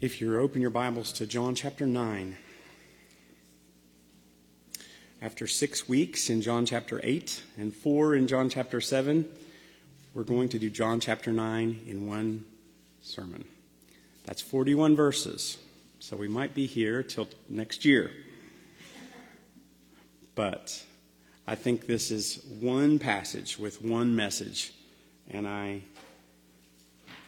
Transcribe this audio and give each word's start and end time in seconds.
If 0.00 0.18
you 0.18 0.40
open 0.40 0.62
your 0.62 0.70
Bibles 0.70 1.12
to 1.12 1.26
John 1.26 1.54
chapter 1.54 1.86
9, 1.86 2.34
after 5.20 5.46
six 5.46 5.90
weeks 5.90 6.30
in 6.30 6.40
John 6.40 6.64
chapter 6.64 7.02
8 7.04 7.42
and 7.58 7.74
four 7.74 8.14
in 8.14 8.26
John 8.26 8.48
chapter 8.48 8.80
7, 8.80 9.28
we're 10.14 10.22
going 10.22 10.48
to 10.48 10.58
do 10.58 10.70
John 10.70 11.00
chapter 11.00 11.32
9 11.32 11.80
in 11.86 12.06
one 12.06 12.46
sermon. 13.02 13.44
That's 14.24 14.40
41 14.40 14.96
verses, 14.96 15.58
so 15.98 16.16
we 16.16 16.28
might 16.28 16.54
be 16.54 16.64
here 16.64 17.02
till 17.02 17.28
next 17.50 17.84
year. 17.84 18.10
But 20.34 20.82
I 21.46 21.56
think 21.56 21.86
this 21.86 22.10
is 22.10 22.42
one 22.58 22.98
passage 22.98 23.58
with 23.58 23.82
one 23.82 24.16
message, 24.16 24.72
and 25.28 25.46
I 25.46 25.82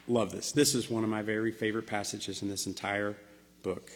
love 0.08 0.32
this. 0.32 0.52
This 0.52 0.74
is 0.74 0.90
one 0.90 1.04
of 1.04 1.10
my 1.10 1.22
very 1.22 1.52
favorite 1.52 1.86
passages 1.86 2.42
in 2.42 2.48
this 2.48 2.66
entire 2.66 3.16
book. 3.62 3.90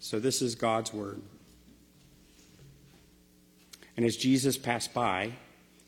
So, 0.00 0.18
this 0.20 0.42
is 0.42 0.54
God's 0.54 0.92
Word. 0.92 1.20
And 3.96 4.06
as 4.06 4.16
Jesus 4.16 4.56
passed 4.56 4.94
by, 4.94 5.32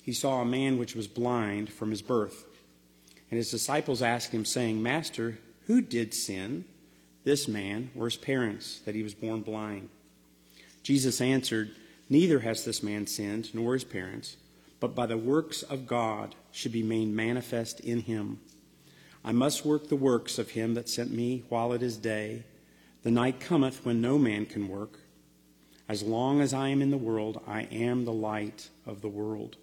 he 0.02 0.12
saw 0.12 0.40
a 0.40 0.44
man 0.44 0.78
which 0.78 0.96
was 0.96 1.06
blind 1.06 1.72
from 1.72 1.90
his 1.90 2.02
birth. 2.02 2.44
And 3.30 3.38
his 3.38 3.50
disciples 3.50 4.02
asked 4.02 4.32
him, 4.32 4.44
saying, 4.44 4.82
Master, 4.82 5.38
who 5.66 5.80
did 5.80 6.12
sin, 6.12 6.64
this 7.22 7.46
man 7.46 7.90
or 7.94 8.06
his 8.06 8.16
parents, 8.16 8.80
that 8.80 8.96
he 8.96 9.04
was 9.04 9.14
born 9.14 9.42
blind? 9.42 9.88
Jesus 10.82 11.20
answered, 11.20 11.70
Neither 12.08 12.40
has 12.40 12.64
this 12.64 12.82
man 12.82 13.06
sinned, 13.06 13.54
nor 13.54 13.74
his 13.74 13.84
parents, 13.84 14.36
but 14.80 14.96
by 14.96 15.06
the 15.06 15.16
works 15.16 15.62
of 15.62 15.86
God 15.86 16.34
should 16.50 16.72
be 16.72 16.82
made 16.82 17.08
manifest 17.08 17.78
in 17.78 18.00
him. 18.00 18.40
I 19.24 19.32
must 19.32 19.64
work 19.64 19.88
the 19.88 19.96
works 19.96 20.38
of 20.38 20.50
him 20.50 20.74
that 20.74 20.88
sent 20.88 21.10
me 21.10 21.44
while 21.48 21.72
it 21.72 21.82
is 21.82 21.96
day. 21.96 22.44
The 23.02 23.10
night 23.10 23.40
cometh 23.40 23.84
when 23.84 24.00
no 24.00 24.18
man 24.18 24.46
can 24.46 24.68
work. 24.68 25.00
As 25.88 26.02
long 26.02 26.40
as 26.40 26.54
I 26.54 26.68
am 26.68 26.80
in 26.80 26.90
the 26.90 26.96
world, 26.96 27.42
I 27.46 27.62
am 27.62 28.04
the 28.04 28.12
light 28.12 28.70
of 28.86 29.00
the 29.00 29.08
world. 29.08 29.56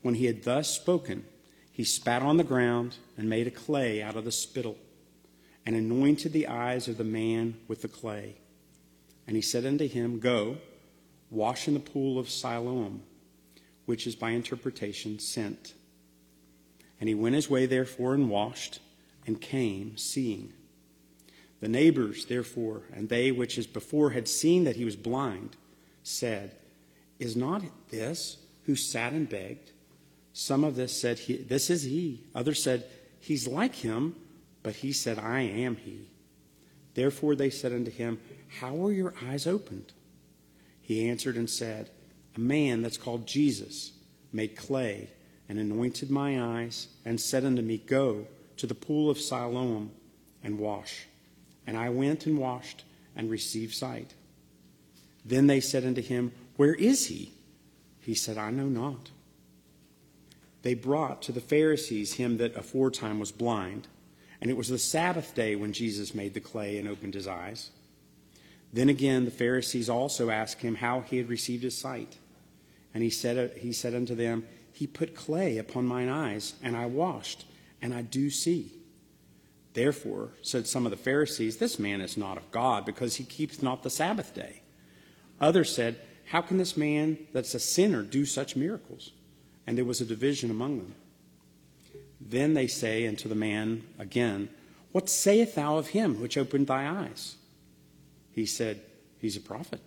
When 0.00 0.14
he 0.14 0.26
had 0.26 0.42
thus 0.42 0.70
spoken, 0.70 1.24
he 1.70 1.84
spat 1.84 2.22
on 2.22 2.36
the 2.36 2.44
ground 2.44 2.96
and 3.16 3.28
made 3.28 3.46
a 3.46 3.52
clay 3.52 4.02
out 4.02 4.16
of 4.16 4.24
the 4.24 4.32
spittle, 4.32 4.78
and 5.64 5.76
anointed 5.76 6.32
the 6.32 6.48
eyes 6.48 6.88
of 6.88 6.98
the 6.98 7.04
man 7.04 7.56
with 7.68 7.82
the 7.82 7.88
clay. 7.88 8.36
And 9.26 9.36
he 9.36 9.42
said 9.42 9.64
unto 9.64 9.86
him, 9.86 10.18
Go, 10.18 10.58
wash 11.30 11.68
in 11.68 11.74
the 11.74 11.80
pool 11.80 12.18
of 12.18 12.28
Siloam, 12.28 13.02
which 13.86 14.06
is 14.06 14.16
by 14.16 14.30
interpretation 14.30 15.18
sent. 15.18 15.74
And 17.02 17.08
he 17.08 17.16
went 17.16 17.34
his 17.34 17.50
way, 17.50 17.66
therefore, 17.66 18.14
and 18.14 18.30
washed, 18.30 18.78
and 19.26 19.40
came 19.40 19.96
seeing. 19.96 20.52
The 21.58 21.66
neighbors, 21.66 22.26
therefore, 22.26 22.82
and 22.92 23.08
they 23.08 23.32
which 23.32 23.58
as 23.58 23.66
before 23.66 24.10
had 24.10 24.28
seen 24.28 24.62
that 24.62 24.76
he 24.76 24.84
was 24.84 24.94
blind, 24.94 25.56
said, 26.04 26.54
Is 27.18 27.34
not 27.34 27.64
this 27.90 28.36
who 28.66 28.76
sat 28.76 29.14
and 29.14 29.28
begged? 29.28 29.72
Some 30.32 30.62
of 30.62 30.76
this 30.76 30.92
said, 30.92 31.18
This 31.48 31.70
is 31.70 31.82
he. 31.82 32.22
Others 32.36 32.62
said, 32.62 32.84
He's 33.18 33.48
like 33.48 33.74
him. 33.74 34.14
But 34.62 34.76
he 34.76 34.92
said, 34.92 35.18
I 35.18 35.40
am 35.40 35.74
he. 35.74 36.08
Therefore 36.94 37.34
they 37.34 37.50
said 37.50 37.72
unto 37.72 37.90
him, 37.90 38.20
How 38.60 38.74
were 38.74 38.92
your 38.92 39.12
eyes 39.26 39.48
opened? 39.48 39.92
He 40.80 41.08
answered 41.08 41.34
and 41.34 41.50
said, 41.50 41.90
A 42.36 42.40
man 42.40 42.80
that's 42.80 42.96
called 42.96 43.26
Jesus 43.26 43.90
made 44.32 44.54
clay 44.54 45.10
and 45.48 45.58
anointed 45.58 46.10
my 46.10 46.40
eyes, 46.40 46.88
and 47.04 47.20
said 47.20 47.44
unto 47.44 47.62
me, 47.62 47.78
Go 47.78 48.26
to 48.56 48.66
the 48.66 48.74
pool 48.74 49.10
of 49.10 49.18
Siloam 49.18 49.90
and 50.42 50.58
wash. 50.58 51.06
And 51.66 51.76
I 51.76 51.88
went 51.90 52.26
and 52.26 52.38
washed 52.38 52.84
and 53.14 53.30
received 53.30 53.74
sight. 53.74 54.14
Then 55.24 55.46
they 55.46 55.60
said 55.60 55.84
unto 55.84 56.02
him, 56.02 56.32
Where 56.56 56.74
is 56.74 57.06
he? 57.06 57.32
He 58.00 58.14
said, 58.14 58.38
I 58.38 58.50
know 58.50 58.66
not. 58.66 59.10
They 60.62 60.74
brought 60.74 61.22
to 61.22 61.32
the 61.32 61.40
Pharisees 61.40 62.14
him 62.14 62.38
that 62.38 62.56
aforetime 62.56 63.18
was 63.18 63.32
blind, 63.32 63.88
and 64.40 64.50
it 64.50 64.56
was 64.56 64.68
the 64.68 64.78
Sabbath 64.78 65.34
day 65.34 65.54
when 65.56 65.72
Jesus 65.72 66.14
made 66.14 66.34
the 66.34 66.40
clay 66.40 66.78
and 66.78 66.88
opened 66.88 67.14
his 67.14 67.28
eyes. 67.28 67.70
Then 68.72 68.88
again 68.88 69.24
the 69.24 69.30
Pharisees 69.30 69.90
also 69.90 70.30
asked 70.30 70.62
him 70.62 70.76
how 70.76 71.00
he 71.00 71.18
had 71.18 71.28
received 71.28 71.62
his 71.62 71.76
sight. 71.76 72.16
And 72.94 73.02
he 73.02 73.10
said, 73.10 73.56
he 73.58 73.72
said 73.72 73.94
unto 73.94 74.14
them, 74.14 74.46
he 74.82 74.86
put 74.88 75.14
clay 75.14 75.58
upon 75.58 75.86
mine 75.86 76.08
eyes, 76.08 76.54
and 76.60 76.76
I 76.76 76.86
washed, 76.86 77.44
and 77.80 77.94
I 77.94 78.02
do 78.02 78.30
see. 78.30 78.72
Therefore, 79.74 80.30
said 80.42 80.66
some 80.66 80.86
of 80.86 80.90
the 80.90 80.96
Pharisees, 80.96 81.58
This 81.58 81.78
man 81.78 82.00
is 82.00 82.16
not 82.16 82.36
of 82.36 82.50
God, 82.50 82.84
because 82.84 83.14
he 83.14 83.22
keeps 83.22 83.62
not 83.62 83.84
the 83.84 83.90
Sabbath 83.90 84.34
day. 84.34 84.62
Others 85.40 85.72
said, 85.72 86.00
How 86.24 86.40
can 86.40 86.58
this 86.58 86.76
man 86.76 87.16
that's 87.32 87.54
a 87.54 87.60
sinner 87.60 88.02
do 88.02 88.24
such 88.24 88.56
miracles? 88.56 89.12
And 89.68 89.78
there 89.78 89.84
was 89.84 90.00
a 90.00 90.04
division 90.04 90.50
among 90.50 90.78
them. 90.78 90.96
Then 92.20 92.54
they 92.54 92.66
say 92.66 93.06
unto 93.06 93.28
the 93.28 93.36
man 93.36 93.84
again, 94.00 94.48
What 94.90 95.08
sayest 95.08 95.54
thou 95.54 95.76
of 95.76 95.90
him 95.90 96.20
which 96.20 96.36
opened 96.36 96.66
thy 96.66 96.88
eyes? 96.88 97.36
He 98.32 98.46
said, 98.46 98.80
He's 99.20 99.36
a 99.36 99.40
prophet. 99.40 99.80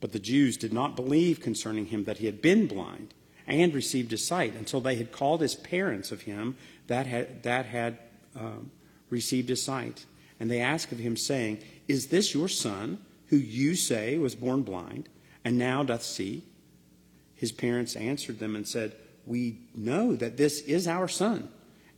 But 0.00 0.10
the 0.10 0.18
Jews 0.18 0.56
did 0.56 0.72
not 0.72 0.96
believe 0.96 1.40
concerning 1.40 1.86
him 1.86 2.02
that 2.06 2.18
he 2.18 2.26
had 2.26 2.42
been 2.42 2.66
blind 2.66 3.14
and 3.48 3.74
received 3.74 4.10
his 4.10 4.24
sight 4.24 4.54
until 4.54 4.80
they 4.80 4.96
had 4.96 5.10
called 5.10 5.40
his 5.40 5.54
parents 5.54 6.12
of 6.12 6.22
him 6.22 6.56
that 6.86 7.06
had, 7.06 7.42
that 7.42 7.66
had 7.66 7.98
um, 8.36 8.70
received 9.10 9.48
his 9.48 9.62
sight. 9.62 10.04
And 10.38 10.50
they 10.50 10.60
asked 10.60 10.92
of 10.92 10.98
him, 10.98 11.16
saying, 11.16 11.58
Is 11.88 12.08
this 12.08 12.34
your 12.34 12.48
son, 12.48 12.98
who 13.28 13.36
you 13.36 13.74
say 13.74 14.18
was 14.18 14.34
born 14.34 14.62
blind, 14.62 15.08
and 15.44 15.58
now 15.58 15.82
doth 15.82 16.02
see? 16.02 16.44
His 17.34 17.50
parents 17.50 17.96
answered 17.96 18.38
them 18.38 18.54
and 18.54 18.68
said, 18.68 18.94
We 19.26 19.58
know 19.74 20.14
that 20.14 20.36
this 20.36 20.60
is 20.60 20.86
our 20.86 21.08
son, 21.08 21.48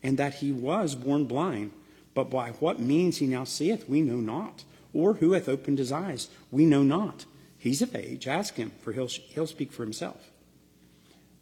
and 0.02 0.16
that 0.18 0.34
he 0.34 0.52
was 0.52 0.94
born 0.94 1.24
blind. 1.24 1.72
But 2.14 2.30
by 2.30 2.50
what 2.52 2.78
means 2.78 3.18
he 3.18 3.26
now 3.26 3.44
seeth, 3.44 3.88
we 3.88 4.00
know 4.00 4.16
not. 4.16 4.64
Or 4.92 5.14
who 5.14 5.32
hath 5.32 5.48
opened 5.48 5.78
his 5.78 5.92
eyes, 5.92 6.28
we 6.50 6.64
know 6.64 6.82
not. 6.82 7.24
He's 7.58 7.82
of 7.82 7.94
age, 7.94 8.26
ask 8.26 8.54
him, 8.54 8.72
for 8.80 8.92
he'll, 8.92 9.06
he'll 9.06 9.46
speak 9.46 9.72
for 9.72 9.82
himself. 9.82 10.29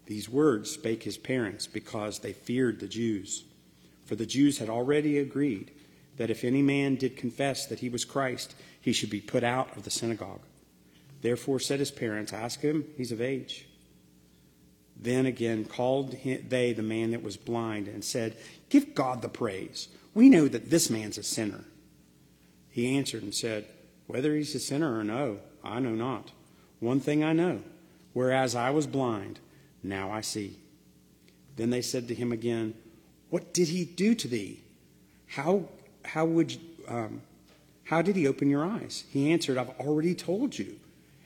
These 0.09 0.31
words 0.31 0.71
spake 0.71 1.03
his 1.03 1.19
parents 1.19 1.67
because 1.67 2.21
they 2.21 2.33
feared 2.33 2.81
the 2.81 2.89
Jews. 2.89 3.45
For 4.07 4.17
the 4.17 4.25
Jews 4.25 4.57
had 4.57 4.71
already 4.71 5.19
agreed 5.19 5.71
that 6.17 6.31
if 6.31 6.45
any 6.45 6.63
man 6.63 6.95
did 6.97 7.19
confess 7.19 7.67
that 7.67 7.81
he 7.81 7.91
was 7.91 8.07
Christ, 8.07 8.55
he 8.81 8.95
should 8.95 9.11
be 9.11 9.21
put 9.21 9.45
out 9.45 9.77
of 9.77 9.83
the 9.83 9.91
synagogue. 9.91 10.41
Therefore 11.21 11.61
said 11.61 11.79
his 11.79 11.91
parents, 11.91 12.33
Ask 12.33 12.63
him, 12.63 12.87
he's 12.97 13.13
of 13.13 13.21
age. 13.21 13.67
Then 14.97 15.27
again 15.27 15.67
called 15.67 16.17
they 16.49 16.73
the 16.73 16.83
man 16.83 17.11
that 17.11 17.23
was 17.23 17.37
blind 17.37 17.87
and 17.87 18.03
said, 18.03 18.35
Give 18.71 18.95
God 18.95 19.21
the 19.21 19.29
praise. 19.29 19.89
We 20.15 20.31
know 20.31 20.49
that 20.49 20.71
this 20.71 20.89
man's 20.89 21.19
a 21.19 21.23
sinner. 21.23 21.65
He 22.71 22.97
answered 22.97 23.23
and 23.23 23.35
said, 23.35 23.67
Whether 24.07 24.35
he's 24.35 24.55
a 24.55 24.59
sinner 24.59 24.99
or 24.99 25.05
no, 25.05 25.41
I 25.63 25.81
know 25.81 25.95
not. 25.95 26.33
One 26.81 26.99
thing 26.99 27.23
I 27.23 27.35
know, 27.35 27.61
whereas 28.15 28.55
I 28.55 28.71
was 28.71 28.87
blind, 28.87 29.39
now 29.83 30.11
I 30.11 30.21
see. 30.21 30.59
Then 31.57 31.71
they 31.71 31.83
said 31.83 32.09
to 32.09 32.15
him 32.15 32.33
again, 32.33 32.75
What 33.31 33.53
did 33.53 33.69
he 33.69 33.85
do 33.85 34.15
to 34.15 34.29
thee? 34.29 34.63
How, 35.27 35.69
how, 36.05 36.25
would, 36.25 36.57
um, 36.87 37.23
how 37.85 38.03
did 38.03 38.17
he 38.17 38.27
open 38.27 38.49
your 38.49 38.65
eyes? 38.65 39.05
He 39.11 39.33
answered, 39.33 39.59
I've 39.59 39.79
already 39.81 40.15
told 40.15 40.59
you, 40.59 40.79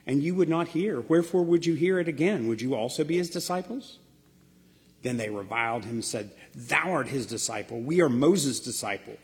and 0.06 0.22
you 0.22 0.34
would 0.34 0.48
not 0.48 0.68
hear. 0.68 1.00
Wherefore 1.00 1.44
would 1.44 1.66
you 1.66 1.74
hear 1.74 2.00
it 2.00 2.08
again? 2.08 2.48
Would 2.48 2.60
you 2.60 2.74
also 2.74 3.04
be 3.04 3.18
his 3.18 3.30
disciples? 3.30 3.98
Then 5.02 5.16
they 5.16 5.30
reviled 5.30 5.84
him 5.84 5.96
and 5.96 6.04
said, 6.04 6.30
Thou 6.54 6.92
art 6.92 7.08
his 7.08 7.26
disciple. 7.26 7.80
We 7.80 8.00
are 8.00 8.08
Moses' 8.08 8.60
disciple. 8.60 9.16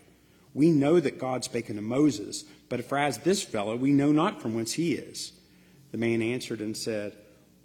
We 0.54 0.70
know 0.70 0.98
that 1.00 1.18
God 1.18 1.44
spake 1.44 1.70
unto 1.70 1.82
Moses, 1.82 2.44
but 2.68 2.84
for 2.84 2.98
as 2.98 3.18
this 3.18 3.42
fellow, 3.42 3.76
we 3.76 3.92
know 3.92 4.12
not 4.12 4.42
from 4.42 4.54
whence 4.54 4.72
he 4.72 4.94
is. 4.94 5.32
The 5.92 5.98
man 5.98 6.20
answered 6.20 6.60
and 6.60 6.76
said, 6.76 7.14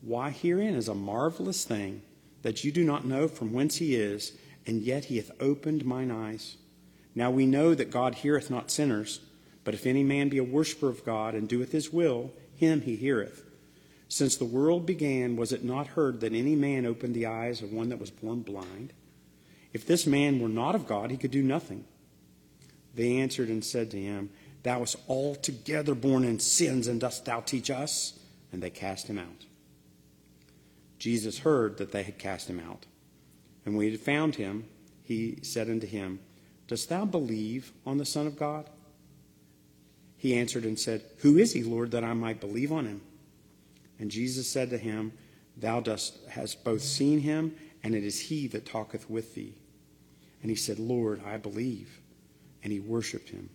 why, 0.03 0.31
herein 0.31 0.75
is 0.75 0.89
a 0.89 0.95
marvelous 0.95 1.63
thing 1.63 2.01
that 2.41 2.63
you 2.63 2.71
do 2.71 2.83
not 2.83 3.05
know 3.05 3.27
from 3.27 3.53
whence 3.53 3.77
he 3.77 3.95
is, 3.95 4.33
and 4.67 4.81
yet 4.81 5.05
he 5.05 5.17
hath 5.17 5.31
opened 5.39 5.85
mine 5.85 6.11
eyes. 6.11 6.57
Now 7.15 7.31
we 7.31 7.45
know 7.45 7.73
that 7.73 7.91
God 7.91 8.15
heareth 8.15 8.49
not 8.49 8.69
sinners, 8.69 9.21
but 9.63 9.73
if 9.73 9.85
any 9.85 10.03
man 10.03 10.27
be 10.27 10.39
a 10.39 10.43
worshipper 10.43 10.89
of 10.89 11.05
God 11.05 11.35
and 11.35 11.47
doeth 11.47 11.71
his 11.71 11.93
will, 11.93 12.33
him 12.55 12.81
he 12.81 12.97
heareth. 12.97 13.45
Since 14.09 14.35
the 14.35 14.45
world 14.45 14.85
began, 14.85 15.37
was 15.37 15.53
it 15.53 15.63
not 15.63 15.87
heard 15.87 16.19
that 16.19 16.33
any 16.33 16.55
man 16.55 16.85
opened 16.85 17.15
the 17.15 17.25
eyes 17.25 17.61
of 17.61 17.71
one 17.71 17.89
that 17.89 17.99
was 17.99 18.11
born 18.11 18.41
blind? 18.41 18.91
If 19.71 19.87
this 19.87 20.05
man 20.05 20.39
were 20.39 20.49
not 20.49 20.75
of 20.75 20.85
God, 20.85 21.11
he 21.11 21.17
could 21.17 21.31
do 21.31 21.41
nothing. 21.41 21.85
They 22.93 23.17
answered 23.17 23.47
and 23.47 23.63
said 23.63 23.89
to 23.91 23.99
him, 23.99 24.29
Thou 24.63 24.79
wast 24.79 24.97
altogether 25.07 25.95
born 25.95 26.25
in 26.25 26.39
sins, 26.39 26.87
and 26.87 26.99
dost 26.99 27.25
thou 27.25 27.39
teach 27.39 27.71
us? 27.71 28.19
And 28.51 28.61
they 28.61 28.69
cast 28.69 29.07
him 29.07 29.17
out. 29.17 29.45
Jesus 31.03 31.39
heard 31.39 31.79
that 31.79 31.91
they 31.91 32.03
had 32.03 32.17
cast 32.17 32.49
him 32.49 32.61
out. 32.61 32.85
And 33.65 33.75
when 33.75 33.87
he 33.87 33.91
had 33.91 33.99
found 33.99 34.35
him, 34.35 34.69
he 35.03 35.37
said 35.41 35.69
unto 35.69 35.85
him, 35.85 36.21
Dost 36.69 36.87
thou 36.87 37.03
believe 37.03 37.73
on 37.85 37.97
the 37.97 38.05
Son 38.05 38.25
of 38.25 38.39
God? 38.39 38.69
He 40.15 40.33
answered 40.33 40.63
and 40.63 40.79
said, 40.79 41.03
Who 41.17 41.37
is 41.37 41.51
he, 41.51 41.61
Lord, 41.61 41.91
that 41.91 42.05
I 42.05 42.13
might 42.13 42.39
believe 42.39 42.71
on 42.71 42.85
him? 42.85 43.01
And 43.99 44.09
Jesus 44.09 44.49
said 44.49 44.69
to 44.69 44.77
him, 44.77 45.11
Thou 45.57 45.81
dost 45.81 46.19
hast 46.29 46.63
both 46.63 46.81
seen 46.81 47.19
him, 47.19 47.53
and 47.83 47.93
it 47.95 48.05
is 48.05 48.21
he 48.21 48.47
that 48.47 48.65
talketh 48.65 49.09
with 49.09 49.35
thee. 49.35 49.55
And 50.41 50.49
he 50.49 50.55
said, 50.55 50.79
Lord, 50.79 51.21
I 51.25 51.35
believe. 51.35 51.99
And 52.63 52.71
he 52.71 52.79
worshipped 52.79 53.27
him. 53.27 53.49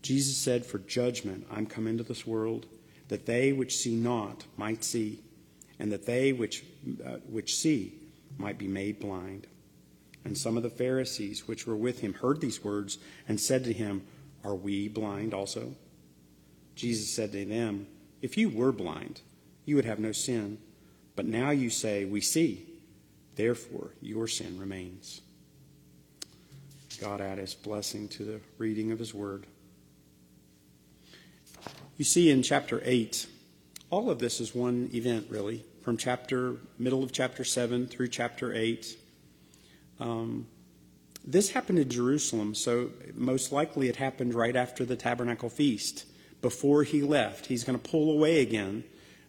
Jesus 0.00 0.38
said, 0.38 0.64
For 0.64 0.78
judgment 0.78 1.46
I'm 1.50 1.66
come 1.66 1.86
into 1.86 2.04
this 2.04 2.26
world, 2.26 2.64
that 3.08 3.26
they 3.26 3.52
which 3.52 3.76
see 3.76 3.96
not 3.96 4.46
might 4.56 4.82
see, 4.82 5.20
and 5.78 5.92
that 5.92 6.06
they 6.06 6.32
which, 6.32 6.64
uh, 7.04 7.16
which 7.28 7.56
see 7.56 7.94
might 8.38 8.58
be 8.58 8.68
made 8.68 9.00
blind. 9.00 9.46
And 10.24 10.36
some 10.36 10.56
of 10.56 10.62
the 10.62 10.70
Pharisees 10.70 11.46
which 11.46 11.66
were 11.66 11.76
with 11.76 12.00
him 12.00 12.14
heard 12.14 12.40
these 12.40 12.64
words 12.64 12.98
and 13.28 13.40
said 13.40 13.64
to 13.64 13.72
him, 13.72 14.02
Are 14.42 14.54
we 14.54 14.88
blind 14.88 15.34
also? 15.34 15.74
Jesus 16.74 17.12
said 17.12 17.32
to 17.32 17.44
them, 17.44 17.86
If 18.22 18.36
you 18.36 18.48
were 18.48 18.72
blind, 18.72 19.20
you 19.64 19.76
would 19.76 19.84
have 19.84 19.98
no 19.98 20.12
sin. 20.12 20.58
But 21.16 21.26
now 21.26 21.50
you 21.50 21.70
say, 21.70 22.04
We 22.04 22.20
see. 22.20 22.66
Therefore, 23.36 23.90
your 24.00 24.28
sin 24.28 24.58
remains. 24.58 25.20
God 27.00 27.20
add 27.20 27.38
his 27.38 27.54
blessing 27.54 28.08
to 28.08 28.24
the 28.24 28.40
reading 28.58 28.92
of 28.92 28.98
his 28.98 29.12
word. 29.12 29.46
You 31.96 32.04
see 32.04 32.30
in 32.30 32.42
chapter 32.42 32.80
8, 32.84 33.26
all 33.94 34.10
of 34.10 34.18
this 34.18 34.40
is 34.40 34.52
one 34.56 34.90
event, 34.92 35.24
really, 35.30 35.64
from 35.82 35.96
chapter 35.96 36.56
middle 36.80 37.04
of 37.04 37.12
chapter 37.12 37.44
7 37.44 37.86
through 37.86 38.08
chapter 38.08 38.52
8. 38.52 38.98
Um, 40.00 40.48
this 41.24 41.50
happened 41.52 41.78
in 41.78 41.88
Jerusalem, 41.88 42.56
so 42.56 42.90
most 43.14 43.52
likely 43.52 43.88
it 43.88 43.94
happened 43.94 44.34
right 44.34 44.56
after 44.56 44.84
the 44.84 44.96
tabernacle 44.96 45.48
feast. 45.48 46.06
Before 46.42 46.82
he 46.82 47.02
left, 47.02 47.46
he's 47.46 47.62
going 47.62 47.78
to 47.78 47.88
pull 47.88 48.10
away 48.10 48.40
again 48.40 48.82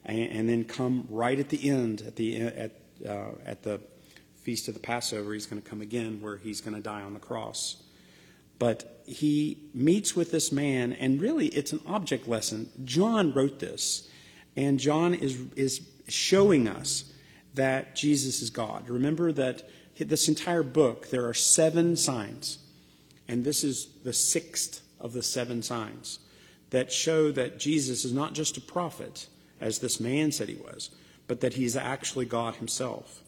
and, 0.03 0.31
and, 0.31 0.49
then 0.49 0.63
come 0.63 1.05
right 1.11 1.39
at 1.39 1.49
the 1.49 1.69
end, 1.69 2.01
at 2.01 2.15
the, 2.15 2.41
at, 2.41 2.71
uh, 3.07 3.33
at 3.45 3.61
the 3.61 3.79
feast 4.41 4.67
of 4.67 4.73
the 4.73 4.79
Passover. 4.79 5.33
He's 5.35 5.45
going 5.45 5.61
to 5.61 5.69
come 5.69 5.81
again 5.81 6.21
where 6.21 6.37
he's 6.37 6.59
going 6.59 6.75
to 6.75 6.81
die 6.81 7.03
on 7.03 7.13
the 7.13 7.19
cross. 7.19 7.83
But 8.57 9.03
he 9.05 9.59
meets 9.75 10.15
with 10.15 10.31
this 10.31 10.51
man, 10.51 10.91
and 10.93 11.21
really 11.21 11.49
it's 11.49 11.71
an 11.71 11.81
object 11.85 12.27
lesson. 12.27 12.71
John 12.83 13.31
wrote 13.31 13.59
this, 13.59 14.09
and 14.55 14.79
John 14.79 15.13
is, 15.13 15.37
is 15.55 15.81
showing 16.07 16.67
us 16.67 17.11
that 17.55 17.95
Jesus 17.95 18.41
is 18.41 18.49
God. 18.49 18.89
Remember 18.89 19.31
that 19.31 19.63
this 19.97 20.27
entire 20.27 20.63
book, 20.63 21.09
there 21.09 21.27
are 21.27 21.33
seven 21.33 21.95
signs, 21.95 22.59
and 23.27 23.43
this 23.43 23.63
is 23.63 23.87
the 24.03 24.13
sixth 24.13 24.81
of 24.99 25.13
the 25.13 25.23
seven 25.23 25.61
signs 25.61 26.19
that 26.71 26.91
show 26.91 27.31
that 27.31 27.59
Jesus 27.59 28.05
is 28.05 28.13
not 28.13 28.33
just 28.33 28.57
a 28.57 28.61
prophet, 28.61 29.27
as 29.61 29.79
this 29.79 29.99
man 29.99 30.31
said 30.31 30.49
he 30.49 30.55
was, 30.55 30.89
but 31.27 31.41
that 31.41 31.53
he's 31.53 31.75
actually 31.75 32.25
God 32.25 32.55
himself. 32.55 33.21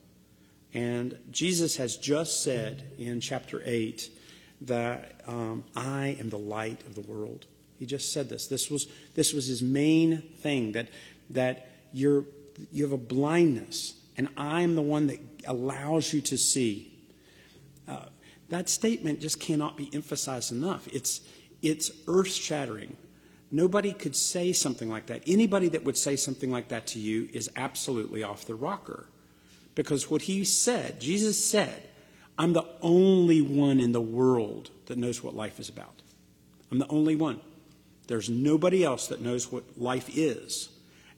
And 0.74 1.18
Jesus 1.32 1.78
has 1.78 1.98
just 1.98 2.44
said 2.44 2.84
in 2.98 3.22
chapter 3.22 3.62
8 3.64 4.10
that 4.62 5.22
um, 5.28 5.64
I 5.76 6.18
am 6.20 6.30
the 6.30 6.38
light 6.38 6.82
of 6.86 6.96
the 6.96 7.02
world. 7.02 7.46
He 7.80 7.86
just 7.86 8.12
said 8.12 8.28
this. 8.28 8.48
This 8.48 8.70
was, 8.70 8.88
this 9.16 9.34
was 9.34 9.48
his 9.48 9.62
main 9.62 10.22
thing 10.22 10.74
that, 10.74 10.90
that 11.30 11.70
you're, 11.94 12.26
you 12.72 12.84
have 12.84 12.94
a 12.94 12.98
blindness, 12.98 13.96
and 14.18 14.30
I'm 14.38 14.76
the 14.76 14.82
one 14.82 15.08
that 15.08 15.20
allows 15.48 16.14
you 16.14 16.22
to 16.22 16.38
see. 16.38 16.94
Uh, 17.88 18.06
that 18.50 18.70
statement 18.70 19.20
just 19.20 19.40
cannot 19.40 19.78
be 19.78 19.90
emphasized 19.94 20.52
enough. 20.52 20.88
It's, 20.88 21.22
it's 21.62 21.92
earth 22.08 22.32
shattering. 22.32 22.98
Nobody 23.52 23.94
could 23.94 24.16
say 24.16 24.52
something 24.52 24.90
like 24.90 25.08
that. 25.08 25.24
Anybody 25.26 25.70
that 25.70 25.84
would 25.84 25.98
say 25.98 26.16
something 26.16 26.52
like 26.52 26.70
that 26.70 26.88
to 26.88 27.00
you 27.00 27.30
is 27.32 27.50
absolutely 27.56 28.24
off 28.24 28.46
the 28.46 28.56
rocker. 28.56 29.08
Because 29.76 30.10
what 30.10 30.24
he 30.24 30.44
said, 30.44 31.00
Jesus 31.00 31.44
said, 31.44 31.90
I'm 32.38 32.54
the 32.54 32.66
only 32.82 33.42
one 33.42 33.80
in 33.80 33.92
the 33.92 34.02
world 34.02 34.70
that 34.88 34.98
knows 34.98 35.24
what 35.24 35.36
life 35.36 35.60
is 35.60 35.70
about. 35.70 36.02
I'm 36.72 36.80
the 36.80 36.88
only 36.88 37.16
one. 37.16 37.40
There's 38.08 38.30
nobody 38.30 38.84
else 38.84 39.08
that 39.08 39.22
knows 39.22 39.52
what 39.52 39.64
life 39.78 40.10
is. 40.16 40.70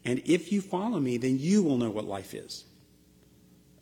And 0.06 0.22
if 0.26 0.52
you 0.52 0.62
follow 0.62 1.00
me, 1.00 1.18
then 1.18 1.40
you 1.40 1.64
will 1.64 1.78
know 1.78 1.90
what 1.90 2.06
life 2.06 2.34
is. 2.34 2.66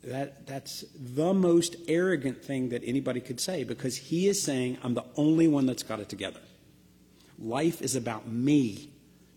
That, 0.03 0.47
that's 0.47 0.85
the 0.95 1.33
most 1.33 1.75
arrogant 1.87 2.43
thing 2.43 2.69
that 2.69 2.81
anybody 2.85 3.19
could 3.19 3.39
say 3.39 3.63
because 3.63 3.97
he 3.97 4.27
is 4.27 4.41
saying, 4.41 4.77
I'm 4.83 4.93
the 4.93 5.05
only 5.15 5.47
one 5.47 5.65
that's 5.65 5.83
got 5.83 5.99
it 5.99 6.09
together. 6.09 6.39
Life 7.37 7.81
is 7.81 7.95
about 7.95 8.27
me. 8.27 8.89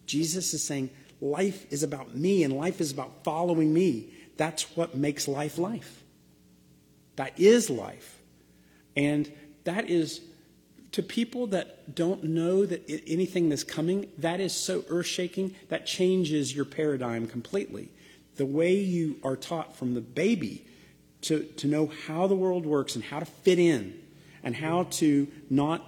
Jesus 0.06 0.54
is 0.54 0.64
saying, 0.64 0.90
life 1.20 1.70
is 1.72 1.82
about 1.82 2.14
me 2.14 2.44
and 2.44 2.56
life 2.56 2.80
is 2.80 2.92
about 2.92 3.24
following 3.24 3.72
me. 3.74 4.12
That's 4.36 4.76
what 4.76 4.94
makes 4.94 5.28
life 5.28 5.58
life. 5.58 6.02
That 7.16 7.38
is 7.38 7.68
life. 7.68 8.20
And 8.96 9.30
that 9.64 9.90
is, 9.90 10.20
to 10.92 11.02
people 11.02 11.46
that 11.48 11.94
don't 11.94 12.24
know 12.24 12.66
that 12.66 12.82
anything 13.06 13.48
that's 13.48 13.64
coming, 13.64 14.08
that 14.18 14.40
is 14.40 14.52
so 14.52 14.84
earth 14.88 15.06
shaking, 15.06 15.54
that 15.68 15.86
changes 15.86 16.54
your 16.54 16.64
paradigm 16.64 17.26
completely 17.26 17.90
the 18.36 18.46
way 18.46 18.74
you 18.74 19.16
are 19.22 19.36
taught 19.36 19.76
from 19.76 19.92
the 19.92 20.00
baby 20.00 20.66
to, 21.20 21.42
to 21.58 21.66
know 21.66 21.92
how 22.06 22.26
the 22.26 22.34
world 22.34 22.64
works 22.64 22.94
and 22.94 23.04
how 23.04 23.18
to 23.18 23.26
fit 23.26 23.58
in 23.58 24.00
and 24.42 24.56
how 24.56 24.84
to 24.84 25.28
not 25.50 25.86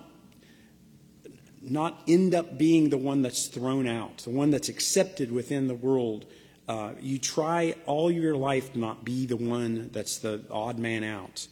not 1.62 2.02
end 2.08 2.34
up 2.34 2.58
being 2.58 2.90
the 2.90 2.98
one 2.98 3.22
that's 3.22 3.46
thrown 3.46 3.86
out, 3.86 4.18
the 4.18 4.30
one 4.30 4.50
that's 4.50 4.68
accepted 4.68 5.30
within 5.30 5.68
the 5.68 5.74
world. 5.74 6.26
Uh, 6.68 6.90
you 7.00 7.18
try 7.18 7.74
all 7.86 8.10
your 8.10 8.36
life 8.36 8.72
to 8.72 8.80
not 8.80 9.04
be 9.04 9.26
the 9.26 9.36
one 9.36 9.88
that's 9.92 10.18
the 10.18 10.44
odd 10.50 10.78
man 10.78 11.04
out. 11.04 11.46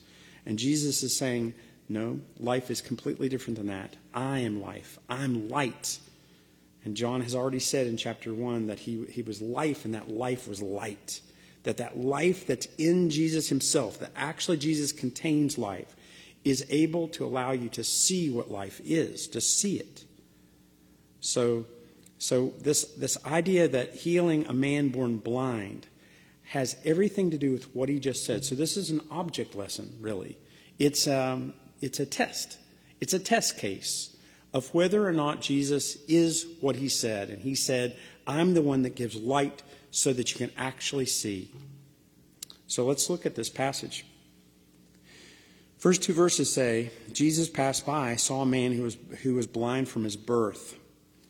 And 0.45 0.59
Jesus 0.59 1.05
is 1.05 1.17
saying, 1.17 1.55
no, 1.91 2.21
life 2.39 2.71
is 2.71 2.81
completely 2.81 3.29
different 3.29 3.59
than 3.59 3.67
that. 3.67 3.97
I 4.15 4.39
am 4.39 4.63
life. 4.63 5.01
I'm 5.09 5.49
light. 5.49 5.99
And 6.85 6.97
John 6.97 7.21
has 7.21 7.35
already 7.35 7.59
said 7.59 7.89
in 7.89 7.97
chapter 7.97 8.33
1 8.33 8.69
that 8.69 8.79
he, 8.79 9.05
he 9.07 9.23
was 9.23 9.43
life 9.43 9.85
and 9.85 9.93
that 9.95 10.09
life 10.09 10.47
was 10.47 10.63
light. 10.63 11.21
That 11.65 11.79
that 11.79 11.99
life 11.99 12.47
that's 12.47 12.69
in 12.79 13.11
Jesus 13.11 13.49
himself, 13.49 13.99
that 13.99 14.13
actually 14.15 14.59
Jesus 14.59 14.93
contains 14.93 15.59
life, 15.59 15.97
is 16.45 16.65
able 16.71 17.09
to 17.09 17.25
allow 17.25 17.51
you 17.51 17.69
to 17.71 17.83
see 17.83 18.31
what 18.31 18.53
life 18.53 18.81
is, 18.85 19.27
to 19.27 19.41
see 19.41 19.77
it. 19.77 20.05
So, 21.19 21.67
so 22.19 22.55
this, 22.61 22.85
this 22.85 23.19
idea 23.27 23.67
that 23.67 23.95
healing 23.95 24.47
a 24.47 24.53
man 24.53 24.91
born 24.91 25.17
blind 25.17 25.89
has 26.45 26.77
everything 26.85 27.33
to 27.33 27.37
do 27.37 27.51
with 27.51 27.75
what 27.75 27.89
he 27.89 27.99
just 27.99 28.25
said. 28.25 28.45
So 28.45 28.55
this 28.55 28.77
is 28.77 28.91
an 28.91 29.01
object 29.11 29.57
lesson, 29.57 29.99
really. 30.01 30.39
It's, 30.79 31.09
um, 31.09 31.53
it's 31.81 32.01
a 32.01 32.07
test. 32.07 32.59
It's 33.01 33.15
a 33.15 33.19
test 33.19 33.59
case 33.59 34.17
of 34.53 34.73
whether 34.75 35.07
or 35.07 35.13
not 35.13 35.41
Jesus 35.41 35.97
is 36.09 36.47
what 36.61 36.77
he 36.77 36.89
said. 36.89 37.31
And 37.31 37.43
he 37.43 37.55
said, 37.55 37.97
I'm 38.27 38.55
the 38.55 38.63
one 38.63 38.83
that 38.83 38.97
gives 38.97 39.17
light 39.17 39.63
so 39.91 40.13
that 40.13 40.33
you 40.33 40.39
can 40.39 40.55
actually 40.57 41.07
see. 41.07 41.51
So 42.67 42.85
let's 42.85 43.11
look 43.11 43.27
at 43.27 43.35
this 43.35 43.49
passage. 43.49 44.05
First 45.79 46.03
two 46.03 46.13
verses 46.13 46.53
say, 46.53 46.91
Jesus 47.13 47.49
passed 47.49 47.87
by, 47.87 48.17
saw 48.17 48.43
a 48.43 48.47
man 48.47 48.73
who 48.73 48.83
was, 48.83 48.99
who 49.23 49.35
was 49.35 49.47
blind 49.47 49.89
from 49.89 50.05
his 50.05 50.17
birth. 50.17 50.79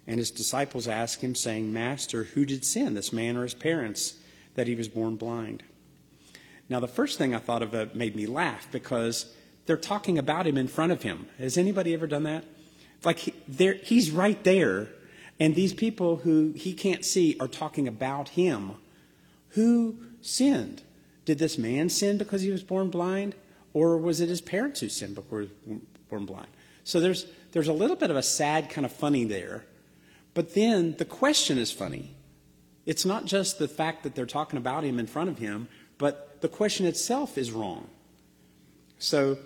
And 0.07 0.19
his 0.19 0.31
disciples 0.31 0.89
asked 0.89 1.23
him, 1.23 1.37
saying, 1.37 1.73
Master, 1.73 2.25
who 2.25 2.45
did 2.45 2.65
sin, 2.65 2.95
this 2.95 3.13
man 3.13 3.37
or 3.37 3.45
his 3.45 3.55
parents, 3.55 4.15
that 4.57 4.67
he 4.67 4.75
was 4.75 4.89
born 4.89 5.17
blind? 5.17 5.63
Now, 6.69 6.81
the 6.81 6.89
first 6.89 7.17
thing 7.17 7.35
I 7.35 7.39
thought 7.39 7.63
of 7.63 7.95
made 7.95 8.17
me 8.17 8.27
laugh 8.27 8.67
because 8.73 9.33
they're 9.67 9.77
talking 9.77 10.19
about 10.19 10.47
him 10.47 10.57
in 10.57 10.69
front 10.69 10.93
of 10.93 11.03
him. 11.03 11.27
Has 11.39 11.57
anybody 11.57 11.95
ever 11.95 12.07
done 12.07 12.25
that? 12.25 12.45
Like 13.05 13.19
he, 13.19 13.35
he's 13.83 14.11
right 14.11 14.43
there, 14.45 14.89
and 15.39 15.55
these 15.55 15.73
people 15.73 16.17
who 16.17 16.53
he 16.57 16.73
can't 16.73 17.05
see 17.05 17.37
are 17.41 17.49
talking 17.49 17.89
about 17.89 18.31
him. 18.31 18.73
Who 19.51 19.97
sinned? 20.21 20.83
Did 21.25 21.39
this 21.39 21.59
man 21.59 21.89
sin 21.89 22.19
because 22.19 22.43
he 22.43 22.51
was 22.51 22.63
born 22.63 22.91
blind? 22.91 23.35
Or 23.73 23.97
was 23.97 24.21
it 24.21 24.29
his 24.29 24.41
parents 24.41 24.81
who 24.81 24.89
sinned 24.89 25.15
before 25.15 25.43
he 25.43 25.49
was 25.67 25.81
born 26.09 26.27
blind? 26.27 26.49
So 26.85 27.01
there's, 27.01 27.27
there's 27.53 27.69
a 27.69 27.73
little 27.73 27.97
bit 27.97 28.11
of 28.11 28.17
a 28.17 28.23
sad 28.23 28.69
kind 28.69 28.85
of 28.85 28.93
funny 28.93 29.25
there. 29.25 29.65
But 30.35 30.55
then 30.55 30.97
the 30.99 31.05
question 31.05 31.59
is 31.59 31.73
funny. 31.73 32.15
It's 32.87 33.05
not 33.05 33.27
just 33.27 33.59
the 33.59 33.69
fact 33.69 34.03
that 34.03 34.15
they're 34.15 34.27
talking 34.27 34.57
about 34.57 34.85
him 34.85 34.99
in 34.99 35.07
front 35.07 35.31
of 35.31 35.39
him, 35.39 35.69
but 35.99 36.41
the 36.41 36.49
question 36.49 36.87
itself 36.87 37.39
is 37.39 37.53
wrong. 37.53 37.89
So 39.01 39.39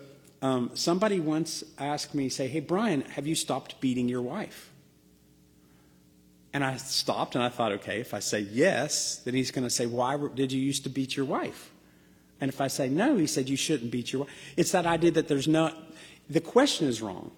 um, 0.43 0.73
somebody 0.75 1.21
once 1.21 1.65
asked 1.79 2.15
me, 2.15 2.29
say, 2.29 2.49
hey, 2.49 2.61
Brian, 2.61 3.01
have 3.03 3.27
you 3.27 3.35
stopped 3.35 3.81
beating 3.81 4.09
your 4.09 4.21
wife? 4.21 4.71
And 6.53 6.63
I 6.63 6.77
stopped 6.77 7.35
and 7.35 7.43
I 7.43 7.49
thought, 7.49 7.73
okay, 7.73 8.01
if 8.01 8.13
I 8.15 8.19
say 8.19 8.41
yes, 8.41 9.17
then 9.25 9.35
he's 9.35 9.51
going 9.51 9.65
to 9.65 9.71
say, 9.71 9.87
why 9.87 10.19
did 10.35 10.53
you 10.53 10.61
used 10.61 10.83
to 10.85 10.91
beat 10.91 11.17
your 11.17 11.25
wife? 11.25 11.71
And 12.41 12.49
if 12.49 12.61
I 12.61 12.67
say 12.67 12.89
no, 12.89 13.17
he 13.17 13.27
said, 13.27 13.49
you 13.49 13.57
shouldn't 13.57 13.91
beat 13.91 14.13
your 14.13 14.23
wife. 14.23 14.31
It's 14.57 14.73
that 14.73 14.87
idea 14.87 15.13
that 15.13 15.29
there's 15.29 15.49
not, 15.49 15.77
The 16.29 16.41
question 16.41 16.89
is 16.89 17.01
wrong. 17.01 17.31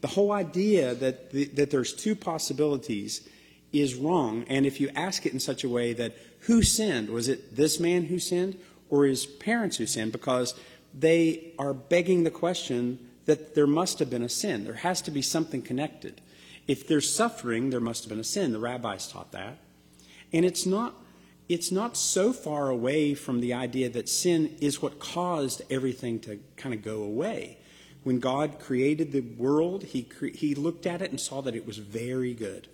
The 0.00 0.08
whole 0.08 0.32
idea 0.32 0.94
that, 0.94 1.30
the, 1.30 1.46
that 1.46 1.70
there's 1.70 1.92
two 1.92 2.14
possibilities 2.14 3.28
is 3.72 3.94
wrong. 3.94 4.44
And 4.48 4.66
if 4.66 4.80
you 4.80 4.90
ask 4.94 5.26
it 5.26 5.32
in 5.32 5.40
such 5.40 5.64
a 5.64 5.68
way 5.68 5.92
that 5.94 6.16
who 6.40 6.62
sinned? 6.62 7.10
Was 7.10 7.28
it 7.28 7.56
this 7.56 7.80
man 7.80 8.04
who 8.04 8.18
sinned 8.18 8.58
or 8.88 9.04
his 9.04 9.26
parents 9.26 9.78
who 9.78 9.86
sinned? 9.86 10.12
Because 10.12 10.54
they 10.98 11.52
are 11.58 11.74
begging 11.74 12.24
the 12.24 12.30
question 12.30 12.98
that 13.26 13.54
there 13.54 13.66
must 13.66 13.98
have 13.98 14.08
been 14.08 14.22
a 14.22 14.28
sin. 14.28 14.64
There 14.64 14.74
has 14.74 15.02
to 15.02 15.10
be 15.10 15.22
something 15.22 15.60
connected. 15.60 16.20
If 16.66 16.88
there's 16.88 17.12
suffering, 17.12 17.70
there 17.70 17.80
must 17.80 18.04
have 18.04 18.08
been 18.08 18.20
a 18.20 18.24
sin. 18.24 18.52
The 18.52 18.58
rabbis 18.58 19.08
taught 19.08 19.32
that. 19.32 19.58
And 20.32 20.44
it's 20.44 20.66
not, 20.66 20.94
it's 21.48 21.70
not 21.70 21.96
so 21.96 22.32
far 22.32 22.68
away 22.68 23.14
from 23.14 23.40
the 23.40 23.52
idea 23.52 23.88
that 23.90 24.08
sin 24.08 24.56
is 24.60 24.80
what 24.80 24.98
caused 24.98 25.62
everything 25.70 26.18
to 26.20 26.40
kind 26.56 26.74
of 26.74 26.82
go 26.82 27.02
away. 27.02 27.58
When 28.02 28.20
God 28.20 28.58
created 28.60 29.12
the 29.12 29.20
world, 29.20 29.82
he, 29.82 30.04
cre- 30.04 30.28
he 30.28 30.54
looked 30.54 30.86
at 30.86 31.02
it 31.02 31.10
and 31.10 31.20
saw 31.20 31.42
that 31.42 31.56
it 31.56 31.66
was 31.66 31.78
very 31.78 32.34
good. 32.34 32.68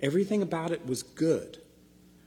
Everything 0.00 0.42
about 0.42 0.70
it 0.70 0.86
was 0.86 1.02
good. 1.02 1.58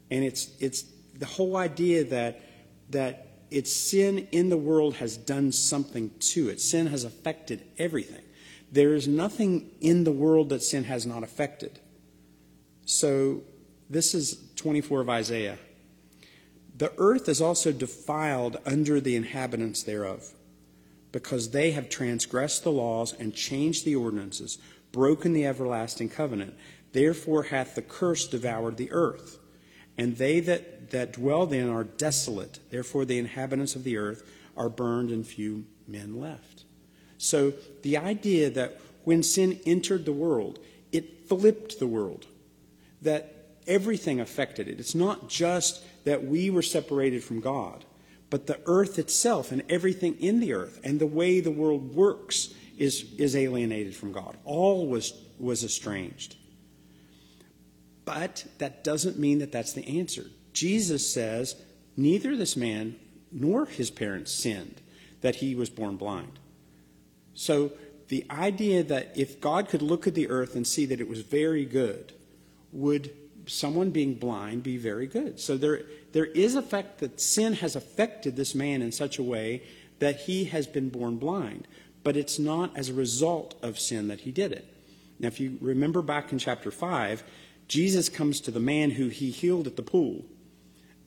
And 0.10 0.24
it's, 0.24 0.50
it's 0.60 0.84
the 1.18 1.28
whole 1.28 1.58
idea 1.58 2.04
that, 2.06 2.42
that 2.90 3.29
it's 3.52 3.74
sin 3.74 4.28
in 4.32 4.50
the 4.50 4.58
world 4.58 4.96
has 4.96 5.18
done 5.18 5.52
something 5.52 6.12
to 6.20 6.50
it. 6.50 6.62
Sin 6.62 6.88
has 6.88 7.04
affected 7.04 7.64
everything. 7.78 8.24
There 8.72 8.94
is 8.94 9.08
nothing 9.08 9.72
in 9.82 10.04
the 10.04 10.12
world 10.12 10.50
that 10.50 10.62
sin 10.62 10.84
has 10.84 11.06
not 11.06 11.24
affected. 11.24 11.80
So 12.86 13.42
this 13.90 14.14
is 14.14 14.38
24 14.56 15.02
of 15.02 15.10
Isaiah. 15.10 15.58
The 16.78 16.94
earth 16.98 17.28
is 17.28 17.42
also 17.42 17.72
defiled 17.72 18.58
under 18.66 19.02
the 19.02 19.16
inhabitants 19.16 19.84
thereof, 19.84 20.34
because 21.12 21.50
they 21.50 21.72
have 21.72 21.90
transgressed 21.90 22.64
the 22.64 22.72
laws 22.72 23.14
and 23.14 23.34
changed 23.34 23.84
the 23.84 23.96
ordinances, 23.96 24.60
broken 24.92 25.34
the 25.34 25.46
everlasting 25.46 26.10
covenant. 26.10 26.54
Therefore 26.92 27.44
hath 27.44 27.76
the 27.76 27.82
curse 27.82 28.28
devoured 28.28 28.78
the 28.78 28.92
earth 28.92 29.39
and 30.00 30.16
they 30.16 30.40
that, 30.40 30.92
that 30.92 31.14
dwell 31.14 31.46
therein 31.46 31.70
are 31.70 31.84
desolate. 31.84 32.60
Therefore, 32.72 33.04
the 33.04 33.20
inhabitants 33.20 33.76
of 33.76 33.84
the 33.84 33.98
earth 33.98 34.28
are 34.56 34.70
burned, 34.70 35.12
and 35.12 35.28
few 35.28 35.66
men 35.88 36.20
left. 36.20 36.64
So, 37.18 37.54
the 37.82 37.98
idea 37.98 38.50
that 38.50 38.80
when 39.04 39.24
sin 39.24 39.60
entered 39.66 40.06
the 40.06 40.14
world, 40.14 40.60
it 40.94 41.28
flipped 41.28 41.80
the 41.80 41.88
world, 41.88 42.28
that 43.02 43.36
everything 43.68 44.22
affected 44.22 44.70
it. 44.70 44.80
It's 44.80 44.96
not 44.96 45.28
just 45.28 45.84
that 46.06 46.24
we 46.24 46.50
were 46.50 46.62
separated 46.62 47.22
from 47.22 47.42
God, 47.42 47.84
but 48.30 48.48
the 48.48 48.60
earth 48.66 49.00
itself 49.00 49.52
and 49.52 49.64
everything 49.70 50.16
in 50.20 50.40
the 50.40 50.54
earth 50.54 50.80
and 50.84 51.00
the 51.00 51.08
way 51.08 51.42
the 51.42 51.52
world 51.52 51.94
works 51.94 52.54
is, 52.78 53.06
is 53.18 53.36
alienated 53.36 53.96
from 53.96 54.14
God. 54.14 54.38
All 54.46 54.88
was, 54.88 55.14
was 55.40 55.64
estranged. 55.64 56.38
But 58.10 58.46
that 58.58 58.84
doesn't 58.84 59.20
mean 59.20 59.38
that 59.38 59.52
that's 59.52 59.74
the 59.74 60.00
answer. 60.00 60.26
Jesus 60.52 61.14
says, 61.14 61.56
neither 61.96 62.36
this 62.36 62.58
man 62.58 62.96
nor 63.32 63.68
his 63.68 63.92
parents 63.92 64.32
sinned 64.32 64.82
that 65.22 65.36
he 65.36 65.54
was 65.54 65.70
born 65.70 65.96
blind. 65.96 66.40
So 67.36 67.72
the 68.08 68.26
idea 68.32 68.82
that 68.82 69.16
if 69.16 69.40
God 69.40 69.70
could 69.70 69.84
look 69.84 70.08
at 70.08 70.16
the 70.16 70.28
earth 70.28 70.56
and 70.56 70.66
see 70.66 70.88
that 70.88 71.00
it 71.00 71.08
was 71.08 71.22
very 71.22 71.66
good, 71.66 72.14
would 72.72 73.12
someone 73.46 73.92
being 73.92 74.16
blind 74.16 74.64
be 74.64 74.78
very 74.78 75.06
good? 75.06 75.40
So 75.40 75.56
there, 75.56 75.84
there 76.12 76.26
is 76.26 76.56
a 76.56 76.64
fact 76.64 76.98
that 77.02 77.22
sin 77.22 77.54
has 77.54 77.76
affected 77.76 78.36
this 78.36 78.56
man 78.56 78.82
in 78.82 78.92
such 78.92 79.20
a 79.20 79.24
way 79.24 79.62
that 80.00 80.22
he 80.22 80.46
has 80.46 80.66
been 80.66 80.90
born 80.90 81.18
blind. 81.18 81.68
But 82.04 82.18
it's 82.18 82.40
not 82.40 82.76
as 82.76 82.90
a 82.90 82.94
result 82.96 83.54
of 83.62 83.78
sin 83.78 84.08
that 84.08 84.22
he 84.22 84.32
did 84.32 84.52
it. 84.52 84.66
Now, 85.20 85.28
if 85.28 85.40
you 85.40 85.60
remember 85.62 86.02
back 86.02 86.32
in 86.32 86.40
chapter 86.40 86.72
5, 86.72 87.24
Jesus 87.70 88.10
comes 88.10 88.42
to 88.42 88.52
the 88.52 88.60
man 88.60 88.90
who 88.90 89.08
he 89.10 89.30
healed 89.30 89.68
at 89.68 89.76
the 89.76 89.84
pool 89.84 90.26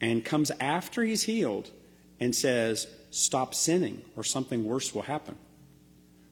and 0.00 0.24
comes 0.24 0.50
after 0.60 1.02
he's 1.02 1.24
healed 1.24 1.70
and 2.18 2.34
says, 2.34 2.86
Stop 3.10 3.52
sinning, 3.52 4.00
or 4.16 4.24
something 4.24 4.64
worse 4.64 4.94
will 4.94 5.02
happen, 5.02 5.36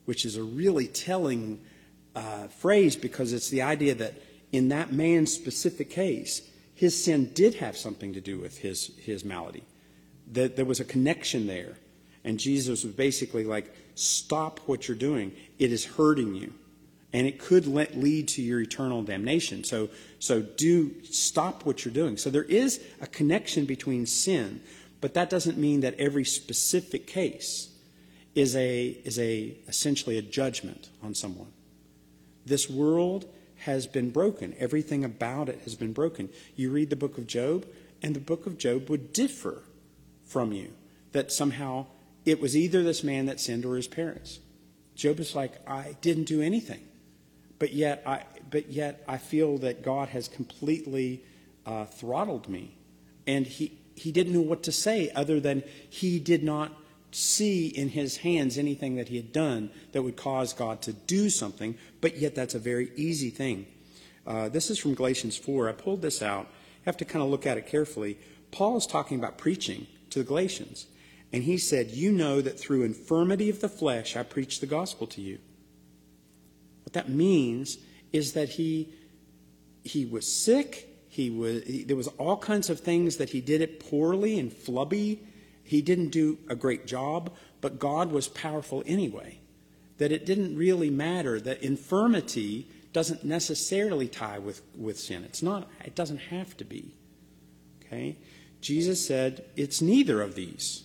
which 0.05 0.25
is 0.25 0.37
a 0.37 0.41
really 0.41 0.87
telling 0.87 1.61
uh, 2.15 2.47
phrase 2.47 2.95
because 2.95 3.33
it's 3.33 3.49
the 3.49 3.61
idea 3.61 3.93
that 3.93 4.15
in 4.51 4.69
that 4.69 4.91
man's 4.91 5.31
specific 5.31 5.91
case, 5.91 6.41
his 6.73 7.03
sin 7.03 7.29
did 7.33 7.55
have 7.55 7.77
something 7.77 8.13
to 8.13 8.21
do 8.21 8.39
with 8.39 8.57
his, 8.57 8.97
his 8.97 9.23
malady, 9.23 9.63
that 10.31 10.55
there 10.55 10.65
was 10.65 10.79
a 10.79 10.85
connection 10.85 11.45
there. 11.45 11.77
And 12.23 12.39
Jesus 12.39 12.83
was 12.83 12.93
basically 12.93 13.43
like, 13.43 13.75
Stop 13.95 14.61
what 14.65 14.87
you're 14.87 14.97
doing, 14.97 15.33
it 15.59 15.73
is 15.73 15.85
hurting 15.85 16.35
you 16.35 16.53
and 17.13 17.27
it 17.27 17.39
could 17.39 17.67
lead 17.67 18.27
to 18.29 18.41
your 18.41 18.61
eternal 18.61 19.03
damnation. 19.03 19.63
So, 19.63 19.89
so 20.19 20.41
do 20.41 21.03
stop 21.03 21.65
what 21.65 21.83
you're 21.83 21.93
doing. 21.93 22.17
So 22.17 22.29
there 22.29 22.43
is 22.43 22.81
a 23.01 23.07
connection 23.07 23.65
between 23.65 24.05
sin, 24.05 24.61
but 25.01 25.13
that 25.15 25.29
doesn't 25.29 25.57
mean 25.57 25.81
that 25.81 25.95
every 25.99 26.23
specific 26.23 27.07
case 27.07 27.69
is 28.33 28.55
a 28.55 28.97
is 29.03 29.19
a 29.19 29.57
essentially 29.67 30.17
a 30.17 30.21
judgment 30.21 30.89
on 31.03 31.13
someone. 31.13 31.51
This 32.45 32.69
world 32.69 33.25
has 33.57 33.87
been 33.87 34.09
broken. 34.09 34.55
Everything 34.57 35.03
about 35.03 35.49
it 35.49 35.59
has 35.65 35.75
been 35.75 35.93
broken. 35.93 36.29
You 36.55 36.71
read 36.71 36.89
the 36.89 36.95
book 36.95 37.17
of 37.17 37.27
Job, 37.27 37.65
and 38.01 38.15
the 38.15 38.21
book 38.21 38.45
of 38.45 38.57
Job 38.57 38.89
would 38.89 39.11
differ 39.11 39.63
from 40.23 40.53
you 40.53 40.71
that 41.11 41.31
somehow 41.31 41.87
it 42.25 42.39
was 42.39 42.55
either 42.55 42.83
this 42.83 43.03
man 43.03 43.25
that 43.25 43.39
sinned 43.41 43.65
or 43.65 43.75
his 43.75 43.87
parents. 43.87 44.39
Job 44.95 45.19
is 45.19 45.35
like, 45.35 45.67
I 45.67 45.97
didn't 46.01 46.23
do 46.25 46.41
anything 46.41 46.81
but 47.61 47.73
yet 47.73 48.01
I, 48.07 48.23
but 48.49 48.71
yet 48.71 49.03
I 49.07 49.19
feel 49.19 49.59
that 49.59 49.83
God 49.83 50.09
has 50.09 50.27
completely 50.27 51.23
uh, 51.63 51.85
throttled 51.85 52.49
me. 52.49 52.75
And 53.27 53.45
he, 53.45 53.77
he 53.95 54.11
didn't 54.11 54.33
know 54.33 54.41
what 54.41 54.63
to 54.63 54.71
say 54.71 55.11
other 55.11 55.39
than 55.39 55.61
he 55.87 56.17
did 56.17 56.43
not 56.43 56.71
see 57.11 57.67
in 57.67 57.89
his 57.89 58.17
hands 58.17 58.57
anything 58.57 58.95
that 58.95 59.09
he 59.09 59.17
had 59.17 59.31
done 59.31 59.69
that 59.91 60.01
would 60.01 60.17
cause 60.17 60.53
God 60.53 60.81
to 60.81 60.93
do 60.93 61.29
something, 61.29 61.77
but 62.01 62.17
yet 62.17 62.33
that's 62.33 62.55
a 62.55 62.59
very 62.59 62.91
easy 62.95 63.29
thing. 63.29 63.67
Uh, 64.25 64.49
this 64.49 64.71
is 64.71 64.79
from 64.79 64.95
Galatians 64.95 65.37
4. 65.37 65.69
I 65.69 65.73
pulled 65.73 66.01
this 66.01 66.23
out. 66.23 66.47
You 66.47 66.85
have 66.85 66.97
to 66.97 67.05
kind 67.05 67.21
of 67.23 67.29
look 67.29 67.45
at 67.45 67.59
it 67.59 67.67
carefully. 67.67 68.17
Paul 68.49 68.77
is 68.77 68.87
talking 68.87 69.19
about 69.19 69.37
preaching 69.37 69.85
to 70.09 70.17
the 70.17 70.25
Galatians. 70.25 70.87
And 71.31 71.43
he 71.43 71.59
said, 71.59 71.91
You 71.91 72.11
know 72.11 72.41
that 72.41 72.59
through 72.59 72.81
infirmity 72.81 73.51
of 73.51 73.61
the 73.61 73.69
flesh 73.69 74.17
I 74.17 74.23
preached 74.23 74.61
the 74.61 74.67
gospel 74.67 75.05
to 75.05 75.21
you. 75.21 75.37
What 76.91 77.05
that 77.05 77.09
means 77.09 77.77
is 78.11 78.33
that 78.33 78.49
he, 78.49 78.89
he 79.81 80.05
was 80.05 80.29
sick. 80.29 80.89
He 81.07 81.29
was, 81.29 81.63
he, 81.63 81.85
there 81.85 81.95
was 81.95 82.09
all 82.19 82.35
kinds 82.35 82.69
of 82.69 82.81
things 82.81 83.15
that 83.15 83.29
he 83.29 83.39
did 83.39 83.61
it 83.61 83.79
poorly 83.79 84.37
and 84.37 84.51
flubby. 84.51 85.19
He 85.63 85.81
didn't 85.81 86.09
do 86.09 86.37
a 86.49 86.55
great 86.55 86.85
job, 86.85 87.31
but 87.61 87.79
God 87.79 88.11
was 88.11 88.27
powerful 88.27 88.83
anyway. 88.85 89.39
That 89.99 90.11
it 90.11 90.25
didn't 90.25 90.57
really 90.57 90.89
matter. 90.89 91.39
That 91.39 91.63
infirmity 91.63 92.67
doesn't 92.91 93.23
necessarily 93.23 94.09
tie 94.09 94.39
with, 94.39 94.61
with 94.77 94.99
sin. 94.99 95.23
It's 95.23 95.41
not, 95.41 95.69
it 95.85 95.95
doesn't 95.95 96.17
have 96.17 96.57
to 96.57 96.65
be. 96.65 96.93
Okay? 97.85 98.17
Jesus 98.59 99.07
said, 99.07 99.45
it's 99.55 99.81
neither 99.81 100.21
of 100.21 100.35
these. 100.35 100.83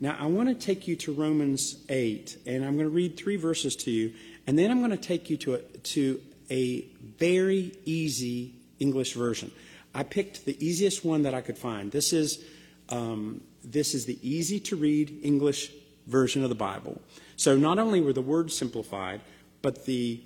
Now, 0.00 0.16
I 0.18 0.26
want 0.26 0.48
to 0.48 0.54
take 0.54 0.88
you 0.88 0.96
to 0.96 1.12
Romans 1.12 1.84
8, 1.88 2.38
and 2.46 2.64
I'm 2.64 2.76
going 2.76 2.86
to 2.86 2.94
read 2.94 3.16
three 3.16 3.36
verses 3.36 3.76
to 3.76 3.90
you, 3.90 4.14
and 4.46 4.58
then 4.58 4.70
I'm 4.70 4.78
going 4.78 4.90
to 4.90 4.96
take 4.96 5.30
you 5.30 5.36
to 5.38 5.54
a, 5.54 5.58
to 5.58 6.20
a 6.50 6.86
very 7.18 7.72
easy 7.84 8.54
English 8.78 9.14
version. 9.14 9.50
I 9.94 10.02
picked 10.02 10.44
the 10.44 10.56
easiest 10.64 11.04
one 11.04 11.22
that 11.22 11.34
I 11.34 11.40
could 11.40 11.56
find. 11.56 11.90
This 11.90 12.12
is, 12.12 12.44
um, 12.88 13.40
this 13.62 13.94
is 13.94 14.06
the 14.06 14.18
easy 14.28 14.60
to 14.60 14.76
read 14.76 15.20
English 15.22 15.70
version 16.06 16.42
of 16.42 16.48
the 16.48 16.54
Bible. 16.54 17.00
So 17.36 17.56
not 17.56 17.78
only 17.78 18.00
were 18.00 18.12
the 18.12 18.22
words 18.22 18.56
simplified, 18.56 19.20
but 19.62 19.86
the, 19.86 20.20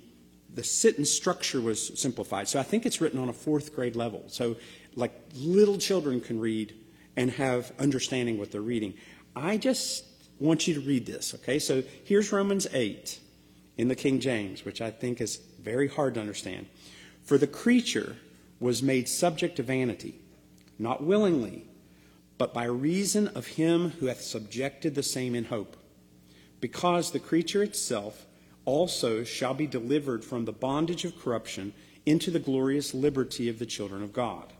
the 0.53 0.63
sentence 0.63 1.11
structure 1.11 1.61
was 1.61 1.99
simplified. 1.99 2.47
So 2.47 2.59
I 2.59 2.63
think 2.63 2.85
it's 2.85 2.99
written 2.99 3.19
on 3.19 3.29
a 3.29 3.33
fourth 3.33 3.75
grade 3.75 3.95
level. 3.95 4.23
So 4.27 4.57
like 4.95 5.13
little 5.35 5.77
children 5.77 6.19
can 6.19 6.39
read 6.39 6.73
and 7.15 7.31
have 7.31 7.71
understanding 7.79 8.37
what 8.37 8.51
they're 8.51 8.61
reading. 8.61 8.95
I 9.35 9.57
just 9.57 10.05
want 10.39 10.67
you 10.67 10.73
to 10.73 10.81
read 10.81 11.05
this, 11.05 11.33
okay? 11.35 11.59
So 11.59 11.83
here's 12.03 12.31
Romans 12.31 12.67
8 12.73 13.19
in 13.79 13.87
the 13.87 13.95
King 13.95 14.19
James, 14.19 14.65
which 14.65 14.81
I 14.81 14.91
think 14.91 15.21
is 15.21 15.37
very 15.61 15.87
hard 15.87 16.15
to 16.15 16.19
understand. 16.19 16.67
For 17.23 17.37
the 17.37 17.47
creature 17.47 18.17
was 18.59 18.83
made 18.83 19.07
subject 19.07 19.55
to 19.55 19.63
vanity, 19.63 20.19
not 20.77 21.01
willingly, 21.01 21.65
but 22.37 22.53
by 22.53 22.65
reason 22.65 23.29
of 23.29 23.47
him 23.47 23.91
who 23.91 24.07
hath 24.07 24.19
subjected 24.19 24.95
the 24.95 25.01
same 25.01 25.33
in 25.33 25.45
hope. 25.45 25.77
Because 26.59 27.11
the 27.11 27.21
creature 27.21 27.63
itself 27.63 28.25
also 28.65 29.23
shall 29.23 29.53
be 29.53 29.65
delivered 29.65 30.25
from 30.25 30.43
the 30.43 30.51
bondage 30.51 31.05
of 31.05 31.17
corruption 31.17 31.71
into 32.05 32.31
the 32.31 32.37
glorious 32.37 32.93
liberty 32.93 33.47
of 33.47 33.59
the 33.59 33.65
children 33.65 34.03
of 34.03 34.11
God. 34.11 34.51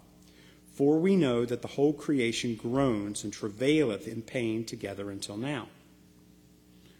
For 0.71 0.97
we 0.97 1.17
know 1.17 1.43
that 1.43 1.61
the 1.61 1.67
whole 1.67 1.91
creation 1.91 2.55
groans 2.55 3.25
and 3.25 3.33
travaileth 3.33 4.07
in 4.07 4.21
pain 4.21 4.63
together 4.63 5.11
until 5.11 5.35
now. 5.35 5.67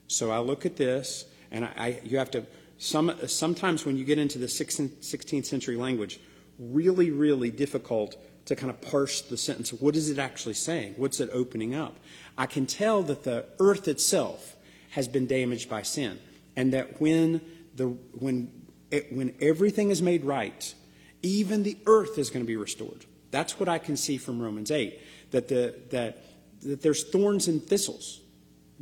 So 0.07 0.31
I 0.31 0.39
look 0.39 0.65
at 0.65 0.75
this 0.75 1.23
And 1.51 1.65
I, 1.65 1.71
I, 1.77 2.01
you 2.03 2.17
have 2.17 2.31
to, 2.31 2.45
some, 2.77 3.13
sometimes 3.27 3.85
when 3.85 3.97
you 3.97 4.03
get 4.03 4.17
into 4.17 4.37
the 4.37 4.47
16th 4.47 5.45
century 5.45 5.75
language, 5.75 6.19
really, 6.57 7.11
really 7.11 7.51
difficult 7.51 8.15
to 8.45 8.55
kind 8.55 8.69
of 8.69 8.81
parse 8.81 9.21
the 9.21 9.37
sentence. 9.37 9.71
What 9.71 9.95
is 9.95 10.09
it 10.09 10.17
actually 10.17 10.55
saying? 10.55 10.95
What's 10.97 11.19
it 11.19 11.29
opening 11.31 11.75
up? 11.75 11.97
I 12.37 12.45
can 12.45 12.65
tell 12.65 13.03
that 13.03 13.23
the 13.23 13.45
earth 13.59 13.87
itself 13.87 14.55
has 14.91 15.07
been 15.07 15.27
damaged 15.27 15.69
by 15.69 15.83
sin, 15.83 16.19
and 16.55 16.73
that 16.73 16.99
when 16.99 17.41
the 17.75 17.89
when 18.17 18.51
it, 18.89 19.13
when 19.13 19.35
everything 19.39 19.91
is 19.91 20.01
made 20.01 20.25
right, 20.25 20.73
even 21.21 21.63
the 21.63 21.77
earth 21.85 22.17
is 22.17 22.29
going 22.29 22.43
to 22.43 22.47
be 22.47 22.57
restored. 22.57 23.05
That's 23.29 23.59
what 23.59 23.69
I 23.69 23.77
can 23.77 23.95
see 23.95 24.17
from 24.17 24.41
Romans 24.41 24.71
8. 24.71 24.99
That 25.31 25.47
the 25.47 25.75
that 25.91 26.23
that 26.61 26.81
there's 26.81 27.03
thorns 27.03 27.47
and 27.47 27.61
thistles. 27.61 28.21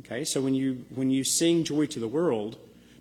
Okay, 0.00 0.24
so 0.24 0.40
when 0.40 0.54
you 0.54 0.84
when 0.94 1.10
you 1.10 1.24
sing 1.24 1.64
joy 1.64 1.86
to 1.86 1.98
the 1.98 2.08
world, 2.08 2.58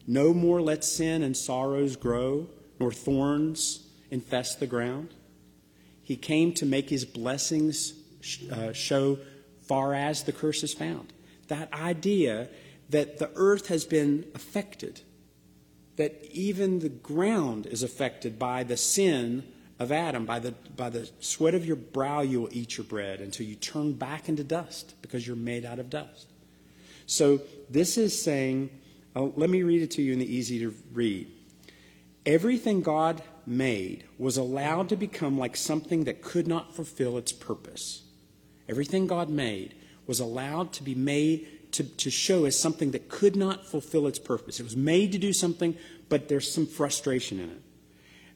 no 0.08 0.34
more 0.34 0.62
let 0.62 0.84
sin 0.84 1.22
and 1.22 1.36
sorrows 1.36 1.96
grow, 1.96 2.48
nor 2.80 2.92
thorns 2.92 3.88
infest 4.10 4.60
the 4.60 4.68
ground. 4.68 5.14
He 6.02 6.16
came 6.16 6.54
to 6.54 6.66
make 6.66 6.90
his 6.90 7.06
blessings 7.06 7.94
uh, 8.52 8.72
show 8.74 9.20
far 9.62 9.94
as 9.94 10.24
the 10.24 10.32
curse 10.32 10.64
is 10.64 10.74
found. 10.74 11.14
That 11.50 11.72
idea 11.74 12.50
that 12.90 13.20
the 13.20 13.30
earth 13.36 13.68
has 13.68 13.86
been 13.86 14.26
affected, 14.34 15.02
that 15.98 16.24
even 16.32 16.80
the 16.80 16.90
ground 16.90 17.66
is 17.66 17.84
affected 17.84 18.40
by 18.40 18.64
the 18.64 18.78
sin 18.78 19.44
of 19.80 19.92
Adam. 19.92 20.26
By 20.26 20.40
the, 20.40 20.52
by 20.76 20.90
the 20.90 21.10
sweat 21.20 21.54
of 21.54 21.66
your 21.66 21.76
brow, 21.76 22.22
you 22.22 22.42
will 22.42 22.50
eat 22.52 22.78
your 22.78 22.86
bread 22.86 23.20
until 23.20 23.46
you 23.46 23.56
turn 23.56 23.94
back 23.94 24.30
into 24.30 24.44
dust 24.44 24.96
because 25.02 25.28
you're 25.28 25.36
made 25.36 25.66
out 25.66 25.80
of 25.80 25.90
dust. 25.90 26.32
So 27.08 27.42
this 27.70 27.98
is 27.98 28.22
saying, 28.22 28.70
uh, 29.16 29.24
let 29.36 29.50
me 29.50 29.64
read 29.64 29.82
it 29.82 29.92
to 29.92 30.02
you 30.02 30.14
in 30.14 30.20
the 30.20 30.32
easy 30.32 30.60
to 30.60 30.76
read. 30.94 31.32
Everything 32.26 32.82
God 32.82 33.24
made 33.46 34.04
was 34.20 34.38
allowed 34.38 34.90
to 34.90 34.98
become 34.98 35.40
like 35.40 35.56
something 35.56 36.04
that 36.04 36.22
could 36.22 36.48
not 36.48 36.76
fulfill 36.76 37.18
its 37.18 37.32
purpose. 37.32 38.04
Everything 38.68 39.08
God 39.08 39.30
made 39.30 39.74
was 40.06 40.20
allowed 40.20 40.74
to 40.74 40.84
be 40.84 40.94
made 40.94 41.72
to, 41.72 41.84
to 41.84 42.10
show 42.10 42.46
as 42.46 42.60
something 42.60 42.92
that 42.92 43.10
could 43.10 43.36
not 43.36 43.66
fulfill 43.66 44.08
its 44.08 44.20
purpose. 44.20 44.60
It 44.60 44.64
was 44.64 44.76
made 44.76 45.14
to 45.14 45.18
do 45.18 45.32
something, 45.32 45.78
but 46.10 46.28
there's 46.28 46.52
some 46.52 46.68
frustration 46.68 47.40
in 47.40 47.50
it. 47.50 47.62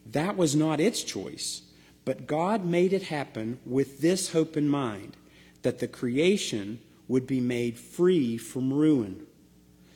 That 0.05 0.37
was 0.37 0.55
not 0.55 0.79
its 0.79 1.03
choice, 1.03 1.61
but 2.05 2.27
God 2.27 2.65
made 2.65 2.93
it 2.93 3.03
happen 3.03 3.59
with 3.65 3.99
this 3.99 4.31
hope 4.31 4.55
in 4.55 4.69
mind 4.69 5.17
that 5.61 5.79
the 5.79 5.87
creation 5.87 6.79
would 7.11 7.27
be 7.27 7.41
made 7.41 7.77
free 7.77 8.37
from 8.37 8.71
ruin. 8.71 9.27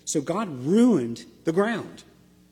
So 0.04 0.20
God 0.20 0.50
ruined 0.66 1.26
the 1.46 1.54
ground 1.54 2.04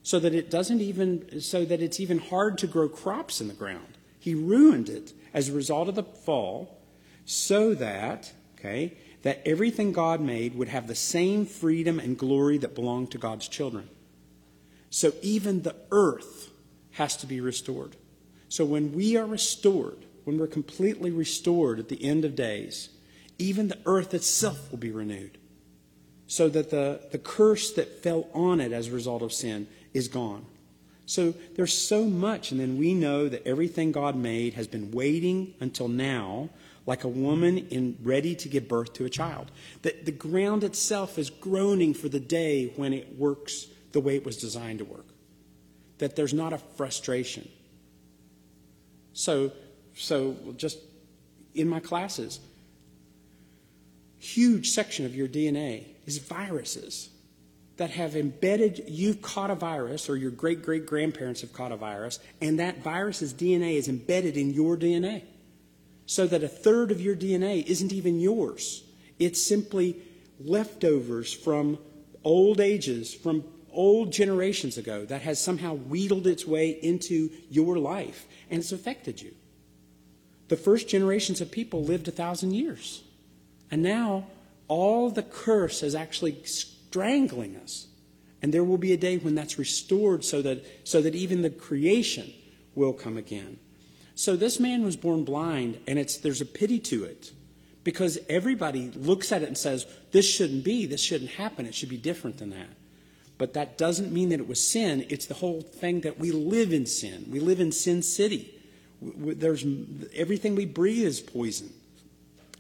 so 0.04 0.20
that 0.20 0.34
it 0.34 0.50
doesn't 0.50 0.80
even 0.80 1.42
so 1.42 1.66
that 1.66 1.82
it's 1.82 2.00
even 2.00 2.18
hard 2.18 2.58
to 2.60 2.68
grow 2.68 2.88
crops 2.88 3.42
in 3.42 3.50
the 3.50 3.54
ground. 3.54 3.98
He 4.20 4.34
ruined 4.34 4.88
it 4.88 5.12
as 5.34 5.50
a 5.50 5.54
result 5.54 5.90
of 5.90 5.96
the 5.96 6.04
fall 6.04 6.82
so 7.26 7.74
that, 7.74 8.32
okay, 8.58 8.98
that 9.24 9.42
everything 9.46 9.92
God 9.92 10.22
made 10.22 10.56
would 10.56 10.70
have 10.70 10.88
the 10.88 10.96
same 10.96 11.46
freedom 11.46 12.00
and 12.00 12.18
glory 12.18 12.58
that 12.60 12.74
belonged 12.74 13.12
to 13.12 13.18
God's 13.18 13.50
children. 13.50 13.90
So 14.90 15.12
even 15.22 15.64
the 15.64 15.76
earth 15.92 16.52
has 16.92 17.18
to 17.18 17.26
be 17.26 17.42
restored. 17.42 17.98
So 18.48 18.64
when 18.64 18.94
we 18.94 19.18
are 19.18 19.26
restored, 19.26 20.06
when 20.24 20.38
we're 20.38 20.48
completely 20.48 21.12
restored 21.12 21.80
at 21.80 21.90
the 21.90 22.02
end 22.02 22.24
of 22.24 22.36
days, 22.36 22.90
even 23.38 23.68
the 23.68 23.80
earth 23.86 24.14
itself 24.14 24.72
will 24.72 24.78
be 24.78 24.92
renewed. 24.92 25.38
So 26.28 26.50
that 26.50 26.70
the, 26.70 27.02
the 27.12 27.18
curse 27.18 27.74
that 27.74 28.02
fell 28.02 28.28
on 28.34 28.60
it 28.60 28.72
as 28.72 28.88
a 28.88 28.92
result 28.92 29.22
of 29.22 29.34
sin 29.34 29.68
is 29.94 30.08
gone. 30.08 30.46
So 31.06 31.34
there's 31.56 31.78
so 31.78 32.06
much, 32.06 32.52
and 32.52 32.60
then 32.60 32.78
we 32.78 32.94
know 32.94 33.28
that 33.28 33.46
everything 33.46 33.92
God 33.92 34.16
made 34.16 34.54
has 34.54 34.68
been 34.68 34.92
waiting 34.92 35.54
until 35.60 35.88
now, 35.88 36.50
like 36.86 37.04
a 37.04 37.10
woman 37.10 37.58
in 37.70 37.98
ready 38.02 38.36
to 38.36 38.50
give 38.50 38.68
birth 38.68 38.94
to 38.94 39.06
a 39.06 39.10
child. 39.10 39.52
That 39.82 40.06
the 40.06 40.12
ground 40.12 40.64
itself 40.64 41.18
is 41.18 41.30
groaning 41.30 41.94
for 41.94 42.10
the 42.10 42.20
day 42.20 42.74
when 42.78 42.94
it 42.94 43.18
works 43.18 43.68
the 43.92 44.00
way 44.00 44.16
it 44.16 44.26
was 44.26 44.38
designed 44.38 44.80
to 44.80 44.86
work. 44.86 45.06
That 45.98 46.16
there's 46.16 46.34
not 46.34 46.54
a 46.54 46.58
frustration. 46.58 47.50
So, 49.14 49.52
so 49.96 50.36
just 50.58 50.80
in 51.54 51.68
my 51.68 51.80
classes, 51.80 52.40
huge 54.24 54.70
section 54.70 55.06
of 55.06 55.16
your 55.16 55.28
DNA 55.28 55.84
is 56.06 56.18
viruses 56.18 57.10
that 57.78 57.90
have 57.90 58.16
embedded, 58.16 58.86
you've 58.88 59.22
caught 59.22 59.52
a 59.52 59.56
virus, 59.56 60.10
or 60.10 60.16
your 60.16 60.32
great 60.32 60.62
great 60.62 60.86
grandparents 60.86 61.42
have 61.42 61.52
caught 61.52 61.72
a 61.72 61.76
virus, 61.76 62.20
and 62.40 62.60
that 62.60 62.84
virus's 62.84 63.34
DNA 63.34 63.76
is 63.76 63.88
embedded 63.88 64.38
in 64.38 64.54
your 64.54 64.78
DNA. 64.78 65.24
So 66.06 66.28
that 66.28 66.44
a 66.44 66.48
third 66.48 66.92
of 66.92 67.02
your 67.02 67.16
DNA 67.16 67.66
isn't 67.66 67.92
even 67.92 68.20
yours. 68.20 68.84
It's 69.20 69.42
simply 69.42 69.98
leftovers 70.40 71.34
from 71.34 71.80
old 72.24 72.60
ages, 72.60 73.14
from 73.14 73.44
old 73.72 74.14
generations 74.14 74.78
ago, 74.78 75.06
that 75.06 75.24
has 75.24 75.40
somehow 75.40 75.74
wheedled 75.74 76.28
its 76.28 76.46
way 76.46 76.70
into 76.70 77.30
your 77.50 77.78
life, 77.78 78.28
and 78.50 78.60
it's 78.60 78.72
affected 78.72 79.22
you. 79.22 79.34
The 80.50 80.58
first 80.58 80.88
generations 80.88 81.42
of 81.42 81.52
people 81.52 81.84
lived 81.84 82.08
a 82.08 82.12
thousand 82.12 82.54
years. 82.54 83.04
And 83.74 83.82
now 83.82 84.28
all 84.68 85.10
the 85.10 85.24
curse 85.24 85.82
is 85.82 85.96
actually 85.96 86.44
strangling 86.44 87.56
us. 87.56 87.88
And 88.40 88.54
there 88.54 88.64
will 88.64 88.78
be 88.78 88.94
a 88.94 88.98
day 88.98 89.18
when 89.18 89.34
that's 89.34 89.58
restored 89.58 90.24
so 90.24 90.44
that, 90.44 90.64
so 90.88 91.02
that 91.02 91.16
even 91.16 91.42
the 91.42 91.50
creation 91.50 92.32
will 92.76 92.94
come 92.94 93.18
again. 93.18 93.58
So 94.14 94.36
this 94.36 94.60
man 94.60 94.84
was 94.84 94.96
born 94.96 95.24
blind, 95.24 95.80
and 95.88 95.98
it's, 95.98 96.18
there's 96.18 96.40
a 96.40 96.46
pity 96.46 96.78
to 96.82 97.04
it 97.06 97.32
because 97.84 98.20
everybody 98.30 98.92
looks 98.92 99.32
at 99.32 99.42
it 99.42 99.48
and 99.48 99.58
says, 99.58 99.88
This 100.12 100.30
shouldn't 100.30 100.64
be, 100.64 100.86
this 100.86 101.02
shouldn't 101.02 101.32
happen, 101.32 101.66
it 101.66 101.74
should 101.74 101.90
be 101.90 101.98
different 101.98 102.38
than 102.38 102.52
that. 102.52 102.70
But 103.40 103.56
that 103.56 103.80
doesn't 103.80 104.12
mean 104.12 104.30
that 104.30 104.40
it 104.40 104.48
was 104.48 104.64
sin. 104.64 105.04
It's 105.10 105.26
the 105.26 105.34
whole 105.34 105.62
thing 105.62 106.02
that 106.02 106.20
we 106.20 106.32
live 106.32 106.74
in 106.74 106.86
sin. 106.86 107.26
We 107.32 107.40
live 107.40 107.60
in 107.60 107.72
Sin 107.72 108.04
City. 108.04 108.54
There's, 109.02 109.66
everything 110.14 110.54
we 110.54 110.68
breathe 110.68 111.08
is 111.08 111.22
poison, 111.22 111.74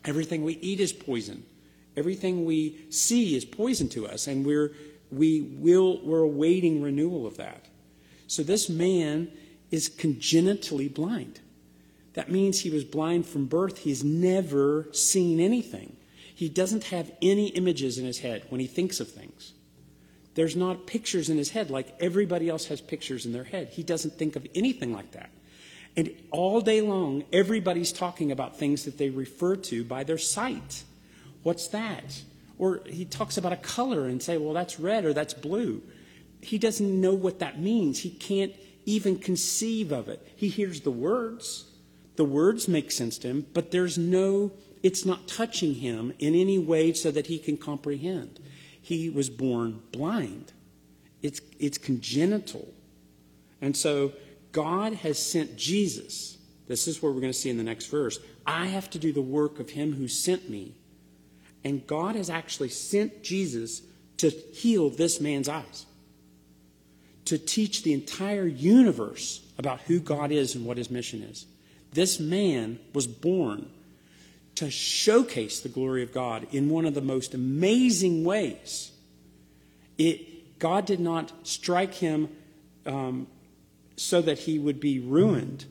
everything 0.05 0.43
we 0.43 0.53
eat 0.55 0.79
is 0.79 0.93
poison. 0.93 1.45
Everything 1.95 2.45
we 2.45 2.85
see 2.89 3.35
is 3.35 3.45
poison 3.45 3.87
to 3.89 4.07
us, 4.07 4.27
and 4.27 4.45
we're, 4.45 4.73
we 5.11 5.41
will, 5.41 6.01
we're 6.03 6.19
awaiting 6.19 6.81
renewal 6.81 7.27
of 7.27 7.37
that. 7.37 7.67
So 8.27 8.41
this 8.41 8.67
man 8.69 9.31
is 9.69 9.89
congenitally 9.89 10.87
blind. 10.87 11.39
That 12.13 12.31
means 12.31 12.59
he 12.59 12.69
was 12.69 12.83
blind 12.83 13.25
from 13.25 13.45
birth. 13.45 13.79
He's 13.79 14.03
never 14.03 14.87
seen 14.91 15.39
anything. 15.39 15.97
He 16.33 16.49
doesn't 16.49 16.85
have 16.85 17.11
any 17.21 17.47
images 17.49 17.97
in 17.97 18.05
his 18.05 18.19
head 18.19 18.45
when 18.49 18.59
he 18.59 18.67
thinks 18.67 18.99
of 18.99 19.11
things. 19.11 19.53
There's 20.35 20.55
not 20.55 20.87
pictures 20.87 21.29
in 21.29 21.37
his 21.37 21.51
head 21.51 21.69
like 21.69 21.95
everybody 21.99 22.49
else 22.49 22.65
has 22.65 22.81
pictures 22.81 23.25
in 23.25 23.33
their 23.33 23.43
head. 23.43 23.69
He 23.69 23.83
doesn't 23.83 24.17
think 24.17 24.35
of 24.35 24.47
anything 24.55 24.93
like 24.93 25.11
that. 25.11 25.29
And 25.95 26.12
all 26.32 26.62
day 26.62 26.82
long, 26.82 27.23
everybody's 27.32 27.91
talking 27.91 28.32
about 28.32 28.58
things 28.58 28.86
that 28.86 28.97
they 28.97 29.10
refer 29.10 29.56
to 29.58 29.84
by 29.84 30.03
their 30.03 30.17
sight. 30.17 30.84
What's 31.43 31.67
that? 31.69 32.23
Or 32.58 32.82
he 32.86 33.06
talks 33.06 33.38
about 33.38 33.53
a 33.53 33.58
color 33.58 34.06
and 34.06 34.21
say, 34.21 34.38
well, 34.38 34.53
that's 34.53 34.79
red 34.79 35.06
or 35.06 35.13
that's 35.13 35.34
blue. 35.34 35.84
He 36.41 36.58
doesn't 36.58 37.01
know 37.01 37.13
what 37.13 37.39
that 37.39 37.60
means. 37.60 37.99
He 37.99 38.10
can't 38.10 38.53
even 38.86 39.19
conceive 39.19 39.91
of 39.91 40.10
it. 40.10 40.27
He 40.36 40.49
hears 40.49 40.82
the 40.82 40.91
words. 40.91 41.65
The 42.15 42.25
words 42.25 42.67
make 42.67 42.91
sense 42.91 43.17
to 43.19 43.27
him, 43.27 43.47
but 43.53 43.71
there's 43.71 43.97
no, 43.97 44.51
it's 44.84 45.03
not 45.03 45.27
touching 45.27 45.75
him 45.75 46.13
in 46.19 46.36
any 46.36 46.60
way 46.60 46.93
so 46.93 47.10
that 47.12 47.27
he 47.27 47.39
can 47.39 47.58
comprehend. 47.58 48.39
He 48.79 49.10
was 49.10 49.29
born 49.29 49.82
blind. 49.91 50.53
It's, 51.21 51.41
it's 51.58 51.77
congenital. 51.77 52.73
And 53.62 53.75
so 53.75 54.13
God 54.53 54.93
has 54.93 55.19
sent 55.19 55.57
Jesus. 55.57 56.37
This 56.67 56.87
is 56.87 57.01
what 57.03 57.13
we're 57.13 57.19
going 57.19 57.33
to 57.33 57.37
see 57.37 57.49
in 57.49 57.57
the 57.57 57.63
next 57.63 57.87
verse. 57.87 58.19
I 58.45 58.67
have 58.67 58.89
to 58.91 58.99
do 58.99 59.11
the 59.11 59.21
work 59.21 59.59
of 59.59 59.71
him 59.71 59.93
who 59.93 60.07
sent 60.07 60.49
me 60.49 60.75
and 61.63 61.85
God 61.87 62.15
has 62.15 62.29
actually 62.29 62.69
sent 62.69 63.23
Jesus 63.23 63.81
to 64.17 64.29
heal 64.29 64.89
this 64.89 65.19
man's 65.19 65.47
eyes, 65.47 65.85
to 67.25 67.37
teach 67.37 67.83
the 67.83 67.93
entire 67.93 68.45
universe 68.45 69.41
about 69.57 69.81
who 69.81 69.99
God 69.99 70.31
is 70.31 70.55
and 70.55 70.65
what 70.65 70.77
his 70.77 70.91
mission 70.91 71.23
is. 71.23 71.45
This 71.93 72.19
man 72.19 72.79
was 72.93 73.07
born 73.07 73.69
to 74.55 74.69
showcase 74.69 75.59
the 75.59 75.69
glory 75.69 76.03
of 76.03 76.13
God 76.13 76.47
in 76.51 76.69
one 76.69 76.85
of 76.85 76.93
the 76.93 77.01
most 77.01 77.33
amazing 77.33 78.23
ways. 78.23 78.91
It, 79.97 80.59
God 80.59 80.85
did 80.85 80.99
not 80.99 81.31
strike 81.43 81.95
him 81.95 82.29
um, 82.85 83.27
so 83.95 84.21
that 84.21 84.39
he 84.39 84.60
would 84.60 84.79
be 84.79 84.99
ruined 84.99 85.65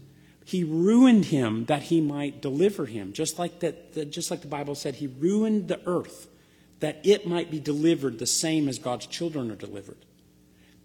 he 0.45 0.65
ruined 0.65 1.27
him 1.27 1.67
that 1.67 1.85
he 1.85 2.01
might 2.01 2.43
deliver 2.43 2.87
him. 2.87 3.13
Just 3.13 3.39
like, 3.39 3.61
that, 3.61 4.11
just 4.11 4.31
like 4.31 4.41
the 4.41 4.49
Bible 4.49 4.75
said, 4.75 4.97
he 4.97 5.07
ruined 5.07 5.69
the 5.69 5.81
earth 5.87 6.27
that 6.81 7.01
it 7.05 7.27
might 7.27 7.51
be 7.51 7.61
delivered 7.61 8.19
the 8.19 8.27
same 8.27 8.69
as 8.69 8.79
God's 8.79 9.07
children 9.07 9.51
are 9.51 9.57
delivered. 9.57 10.05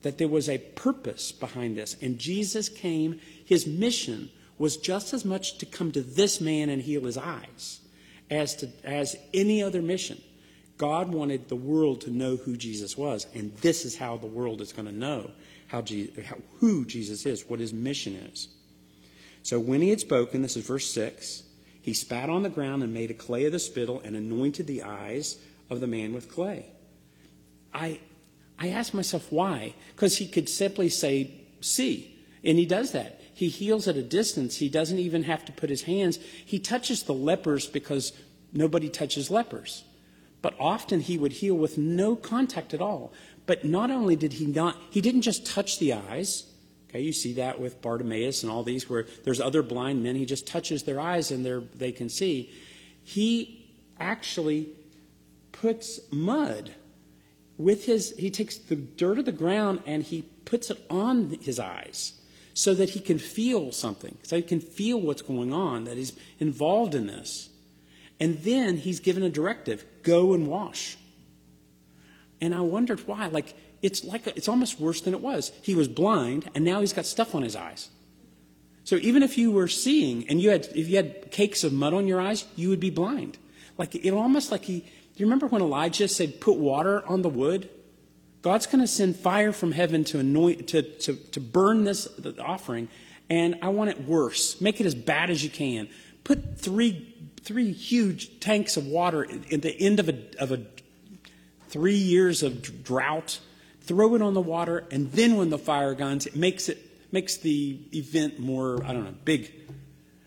that 0.03 0.17
there 0.17 0.27
was 0.27 0.47
a 0.47 0.59
purpose 0.59 1.31
behind 1.31 1.75
this. 1.75 1.97
And 2.01 2.19
Jesus 2.19 2.69
came, 2.69 3.19
his 3.43 3.65
mission 3.65 4.29
was 4.57 4.77
just 4.77 5.13
as 5.13 5.25
much 5.25 5.57
to 5.57 5.65
come 5.65 5.91
to 5.91 6.01
this 6.01 6.39
man 6.39 6.69
and 6.69 6.81
heal 6.81 7.03
his 7.03 7.17
eyes 7.17 7.81
as, 8.29 8.55
to, 8.57 8.69
as 8.83 9.15
any 9.33 9.61
other 9.61 9.81
mission. 9.81 10.21
God 10.77 11.09
wanted 11.09 11.49
the 11.49 11.55
world 11.55 12.01
to 12.01 12.11
know 12.11 12.35
who 12.35 12.55
Jesus 12.55 12.95
was, 12.95 13.25
and 13.33 13.55
this 13.57 13.83
is 13.83 13.97
how 13.97 14.17
the 14.17 14.27
world 14.27 14.61
is 14.61 14.71
going 14.71 14.85
to 14.85 14.91
know 14.91 15.31
how, 15.67 15.81
Jesus, 15.81 16.25
how 16.25 16.37
who 16.59 16.85
Jesus 16.85 17.25
is, 17.25 17.47
what 17.47 17.59
his 17.59 17.73
mission 17.73 18.15
is. 18.15 18.47
So 19.43 19.59
when 19.59 19.81
he 19.81 19.89
had 19.89 19.99
spoken, 19.99 20.41
this 20.41 20.57
is 20.57 20.65
verse 20.65 20.89
6, 20.91 21.43
he 21.81 21.93
spat 21.93 22.29
on 22.29 22.43
the 22.43 22.49
ground 22.49 22.83
and 22.83 22.93
made 22.93 23.11
a 23.11 23.13
clay 23.13 23.45
of 23.45 23.53
the 23.53 23.59
spittle 23.59 24.01
and 24.03 24.15
anointed 24.15 24.67
the 24.67 24.83
eyes 24.83 25.37
of 25.69 25.79
the 25.79 25.87
man 25.87 26.13
with 26.13 26.31
clay. 26.31 26.65
I, 27.73 27.99
I 28.59 28.69
asked 28.69 28.93
myself 28.93 29.31
why, 29.31 29.73
because 29.95 30.17
he 30.17 30.27
could 30.27 30.49
simply 30.49 30.89
say, 30.89 31.31
see, 31.61 32.17
and 32.43 32.57
he 32.57 32.65
does 32.65 32.91
that. 32.91 33.21
He 33.33 33.49
heals 33.49 33.87
at 33.87 33.95
a 33.95 34.03
distance. 34.03 34.57
He 34.57 34.67
doesn't 34.67 34.99
even 34.99 35.23
have 35.23 35.45
to 35.45 35.51
put 35.51 35.69
his 35.69 35.83
hands. 35.83 36.17
He 36.17 36.59
touches 36.59 37.03
the 37.03 37.13
lepers 37.13 37.67
because 37.67 38.13
nobody 38.51 38.89
touches 38.89 39.29
lepers. 39.29 39.83
But 40.41 40.55
often 40.59 41.01
he 41.01 41.17
would 41.17 41.33
heal 41.33 41.55
with 41.55 41.77
no 41.77 42.15
contact 42.15 42.73
at 42.73 42.81
all. 42.81 43.13
But 43.47 43.65
not 43.65 43.89
only 43.89 44.15
did 44.15 44.33
he 44.33 44.45
not, 44.45 44.77
he 44.91 45.01
didn't 45.01 45.23
just 45.23 45.47
touch 45.47 45.79
the 45.79 45.93
eyes. 45.93 46.45
Okay, 46.89 47.01
you 47.01 47.11
see 47.11 47.33
that 47.33 47.59
with 47.59 47.81
Bartimaeus 47.81 48.43
and 48.43 48.51
all 48.51 48.63
these 48.63 48.87
where 48.89 49.07
there's 49.23 49.41
other 49.41 49.63
blind 49.63 50.03
men. 50.03 50.15
He 50.15 50.25
just 50.25 50.45
touches 50.45 50.83
their 50.83 50.99
eyes 50.99 51.31
and 51.31 51.45
they 51.73 51.91
can 51.91 52.09
see. 52.09 52.51
He 53.03 53.65
actually 53.99 54.69
puts 55.51 55.99
mud 56.11 56.75
with 57.57 57.85
his, 57.85 58.15
he 58.17 58.29
takes 58.29 58.57
the 58.57 58.75
dirt 58.75 59.17
of 59.17 59.25
the 59.25 59.31
ground 59.31 59.81
and 59.85 60.03
he 60.03 60.21
puts 60.45 60.69
it 60.69 60.79
on 60.89 61.37
his 61.41 61.59
eyes 61.59 62.13
so 62.53 62.73
that 62.73 62.91
he 62.91 62.99
can 62.99 63.19
feel 63.19 63.71
something, 63.71 64.17
so 64.23 64.35
he 64.35 64.41
can 64.41 64.59
feel 64.59 64.99
what's 64.99 65.21
going 65.21 65.53
on, 65.53 65.85
that 65.85 65.97
he's 65.97 66.13
involved 66.39 66.95
in 66.95 67.07
this. 67.07 67.49
And 68.19 68.39
then 68.39 68.77
he's 68.77 68.99
given 68.99 69.23
a 69.23 69.29
directive 69.29 69.85
go 70.03 70.33
and 70.33 70.47
wash. 70.47 70.97
And 72.39 72.53
I 72.53 72.61
wondered 72.61 73.07
why. 73.07 73.27
Like, 73.27 73.55
it's 73.81 74.03
like 74.03 74.27
a, 74.27 74.35
it's 74.35 74.47
almost 74.47 74.79
worse 74.79 75.01
than 75.01 75.13
it 75.13 75.21
was. 75.21 75.51
He 75.61 75.75
was 75.75 75.87
blind, 75.87 76.49
and 76.55 76.63
now 76.63 76.81
he's 76.81 76.93
got 76.93 77.05
stuff 77.05 77.35
on 77.35 77.43
his 77.43 77.55
eyes. 77.55 77.89
So 78.83 78.95
even 78.97 79.21
if 79.21 79.37
you 79.37 79.51
were 79.51 79.67
seeing 79.67 80.27
and 80.29 80.41
you 80.41 80.49
had 80.49 80.67
if 80.67 80.87
you 80.87 80.95
had 80.95 81.29
cakes 81.29 81.63
of 81.63 81.73
mud 81.73 81.93
on 81.93 82.07
your 82.07 82.21
eyes, 82.21 82.45
you 82.55 82.69
would 82.69 82.79
be 82.79 82.89
blind. 82.89 83.37
Like 83.77 83.95
it 83.95 84.11
almost 84.11 84.51
like 84.51 84.63
he. 84.63 84.85
You 85.15 85.25
remember 85.25 85.47
when 85.47 85.61
Elijah 85.61 86.07
said, 86.07 86.39
"Put 86.39 86.57
water 86.57 87.05
on 87.05 87.21
the 87.21 87.29
wood"? 87.29 87.69
God's 88.41 88.65
going 88.65 88.79
to 88.79 88.87
send 88.87 89.17
fire 89.17 89.51
from 89.51 89.73
heaven 89.73 90.05
to 90.05 90.19
anoint, 90.19 90.69
to, 90.69 90.81
to, 90.81 91.15
to 91.15 91.41
burn 91.41 91.83
this 91.83 92.07
offering, 92.39 92.87
and 93.29 93.57
I 93.61 93.69
want 93.69 93.89
it 93.89 94.05
worse. 94.05 94.61
Make 94.61 94.79
it 94.79 94.85
as 94.85 94.95
bad 94.95 95.29
as 95.29 95.43
you 95.43 95.49
can. 95.49 95.89
Put 96.23 96.57
three, 96.57 97.13
three 97.41 97.73
huge 97.73 98.39
tanks 98.39 98.77
of 98.77 98.85
water 98.85 99.27
at 99.51 99.61
the 99.61 99.75
end 99.77 99.99
of 99.99 100.07
a, 100.07 100.17
of 100.39 100.51
a 100.51 100.61
three 101.69 101.97
years 101.97 102.43
of 102.43 102.83
drought. 102.83 103.39
Throw 103.81 104.15
it 104.15 104.21
on 104.21 104.33
the 104.33 104.41
water, 104.41 104.85
and 104.91 105.11
then 105.13 105.37
when 105.37 105.49
the 105.49 105.57
fire 105.57 105.93
guns, 105.93 106.25
it 106.25 106.35
makes 106.35 106.67
it 106.67 106.77
makes 107.11 107.37
the 107.37 107.79
event 107.93 108.37
more, 108.37 108.83
I 108.83 108.91
don't 108.91 109.05
know, 109.05 109.15
big. 109.23 109.51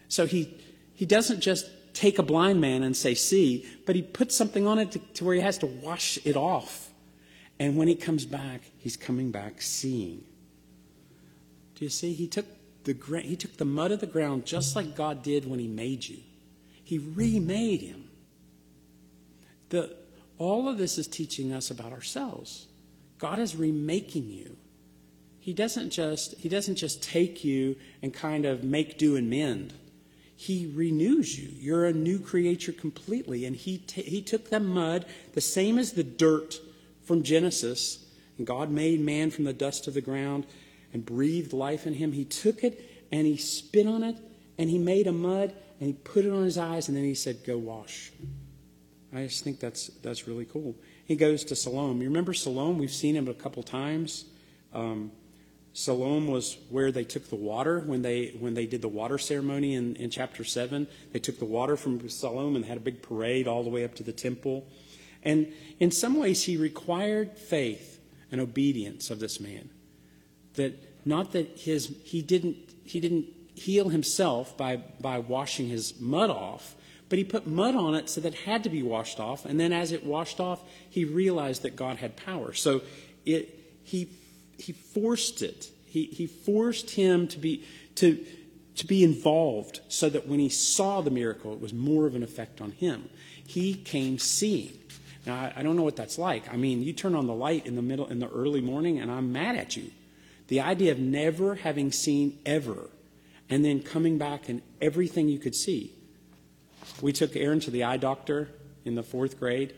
So 0.08 0.26
he 0.26 0.56
he 0.94 1.04
doesn't 1.04 1.40
just 1.40 1.68
take 1.92 2.18
a 2.18 2.22
blind 2.22 2.60
man 2.60 2.82
and 2.82 2.96
say 2.96 3.14
see, 3.14 3.66
but 3.84 3.96
he 3.96 4.02
puts 4.02 4.34
something 4.34 4.66
on 4.66 4.78
it 4.78 4.92
to, 4.92 4.98
to 4.98 5.24
where 5.24 5.34
he 5.34 5.40
has 5.40 5.58
to 5.58 5.66
wash 5.66 6.18
it 6.24 6.36
off 6.36 6.90
and 7.60 7.76
when 7.76 7.88
he 7.88 7.94
comes 7.94 8.24
back, 8.24 8.62
he's 8.78 8.96
coming 8.96 9.30
back 9.30 9.60
seeing. 9.60 10.24
Do 11.74 11.84
you 11.84 11.90
see? 11.90 12.14
He 12.14 12.26
took 12.26 12.46
the, 12.84 12.96
he 13.22 13.36
took 13.36 13.58
the 13.58 13.66
mud 13.66 13.92
of 13.92 14.00
the 14.00 14.06
ground 14.06 14.46
just 14.46 14.74
like 14.74 14.96
God 14.96 15.22
did 15.22 15.48
when 15.48 15.60
he 15.60 15.68
made 15.68 16.08
you. 16.08 16.20
He 16.82 16.96
remade 16.98 17.82
him. 17.82 18.08
The, 19.68 19.94
all 20.40 20.70
of 20.70 20.78
this 20.78 20.96
is 20.96 21.06
teaching 21.06 21.52
us 21.52 21.70
about 21.70 21.92
ourselves. 21.92 22.66
God 23.18 23.38
is 23.38 23.54
remaking 23.54 24.30
you. 24.30 24.56
He 25.38 25.52
doesn't 25.52 25.90
just 25.90 26.34
he 26.38 26.48
doesn't 26.48 26.76
just 26.76 27.02
take 27.02 27.44
you 27.44 27.76
and 28.02 28.12
kind 28.12 28.46
of 28.46 28.64
make 28.64 28.98
do 28.98 29.16
and 29.16 29.28
mend. 29.28 29.74
He 30.34 30.72
renews 30.74 31.38
you. 31.38 31.50
You're 31.58 31.84
a 31.84 31.92
new 31.92 32.18
creature 32.18 32.72
completely. 32.72 33.44
And 33.44 33.54
he, 33.54 33.76
t- 33.76 34.00
he 34.00 34.22
took 34.22 34.48
the 34.48 34.58
mud, 34.58 35.04
the 35.34 35.40
same 35.42 35.78
as 35.78 35.92
the 35.92 36.02
dirt 36.02 36.58
from 37.02 37.22
Genesis, 37.22 38.06
and 38.38 38.46
God 38.46 38.70
made 38.70 39.00
man 39.00 39.30
from 39.30 39.44
the 39.44 39.52
dust 39.52 39.86
of 39.86 39.92
the 39.92 40.00
ground 40.00 40.46
and 40.94 41.04
breathed 41.04 41.52
life 41.52 41.86
in 41.86 41.92
him. 41.92 42.12
He 42.12 42.24
took 42.24 42.64
it 42.64 43.06
and 43.12 43.26
he 43.26 43.36
spit 43.36 43.86
on 43.86 44.02
it 44.02 44.16
and 44.56 44.70
he 44.70 44.78
made 44.78 45.06
a 45.06 45.12
mud 45.12 45.52
and 45.78 45.88
he 45.88 45.92
put 45.92 46.24
it 46.24 46.32
on 46.32 46.44
his 46.44 46.56
eyes 46.56 46.88
and 46.88 46.96
then 46.96 47.04
he 47.04 47.14
said, 47.14 47.44
Go 47.44 47.58
wash. 47.58 48.10
I 49.12 49.24
just 49.26 49.42
think 49.42 49.58
that's, 49.58 49.88
that's 50.02 50.28
really 50.28 50.44
cool. 50.44 50.76
He 51.04 51.16
goes 51.16 51.44
to 51.44 51.56
Siloam. 51.56 52.00
You 52.00 52.08
remember 52.08 52.32
Siloam? 52.32 52.78
We've 52.78 52.92
seen 52.92 53.16
him 53.16 53.28
a 53.28 53.34
couple 53.34 53.62
times. 53.62 54.24
Um, 54.72 55.10
Siloam 55.72 56.26
was 56.26 56.56
where 56.68 56.90
they 56.90 57.04
took 57.04 57.28
the 57.28 57.36
water 57.36 57.80
when 57.80 58.02
they 58.02 58.34
when 58.40 58.54
they 58.54 58.66
did 58.66 58.82
the 58.82 58.88
water 58.88 59.18
ceremony 59.18 59.74
in, 59.74 59.94
in 59.96 60.10
chapter 60.10 60.42
seven. 60.42 60.88
They 61.12 61.20
took 61.20 61.38
the 61.38 61.44
water 61.44 61.76
from 61.76 62.08
Siloam 62.08 62.56
and 62.56 62.64
had 62.64 62.76
a 62.76 62.80
big 62.80 63.02
parade 63.02 63.46
all 63.46 63.62
the 63.62 63.70
way 63.70 63.84
up 63.84 63.94
to 63.96 64.02
the 64.02 64.12
temple. 64.12 64.66
And 65.22 65.52
in 65.78 65.90
some 65.90 66.16
ways, 66.16 66.44
he 66.44 66.56
required 66.56 67.38
faith 67.38 68.00
and 68.32 68.40
obedience 68.40 69.10
of 69.10 69.20
this 69.20 69.38
man. 69.38 69.70
That 70.54 71.06
not 71.06 71.32
that 71.32 71.58
his 71.58 71.94
he 72.04 72.20
didn't 72.20 72.56
he 72.84 72.98
didn't 72.98 73.26
heal 73.54 73.90
himself 73.90 74.56
by 74.56 74.76
by 75.00 75.20
washing 75.20 75.68
his 75.68 76.00
mud 76.00 76.30
off, 76.30 76.74
but 77.10 77.18
he 77.18 77.24
put 77.24 77.46
mud 77.46 77.74
on 77.74 77.94
it 77.94 78.08
so 78.08 78.20
that 78.22 78.34
it 78.34 78.40
had 78.40 78.62
to 78.64 78.70
be 78.70 78.82
washed 78.82 79.20
off. 79.20 79.44
And 79.44 79.60
then 79.60 79.72
as 79.72 79.92
it 79.92 80.06
washed 80.06 80.40
off, 80.40 80.62
he 80.88 81.04
realized 81.04 81.62
that 81.62 81.76
God 81.76 81.98
had 81.98 82.16
power. 82.16 82.54
So 82.54 82.80
it 83.26 83.58
he 83.82 84.08
he 84.56 84.72
forced 84.72 85.42
it. 85.42 85.70
He 85.84 86.04
he 86.04 86.26
forced 86.26 86.90
him 86.90 87.26
to 87.28 87.38
be 87.38 87.64
to 87.96 88.24
to 88.76 88.86
be 88.86 89.02
involved 89.02 89.80
so 89.88 90.08
that 90.08 90.28
when 90.28 90.38
he 90.38 90.48
saw 90.48 91.00
the 91.00 91.10
miracle, 91.10 91.52
it 91.52 91.60
was 91.60 91.74
more 91.74 92.06
of 92.06 92.14
an 92.14 92.22
effect 92.22 92.60
on 92.60 92.70
him. 92.70 93.10
He 93.44 93.74
came 93.74 94.18
seeing. 94.18 94.78
Now, 95.26 95.34
I, 95.34 95.52
I 95.56 95.62
don't 95.64 95.76
know 95.76 95.82
what 95.82 95.96
that's 95.96 96.16
like. 96.16 96.50
I 96.50 96.56
mean, 96.56 96.82
you 96.82 96.92
turn 96.92 97.16
on 97.16 97.26
the 97.26 97.34
light 97.34 97.66
in 97.66 97.74
the 97.74 97.82
middle, 97.82 98.06
in 98.06 98.20
the 98.20 98.30
early 98.30 98.60
morning, 98.60 99.00
and 99.00 99.10
I'm 99.10 99.32
mad 99.32 99.56
at 99.56 99.76
you. 99.76 99.90
The 100.46 100.60
idea 100.60 100.92
of 100.92 101.00
never 101.00 101.56
having 101.56 101.90
seen 101.90 102.38
ever, 102.46 102.88
and 103.48 103.64
then 103.64 103.82
coming 103.82 104.16
back 104.16 104.48
and 104.48 104.62
everything 104.80 105.28
you 105.28 105.40
could 105.40 105.56
see. 105.56 105.92
We 107.02 107.12
took 107.12 107.36
Erin 107.36 107.60
to 107.60 107.70
the 107.70 107.84
eye 107.84 107.96
doctor 107.96 108.48
in 108.84 108.94
the 108.94 109.02
fourth 109.02 109.38
grade, 109.38 109.74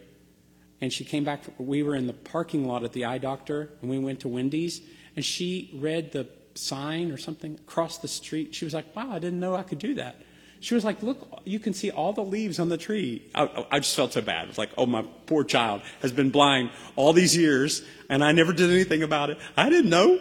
and 0.81 0.93
she 0.93 1.05
came 1.05 1.25
back. 1.25 1.43
We 1.59 1.83
were 1.83 1.95
in 1.95 2.07
the 2.07 2.13
parking 2.13 2.67
lot 2.67 2.85
at 2.85 2.93
the 2.93 3.05
eye 3.05 3.19
doctor, 3.19 3.71
and 3.81 3.91
we 3.91 3.99
went 3.99 4.21
to 4.21 4.29
Wendy's, 4.29 4.81
and 5.17 5.25
she 5.25 5.71
read 5.75 6.13
the 6.13 6.29
sign 6.55 7.11
or 7.11 7.17
something 7.17 7.55
across 7.55 7.99
the 7.99 8.09
street. 8.09 8.55
She 8.55 8.65
was 8.65 8.75
like, 8.75 8.95
"Wow, 8.95 9.11
I 9.11 9.19
didn't 9.19 9.41
know 9.41 9.55
I 9.55 9.63
could 9.63 9.79
do 9.79 9.95
that." 9.95 10.17
She 10.63 10.75
was 10.75 10.85
like, 10.85 11.03
Look, 11.03 11.43
you 11.45 11.59
can 11.59 11.75
see 11.75 11.91
all 11.91 12.13
the 12.13 12.23
leaves 12.23 12.61
on 12.61 12.69
the 12.69 12.79
tree. 12.79 13.29
I, 13.35 13.67
I 13.73 13.81
just 13.81 13.97
felt 13.97 14.13
so 14.13 14.21
bad. 14.21 14.45
It 14.45 14.49
was 14.49 14.59
like, 14.59 14.71
Oh, 14.79 14.87
my 14.87 15.03
poor 15.27 15.43
child 15.43 15.83
has 16.03 16.13
been 16.13 16.31
blind 16.31 16.71
all 16.95 17.13
these 17.13 17.37
years, 17.37 17.83
and 18.09 18.23
I 18.23 18.31
never 18.31 18.53
did 18.53 18.71
anything 18.71 19.03
about 19.03 19.31
it. 19.31 19.39
I 19.57 19.69
didn't 19.69 19.91
know. 19.91 20.21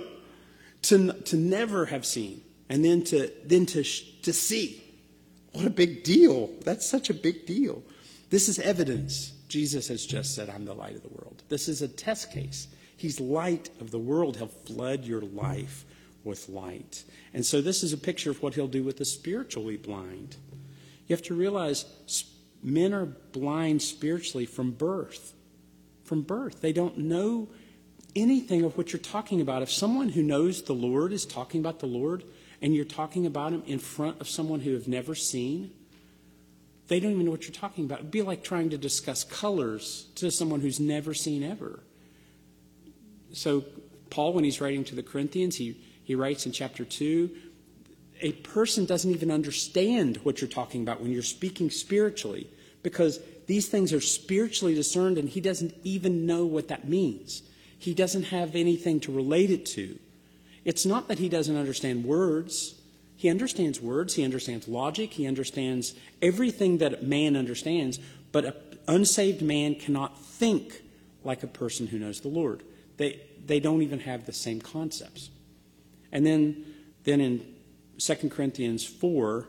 To, 0.83 1.13
to 1.13 1.35
never 1.35 1.85
have 1.85 2.07
seen, 2.07 2.41
and 2.67 2.83
then 2.83 3.03
to, 3.03 3.31
then 3.45 3.67
to, 3.67 3.83
to 3.83 4.33
see. 4.33 4.83
What 5.53 5.65
a 5.65 5.69
big 5.69 6.03
deal. 6.03 6.49
That's 6.63 6.89
such 6.89 7.09
a 7.09 7.13
big 7.13 7.45
deal. 7.45 7.83
This 8.29 8.47
is 8.47 8.59
evidence. 8.59 9.33
Jesus 9.49 9.89
has 9.89 10.05
just 10.05 10.33
said, 10.33 10.49
I'm 10.49 10.65
the 10.65 10.73
light 10.73 10.95
of 10.95 11.01
the 11.01 11.09
world. 11.09 11.43
This 11.49 11.67
is 11.67 11.81
a 11.81 11.87
test 11.87 12.31
case. 12.31 12.67
He's 12.95 13.19
light 13.19 13.69
of 13.81 13.91
the 13.91 13.99
world. 13.99 14.37
He'll 14.37 14.47
flood 14.47 15.03
your 15.03 15.21
life 15.21 15.85
with 16.23 16.47
light. 16.47 17.03
And 17.33 17.45
so 17.45 17.61
this 17.61 17.83
is 17.83 17.93
a 17.93 17.97
picture 17.97 18.31
of 18.31 18.41
what 18.41 18.53
he'll 18.53 18.67
do 18.67 18.83
with 18.83 18.97
the 18.97 19.05
spiritually 19.05 19.75
blind. 19.75 20.37
You 21.07 21.15
have 21.15 21.23
to 21.23 21.33
realize 21.33 21.85
men 22.63 22.93
are 22.93 23.05
blind 23.05 23.81
spiritually 23.81 24.45
from 24.45 24.71
birth. 24.71 25.33
From 26.05 26.21
birth. 26.21 26.61
They 26.61 26.73
don't 26.73 26.97
know 26.97 27.49
anything 28.15 28.63
of 28.63 28.77
what 28.77 28.93
you're 28.93 28.99
talking 28.99 29.41
about. 29.41 29.61
If 29.61 29.71
someone 29.71 30.09
who 30.09 30.23
knows 30.23 30.61
the 30.61 30.73
Lord 30.73 31.11
is 31.11 31.25
talking 31.25 31.59
about 31.59 31.79
the 31.79 31.87
Lord 31.87 32.23
and 32.61 32.75
you're 32.75 32.85
talking 32.85 33.25
about 33.25 33.53
him 33.53 33.63
in 33.65 33.79
front 33.79 34.21
of 34.21 34.29
someone 34.29 34.59
who 34.59 34.73
have 34.73 34.87
never 34.87 35.15
seen, 35.15 35.71
they 36.87 36.99
don't 36.99 37.11
even 37.11 37.25
know 37.25 37.31
what 37.31 37.43
you're 37.43 37.51
talking 37.51 37.85
about. 37.85 37.99
It'd 37.99 38.11
be 38.11 38.21
like 38.21 38.43
trying 38.43 38.69
to 38.71 38.77
discuss 38.77 39.23
colors 39.23 40.07
to 40.15 40.29
someone 40.29 40.61
who's 40.61 40.79
never 40.79 41.13
seen 41.13 41.43
ever. 41.43 41.79
So 43.33 43.63
Paul, 44.09 44.33
when 44.33 44.43
he's 44.43 44.59
writing 44.59 44.83
to 44.85 44.95
the 44.95 45.03
Corinthians, 45.03 45.55
he 45.55 45.77
he 46.03 46.15
writes 46.15 46.45
in 46.45 46.51
chapter 46.51 46.83
2 46.83 47.29
a 48.21 48.33
person 48.33 48.85
doesn't 48.85 49.11
even 49.11 49.31
understand 49.31 50.17
what 50.17 50.41
you're 50.41 50.49
talking 50.49 50.83
about 50.83 51.01
when 51.01 51.11
you're 51.11 51.23
speaking 51.23 51.69
spiritually 51.69 52.47
because 52.83 53.19
these 53.47 53.67
things 53.67 53.91
are 53.93 54.01
spiritually 54.01 54.75
discerned 54.75 55.17
and 55.17 55.27
he 55.29 55.41
doesn't 55.41 55.73
even 55.83 56.25
know 56.25 56.45
what 56.45 56.67
that 56.67 56.87
means. 56.87 57.43
he 57.79 57.95
doesn't 57.95 58.23
have 58.23 58.55
anything 58.55 58.99
to 58.99 59.11
relate 59.11 59.49
it 59.49 59.65
to. 59.65 59.97
It's 60.63 60.85
not 60.85 61.07
that 61.07 61.19
he 61.19 61.29
doesn't 61.29 61.55
understand 61.55 62.05
words. 62.05 62.75
He 63.21 63.29
understands 63.29 63.79
words, 63.79 64.15
he 64.15 64.23
understands 64.23 64.67
logic, 64.67 65.13
he 65.13 65.27
understands 65.27 65.93
everything 66.23 66.79
that 66.79 67.03
man 67.03 67.35
understands, 67.35 67.99
but 68.31 68.45
an 68.45 68.53
unsaved 68.87 69.43
man 69.43 69.75
cannot 69.75 70.19
think 70.19 70.81
like 71.23 71.43
a 71.43 71.47
person 71.47 71.85
who 71.85 71.99
knows 71.99 72.21
the 72.21 72.29
Lord. 72.29 72.63
They, 72.97 73.21
they 73.45 73.59
don't 73.59 73.83
even 73.83 73.99
have 73.99 74.25
the 74.25 74.33
same 74.33 74.59
concepts. 74.59 75.29
And 76.11 76.25
then, 76.25 76.65
then 77.03 77.21
in 77.21 77.45
2 77.99 78.29
Corinthians 78.29 78.83
4, 78.83 79.47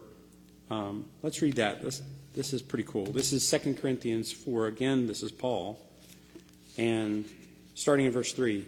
um, 0.68 1.06
let's 1.22 1.40
read 1.40 1.56
that. 1.56 1.80
This, 1.80 2.02
this 2.34 2.52
is 2.52 2.60
pretty 2.60 2.84
cool. 2.84 3.06
This 3.06 3.32
is 3.32 3.50
2 3.50 3.72
Corinthians 3.80 4.30
4. 4.30 4.66
Again, 4.66 5.06
this 5.06 5.22
is 5.22 5.32
Paul. 5.32 5.80
And 6.76 7.24
starting 7.74 8.04
in 8.04 8.12
verse 8.12 8.34
3 8.34 8.66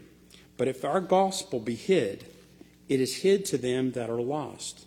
But 0.56 0.68
if 0.68 0.82
our 0.82 1.00
gospel 1.02 1.60
be 1.60 1.74
hid, 1.74 2.24
it 2.88 3.00
is 3.00 3.22
hid 3.22 3.44
to 3.46 3.58
them 3.58 3.92
that 3.92 4.10
are 4.10 4.20
lost, 4.20 4.86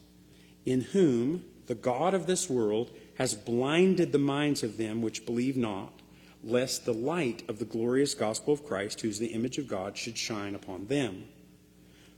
in 0.66 0.82
whom 0.82 1.44
the 1.68 1.76
God 1.76 2.14
of 2.14 2.28
this 2.28 2.50
world 2.50 2.92
has 3.16 3.34
blinded 3.34 4.12
the 4.12 4.20
minds 4.20 4.64
of 4.64 4.78
them 4.78 5.02
which 5.02 5.26
believe 5.26 5.58
not, 5.58 5.94
lest 6.44 6.86
the 6.86 6.94
light 6.94 7.44
of 7.50 7.60
the 7.60 7.66
glorious 7.66 8.14
gospel 8.14 8.54
of 8.54 8.66
Christ, 8.66 9.02
who 9.02 9.08
is 9.08 9.20
the 9.20 9.28
image 9.28 9.58
of 9.58 9.68
God, 9.68 9.98
should 9.98 10.18
shine 10.18 10.56
upon 10.56 10.88
them. 10.88 11.26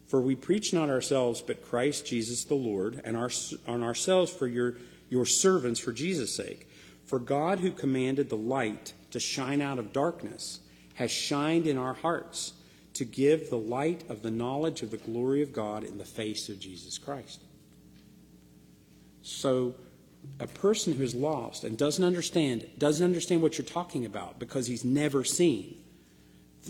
For 0.08 0.20
we 0.20 0.36
preach 0.36 0.74
not 0.74 0.90
ourselves, 0.90 1.42
but 1.42 1.66
Christ 1.66 2.06
Jesus 2.06 2.44
the 2.44 2.56
Lord, 2.56 3.02
and 3.06 3.16
our, 3.16 3.30
on 3.68 3.84
ourselves 3.84 4.32
for 4.32 4.48
your, 4.48 4.76
your 5.10 5.26
servants 5.26 5.80
for 5.80 5.94
Jesus' 5.94 6.36
sake. 6.36 6.68
For 7.06 7.20
God, 7.20 7.60
who 7.60 7.72
commanded 7.72 8.30
the 8.30 8.38
light 8.38 8.94
to 9.12 9.20
shine 9.20 9.62
out 9.62 9.80
of 9.80 9.94
darkness, 9.94 10.60
has 10.96 11.12
shined 11.12 11.66
in 11.66 11.78
our 11.78 11.94
hearts 11.94 12.54
to 13.00 13.06
give 13.06 13.50
the 13.50 13.58
light 13.58 14.04
of 14.10 14.24
the 14.24 14.30
knowledge 14.30 14.82
of 14.82 14.92
the 14.92 14.98
glory 14.98 15.42
of 15.42 15.54
God 15.54 15.86
in 15.86 15.98
the 15.98 16.04
face 16.04 16.50
of 16.50 16.60
Jesus 16.60 16.98
Christ. 16.98 17.42
So, 19.22 19.76
a 20.38 20.48
person 20.48 20.92
who's 20.92 21.16
lost 21.16 21.64
and 21.64 21.78
doesn't 21.78 22.04
understand, 22.04 22.68
doesn't 22.78 23.06
understand 23.06 23.42
what 23.42 23.58
you're 23.58 23.66
talking 23.66 24.06
about 24.06 24.38
because 24.38 24.68
he's 24.68 24.84
never 24.84 25.24
seen, 25.24 25.78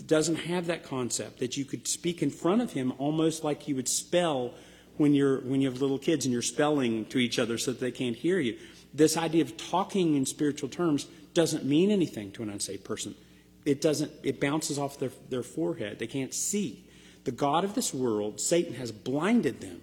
doesn't 0.06 0.36
have 0.36 0.68
that 0.68 0.84
concept 0.84 1.40
that 1.40 1.56
you 1.56 1.64
could 1.64 1.88
speak 1.88 2.22
in 2.22 2.30
front 2.30 2.62
of 2.62 2.74
him 2.74 2.92
almost 2.98 3.42
like 3.42 3.66
you 3.66 3.74
would 3.74 3.88
spell 3.88 4.54
when 4.98 5.12
you're 5.12 5.40
when 5.40 5.60
you 5.60 5.68
have 5.68 5.82
little 5.82 5.98
kids 5.98 6.26
and 6.26 6.32
you're 6.32 6.42
spelling 6.42 7.06
to 7.06 7.18
each 7.18 7.40
other 7.40 7.58
so 7.58 7.72
that 7.72 7.80
they 7.80 7.90
can't 7.90 8.14
hear 8.14 8.38
you. 8.38 8.56
This 8.94 9.16
idea 9.16 9.42
of 9.42 9.56
talking 9.56 10.14
in 10.14 10.26
spiritual 10.26 10.68
terms 10.68 11.08
doesn't 11.34 11.64
mean 11.64 11.90
anything 11.90 12.30
to 12.32 12.44
an 12.44 12.50
unsaved 12.50 12.84
person 12.84 13.16
it 13.64 13.80
doesn't 13.80 14.10
it 14.22 14.40
bounces 14.40 14.78
off 14.78 14.98
their, 14.98 15.10
their 15.28 15.42
forehead. 15.42 15.98
They 15.98 16.06
can't 16.06 16.34
see. 16.34 16.86
The 17.24 17.32
god 17.32 17.64
of 17.64 17.74
this 17.74 17.92
world 17.92 18.40
satan 18.40 18.74
has 18.74 18.92
blinded 18.92 19.60
them 19.60 19.82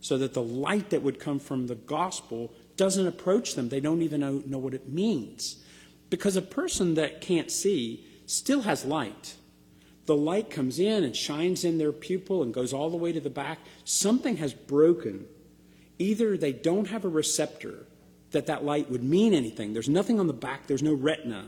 so 0.00 0.16
that 0.18 0.34
the 0.34 0.42
light 0.42 0.90
that 0.90 1.02
would 1.02 1.20
come 1.20 1.38
from 1.38 1.66
the 1.66 1.74
gospel 1.74 2.52
doesn't 2.76 3.06
approach 3.06 3.54
them. 3.54 3.68
They 3.68 3.80
don't 3.80 4.02
even 4.02 4.20
know, 4.20 4.42
know 4.46 4.58
what 4.58 4.74
it 4.74 4.88
means. 4.88 5.62
Because 6.08 6.36
a 6.36 6.42
person 6.42 6.94
that 6.94 7.20
can't 7.20 7.50
see 7.50 8.06
still 8.26 8.62
has 8.62 8.84
light. 8.84 9.34
The 10.06 10.16
light 10.16 10.50
comes 10.50 10.78
in 10.78 11.04
and 11.04 11.14
shines 11.14 11.64
in 11.64 11.78
their 11.78 11.92
pupil 11.92 12.42
and 12.42 12.54
goes 12.54 12.72
all 12.72 12.90
the 12.90 12.96
way 12.96 13.12
to 13.12 13.20
the 13.20 13.30
back. 13.30 13.58
Something 13.84 14.38
has 14.38 14.54
broken. 14.54 15.26
Either 15.98 16.36
they 16.36 16.52
don't 16.52 16.88
have 16.88 17.04
a 17.04 17.08
receptor 17.08 17.86
that 18.30 18.46
that 18.46 18.64
light 18.64 18.90
would 18.90 19.04
mean 19.04 19.34
anything. 19.34 19.72
There's 19.72 19.88
nothing 19.88 20.18
on 20.18 20.26
the 20.26 20.32
back. 20.32 20.66
There's 20.66 20.82
no 20.82 20.94
retina 20.94 21.44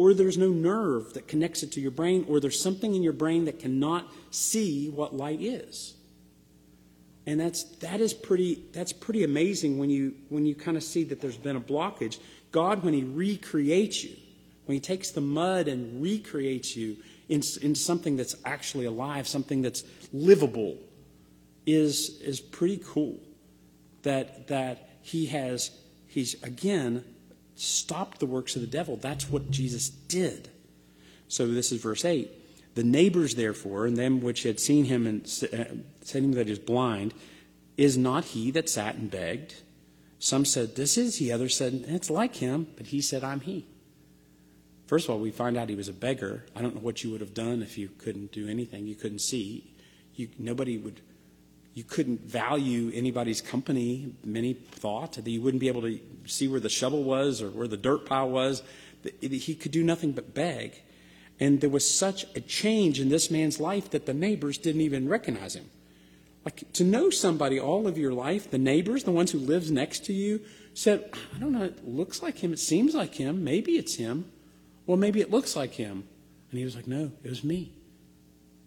or 0.00 0.14
there's 0.14 0.38
no 0.38 0.48
nerve 0.48 1.12
that 1.12 1.28
connects 1.28 1.62
it 1.62 1.72
to 1.72 1.78
your 1.78 1.90
brain, 1.90 2.24
or 2.26 2.40
there's 2.40 2.58
something 2.58 2.94
in 2.94 3.02
your 3.02 3.12
brain 3.12 3.44
that 3.44 3.58
cannot 3.58 4.10
see 4.30 4.88
what 4.88 5.14
light 5.14 5.42
is. 5.42 5.92
And 7.26 7.38
that's 7.38 7.64
that 7.80 8.00
is 8.00 8.14
pretty 8.14 8.64
that's 8.72 8.94
pretty 8.94 9.24
amazing 9.24 9.76
when 9.76 9.90
you 9.90 10.14
when 10.30 10.46
you 10.46 10.54
kind 10.54 10.78
of 10.78 10.82
see 10.82 11.04
that 11.04 11.20
there's 11.20 11.36
been 11.36 11.56
a 11.56 11.60
blockage. 11.60 12.18
God, 12.50 12.82
when 12.82 12.94
He 12.94 13.02
recreates 13.04 14.02
you, 14.02 14.16
when 14.64 14.74
He 14.76 14.80
takes 14.80 15.10
the 15.10 15.20
mud 15.20 15.68
and 15.68 16.00
recreates 16.00 16.74
you 16.74 16.96
into, 17.28 17.62
into 17.62 17.78
something 17.78 18.16
that's 18.16 18.34
actually 18.46 18.86
alive, 18.86 19.28
something 19.28 19.60
that's 19.60 19.84
livable, 20.14 20.78
is 21.66 22.22
is 22.22 22.40
pretty 22.40 22.80
cool. 22.82 23.20
That 24.04 24.48
that 24.48 24.88
He 25.02 25.26
has 25.26 25.70
He's 26.06 26.42
again 26.42 27.04
stopped 27.60 28.20
the 28.20 28.26
works 28.26 28.56
of 28.56 28.62
the 28.62 28.66
devil. 28.66 28.96
That's 28.96 29.28
what 29.28 29.50
Jesus 29.50 29.90
did. 29.90 30.48
So 31.28 31.46
this 31.46 31.70
is 31.72 31.82
verse 31.82 32.04
8. 32.04 32.30
The 32.74 32.84
neighbors, 32.84 33.34
therefore, 33.34 33.86
and 33.86 33.96
them 33.96 34.20
which 34.20 34.44
had 34.44 34.58
seen 34.58 34.86
him 34.86 35.06
and 35.06 35.22
uh, 35.52 35.82
said 36.00 36.22
him 36.24 36.32
that 36.32 36.46
he 36.46 36.52
is 36.52 36.58
blind, 36.58 37.12
is 37.76 37.98
not 37.98 38.24
he 38.26 38.50
that 38.52 38.70
sat 38.70 38.94
and 38.94 39.10
begged? 39.10 39.56
Some 40.18 40.44
said, 40.44 40.76
This 40.76 40.96
is 40.96 41.16
he. 41.16 41.30
Others 41.30 41.56
said, 41.56 41.84
It's 41.86 42.10
like 42.10 42.36
him. 42.36 42.66
But 42.76 42.86
he 42.86 43.00
said, 43.00 43.24
I'm 43.24 43.40
he. 43.40 43.66
First 44.86 45.06
of 45.06 45.10
all, 45.10 45.20
we 45.20 45.30
find 45.30 45.56
out 45.56 45.68
he 45.68 45.76
was 45.76 45.88
a 45.88 45.92
beggar. 45.92 46.46
I 46.56 46.62
don't 46.62 46.76
know 46.76 46.80
what 46.80 47.04
you 47.04 47.10
would 47.10 47.20
have 47.20 47.34
done 47.34 47.62
if 47.62 47.76
you 47.76 47.88
couldn't 47.98 48.32
do 48.32 48.48
anything. 48.48 48.86
You 48.86 48.94
couldn't 48.94 49.20
see. 49.20 49.72
You, 50.14 50.28
nobody 50.38 50.78
would 50.78 51.00
you 51.74 51.84
couldn't 51.84 52.22
value 52.22 52.90
anybody's 52.94 53.40
company. 53.40 54.12
Many 54.24 54.54
thought 54.54 55.12
that 55.12 55.28
you 55.28 55.40
wouldn't 55.40 55.60
be 55.60 55.68
able 55.68 55.82
to 55.82 56.00
see 56.26 56.48
where 56.48 56.60
the 56.60 56.68
shovel 56.68 57.04
was 57.04 57.40
or 57.40 57.50
where 57.50 57.68
the 57.68 57.76
dirt 57.76 58.06
pile 58.06 58.28
was. 58.28 58.62
He 59.20 59.54
could 59.54 59.72
do 59.72 59.82
nothing 59.82 60.12
but 60.12 60.34
beg. 60.34 60.82
And 61.38 61.60
there 61.60 61.70
was 61.70 61.88
such 61.88 62.24
a 62.34 62.40
change 62.40 63.00
in 63.00 63.08
this 63.08 63.30
man's 63.30 63.60
life 63.60 63.90
that 63.90 64.06
the 64.06 64.12
neighbors 64.12 64.58
didn't 64.58 64.82
even 64.82 65.08
recognize 65.08 65.54
him. 65.54 65.70
Like 66.44 66.70
to 66.74 66.84
know 66.84 67.10
somebody 67.10 67.60
all 67.60 67.86
of 67.86 67.96
your 67.96 68.12
life, 68.12 68.50
the 68.50 68.58
neighbors, 68.58 69.04
the 69.04 69.10
ones 69.10 69.30
who 69.30 69.38
lives 69.38 69.70
next 69.70 70.04
to 70.06 70.12
you, 70.12 70.40
said, 70.74 71.10
I 71.34 71.38
don't 71.38 71.52
know, 71.52 71.64
it 71.64 71.86
looks 71.86 72.22
like 72.22 72.38
him, 72.38 72.52
it 72.52 72.58
seems 72.58 72.94
like 72.94 73.14
him, 73.14 73.44
maybe 73.44 73.72
it's 73.72 73.96
him. 73.96 74.30
Well, 74.86 74.96
maybe 74.96 75.20
it 75.20 75.30
looks 75.30 75.54
like 75.54 75.74
him. 75.74 76.04
And 76.50 76.58
he 76.58 76.64
was 76.64 76.74
like, 76.74 76.86
No, 76.86 77.12
it 77.22 77.28
was 77.28 77.44
me. 77.44 77.72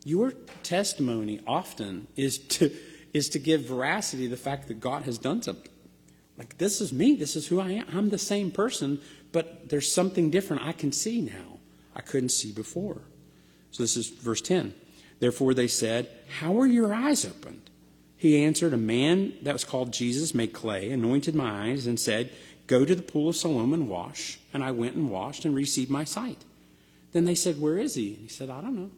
Your 0.06 0.34
testimony 0.64 1.42
often 1.48 2.08
is 2.16 2.38
to 2.38 2.72
is 3.14 3.30
to 3.30 3.40
give 3.40 3.62
veracity 3.62 4.24
to 4.24 4.30
the 4.30 4.38
fact 4.38 4.68
that 4.68 4.80
God 4.80 5.04
has 5.04 5.18
done 5.18 5.42
something. 5.42 5.72
Like, 6.38 6.58
this 6.58 6.82
is 6.82 6.92
me. 6.92 7.16
This 7.16 7.36
is 7.36 7.48
who 7.48 7.60
I 7.60 7.72
am. 7.72 7.86
I'm 7.94 8.10
the 8.10 8.18
same 8.18 8.50
person, 8.50 9.00
but 9.32 9.70
there's 9.70 9.94
something 9.94 10.32
different 10.32 10.64
I 10.64 10.72
can 10.72 10.92
see 10.92 11.22
now. 11.22 11.60
I 11.96 12.02
couldn't 12.02 12.30
see 12.30 12.52
before. 12.52 13.02
So 13.72 13.84
this 13.84 13.96
is 13.96 14.10
verse 14.10 14.42
10. 14.42 14.74
Therefore 15.20 15.54
they 15.54 15.68
said, 15.68 16.10
How 16.40 16.60
are 16.60 16.66
your 16.66 16.94
eyes 16.94 17.24
opened? 17.24 17.70
He 18.18 18.44
answered, 18.44 18.74
A 18.74 18.78
man 18.78 19.34
that 19.44 19.54
was 19.54 19.64
called 19.64 19.94
Jesus 19.94 20.34
made 20.34 20.54
clay, 20.54 20.92
anointed 20.92 21.36
my 21.36 21.70
eyes, 21.70 21.86
and 21.86 22.00
said, 22.00 22.32
Go 22.66 22.86
to 22.86 22.96
the 22.96 23.04
pool 23.04 23.30
of 23.30 23.36
Siloam 23.36 23.74
and 23.74 23.90
wash. 23.90 24.40
And 24.54 24.64
I 24.64 24.72
went 24.72 24.96
and 24.96 25.12
washed 25.12 25.46
and 25.46 25.56
received 25.56 25.92
my 25.92 26.04
sight. 26.04 26.46
Then 27.12 27.26
they 27.26 27.36
said, 27.36 27.62
Where 27.62 27.78
is 27.78 27.96
he? 27.96 28.14
And 28.14 28.24
he 28.24 28.28
said, 28.28 28.50
I 28.50 28.62
don't 28.62 28.76
know. 28.76 28.92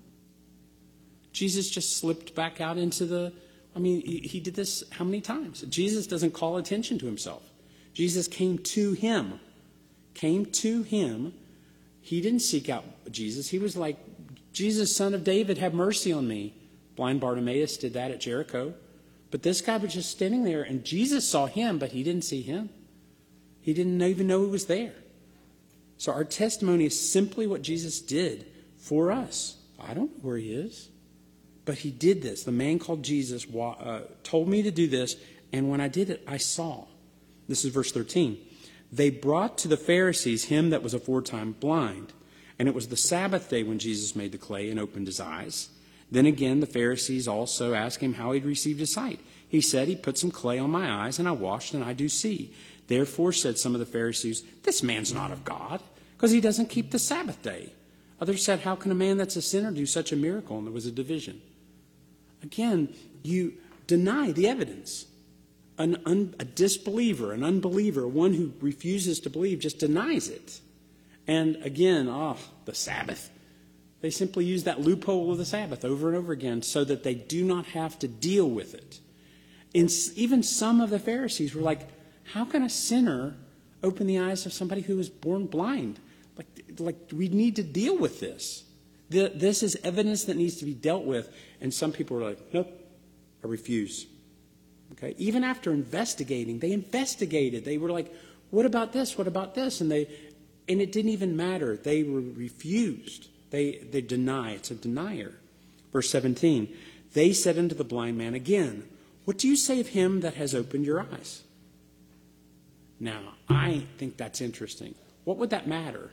Jesus 1.34 1.70
just 1.70 1.98
slipped 1.98 2.34
back 2.34 2.62
out 2.62 2.78
into 2.78 3.06
the 3.06 3.34
I 3.76 3.80
mean, 3.80 4.02
he, 4.06 4.40
did 4.40 4.56
this 4.56 4.84
how 4.92 5.04
many 5.04 5.20
times? 5.20 5.62
Jesus 5.64 6.08
doesn't 6.08 6.32
call 6.32 6.58
attention 6.58 6.98
to 7.00 7.06
himself. 7.06 7.44
Jesus 7.94 8.28
came 8.28 8.58
to 8.60 8.94
him. 8.94 9.40
Came 10.14 10.46
to 10.46 10.84
him. 10.84 11.34
He 12.02 12.22
didn't 12.22 12.40
seek 12.40 12.70
out 12.70 12.86
Jesus. 13.12 13.50
He 13.50 13.60
was 13.60 13.76
like, 13.76 13.98
Jesus, 14.54 14.96
son 14.96 15.14
of 15.14 15.26
David, 15.26 15.58
have 15.58 15.74
mercy 15.74 16.14
on 16.14 16.28
me. 16.28 16.54
Blind 16.96 17.20
Bartimaeus 17.20 17.76
did 17.76 17.94
that 17.94 18.12
at 18.12 18.22
Jericho. 18.22 18.74
But 19.30 19.44
this 19.44 19.60
guy 19.60 19.76
was 19.76 19.94
just 19.94 20.12
standing 20.12 20.46
there, 20.46 20.64
and 20.64 20.86
Jesus 20.86 21.28
saw 21.28 21.46
him, 21.48 21.78
but 21.78 21.92
he 21.92 22.04
didn't 22.04 22.24
see 22.24 22.42
him. 22.42 22.70
He 23.60 23.74
didn't 23.74 24.02
even 24.02 24.28
know 24.28 24.46
he 24.46 24.50
was 24.50 24.68
there. 24.68 24.94
So 25.98 26.14
our 26.14 26.24
testimony 26.24 26.86
is 26.86 27.12
simply 27.12 27.48
what 27.48 27.62
Jesus 27.62 28.00
did 28.00 28.46
for 28.78 29.12
us. 29.12 29.58
I 29.80 29.94
don't 29.94 30.16
know 30.18 30.22
where 30.22 30.38
he 30.38 30.54
is. 30.54 30.90
But 31.66 31.80
he 31.80 31.92
did 31.92 32.22
this. 32.22 32.44
The 32.44 32.52
man 32.52 32.80
called 32.80 33.04
Jesus 33.04 33.46
uh, 33.54 34.02
told 34.24 34.48
me 34.48 34.62
to 34.64 34.72
do 34.72 34.88
this, 34.88 35.18
and 35.52 35.70
when 35.70 35.82
I 35.82 35.88
did 35.88 36.10
it, 36.10 36.24
I 36.28 36.38
saw. 36.38 36.86
This 37.48 37.66
is 37.66 37.74
verse 37.74 37.92
13. 37.92 38.38
They 38.92 39.10
brought 39.10 39.58
to 39.60 39.68
the 39.68 39.78
Pharisees 39.78 40.46
him 40.46 40.70
that 40.70 40.84
was 40.84 40.94
aforetime 40.94 41.54
blind. 41.54 42.14
And 42.58 42.68
it 42.68 42.76
was 42.76 42.88
the 42.88 42.98
Sabbath 42.98 43.50
day 43.50 43.64
when 43.64 43.80
Jesus 43.80 44.16
made 44.16 44.32
the 44.32 44.38
clay 44.38 44.70
and 44.70 44.80
opened 44.80 45.08
his 45.08 45.20
eyes. 45.20 45.70
Then 46.10 46.26
again, 46.26 46.60
the 46.60 46.68
Pharisees 46.68 47.28
also 47.28 47.74
asked 47.74 48.00
him 48.00 48.14
how 48.14 48.32
he'd 48.32 48.46
received 48.46 48.80
his 48.80 48.94
sight. 48.94 49.20
He 49.48 49.60
said, 49.60 49.88
He 49.88 49.96
put 49.96 50.18
some 50.18 50.32
clay 50.32 50.60
on 50.60 50.70
my 50.70 50.90
eyes, 50.90 51.20
and 51.20 51.28
I 51.28 51.32
washed, 51.32 51.74
and 51.74 51.84
I 51.84 51.94
do 51.94 52.08
see. 52.08 52.54
Therefore 52.88 53.34
said 53.34 53.58
some 53.58 53.74
of 53.74 53.80
the 53.80 53.86
Pharisees, 53.86 54.44
This 54.64 54.84
man's 54.84 55.14
not 55.14 55.32
of 55.32 55.44
God, 55.44 55.82
because 56.16 56.32
he 56.32 56.40
doesn't 56.40 56.70
keep 56.70 56.92
the 56.92 57.00
Sabbath 57.00 57.42
day. 57.42 57.74
Others 58.22 58.46
said, 58.46 58.62
How 58.62 58.76
can 58.76 58.92
a 58.92 58.96
man 58.96 59.18
that's 59.18 59.36
a 59.36 59.42
sinner 59.42 59.72
do 59.72 59.86
such 59.86 60.12
a 60.12 60.16
miracle? 60.16 60.58
And 60.58 60.68
there 60.68 60.74
was 60.74 60.86
a 60.86 60.92
division. 60.92 61.42
Again, 62.46 62.94
you 63.24 63.54
deny 63.88 64.32
the 64.32 64.48
evidence. 64.48 65.08
An 65.78 66.02
un, 66.06 66.36
a 66.40 66.46
disbeliever, 66.46 67.34
an 67.34 67.44
unbeliever, 67.44 68.08
one 68.08 68.34
who 68.34 68.54
refuses 68.62 69.20
to 69.22 69.30
believe, 69.30 69.60
just 69.60 69.80
denies 69.80 70.30
it. 70.30 70.62
And 71.28 71.58
again, 71.58 72.08
oh, 72.08 72.38
the 72.66 72.76
Sabbath. 72.76 73.32
They 74.02 74.12
simply 74.12 74.46
use 74.46 74.64
that 74.64 74.80
loophole 74.80 75.32
of 75.32 75.40
the 75.40 75.46
Sabbath 75.46 75.84
over 75.84 76.08
and 76.08 76.18
over 76.18 76.32
again 76.32 76.62
so 76.62 76.84
that 76.84 77.04
they 77.04 77.16
do 77.16 77.44
not 77.44 77.66
have 77.68 77.98
to 78.00 78.08
deal 78.08 78.48
with 78.48 78.76
it. 78.76 79.00
And 79.74 79.92
even 80.16 80.44
some 80.44 80.80
of 80.80 80.92
the 80.92 81.00
Pharisees 81.00 81.56
were 81.56 81.64
like, 81.64 81.90
How 82.34 82.46
can 82.46 82.62
a 82.62 82.70
sinner 82.70 83.36
open 83.84 84.06
the 84.06 84.20
eyes 84.20 84.46
of 84.46 84.54
somebody 84.54 84.82
who 84.82 84.98
was 84.98 85.10
born 85.10 85.48
blind? 85.48 86.00
Like, 86.38 86.80
like 86.80 86.98
we 87.12 87.28
need 87.28 87.56
to 87.56 87.64
deal 87.64 87.98
with 87.98 88.20
this. 88.20 88.65
This 89.10 89.64
is 89.64 89.78
evidence 89.84 90.26
that 90.26 90.38
needs 90.38 90.58
to 90.58 90.66
be 90.66 90.74
dealt 90.74 91.06
with. 91.06 91.34
And 91.62 91.74
some 91.74 91.92
people 91.92 92.18
are 92.18 92.30
like, 92.30 92.40
Nope, 92.54 92.72
I 93.44 93.48
refuse. 93.48 94.08
Okay? 94.94 95.16
Even 95.18 95.44
after 95.44 95.72
investigating, 95.72 96.60
they 96.60 96.72
investigated. 96.72 97.66
They 97.66 97.78
were 97.78 97.92
like, 97.92 98.14
What 98.50 98.66
about 98.66 98.94
this? 98.94 99.18
What 99.18 99.28
about 99.28 99.56
this? 99.56 99.82
And 99.82 99.92
they 99.92 100.08
and 100.68 100.82
it 100.82 100.92
didn't 100.92 101.12
even 101.12 101.38
matter. 101.38 101.78
They 101.78 102.04
were 102.04 102.22
refused. 102.22 103.30
They, 103.52 103.78
they 103.92 104.02
deny. 104.02 104.52
It's 104.52 104.72
a 104.72 104.76
denier. 104.76 105.34
Verse 105.94 106.10
17 106.10 106.74
They 107.14 107.34
said 107.34 107.58
unto 107.58 107.76
the 107.76 107.84
blind 107.84 108.18
man 108.18 108.34
again, 108.34 108.88
What 109.26 109.38
do 109.38 109.48
you 109.48 109.56
say 109.56 109.80
of 109.80 109.90
him 109.90 110.22
that 110.22 110.36
has 110.36 110.56
opened 110.56 110.86
your 110.86 111.02
eyes? 111.02 111.44
Now, 113.00 113.34
I 113.50 113.84
think 113.98 114.18
that's 114.18 114.42
interesting. 114.42 114.96
What 115.26 115.38
would 115.38 115.50
that 115.50 115.68
matter? 115.68 116.12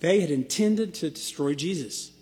They 0.00 0.20
had 0.20 0.30
intended 0.30 0.94
to 0.94 1.10
destroy 1.10 1.54
Jesus. 1.54 2.12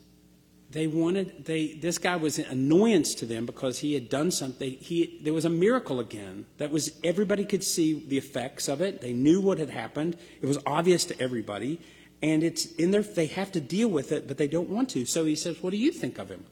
They 0.71 0.87
wanted 0.87 1.45
they 1.45 1.75
this 1.75 1.99
guy 1.99 2.17
was 2.17 2.39
an 2.39 2.47
annoyance 2.47 3.15
to 3.17 3.27
them 3.27 3.47
because 3.47 3.79
he 3.79 3.95
had 3.95 4.09
done 4.09 4.31
something. 4.31 4.73
He 4.73 5.19
there 5.23 5.33
was 5.33 5.45
a 5.45 5.51
miracle 5.51 6.01
again 6.01 6.47
that 6.59 6.71
was 6.71 6.93
everybody 7.05 7.45
could 7.45 7.63
see 7.63 8.05
the 8.07 8.19
effects 8.19 8.69
of 8.69 8.81
it. 8.81 9.01
They 9.01 9.13
knew 9.13 9.41
what 9.41 9.59
had 9.59 9.71
happened. 9.71 10.17
It 10.43 10.47
was 10.47 10.59
obvious 10.67 11.05
to 11.07 11.21
everybody 11.21 11.81
and 12.23 12.43
it's 12.43 12.67
in 12.73 12.91
their 12.91 13.03
they 13.03 13.27
have 13.27 13.53
to 13.53 13.61
deal 13.61 13.89
with 13.89 14.13
it 14.13 14.27
but 14.27 14.39
they 14.39 14.49
don't 14.49 14.69
want 14.69 14.89
to 14.89 15.05
so 15.05 15.25
he 15.25 15.37
says 15.37 15.63
what 15.63 15.71
do 15.71 15.77
you 15.77 15.93
think 15.93 16.19
of 16.19 16.29
him 16.29 16.45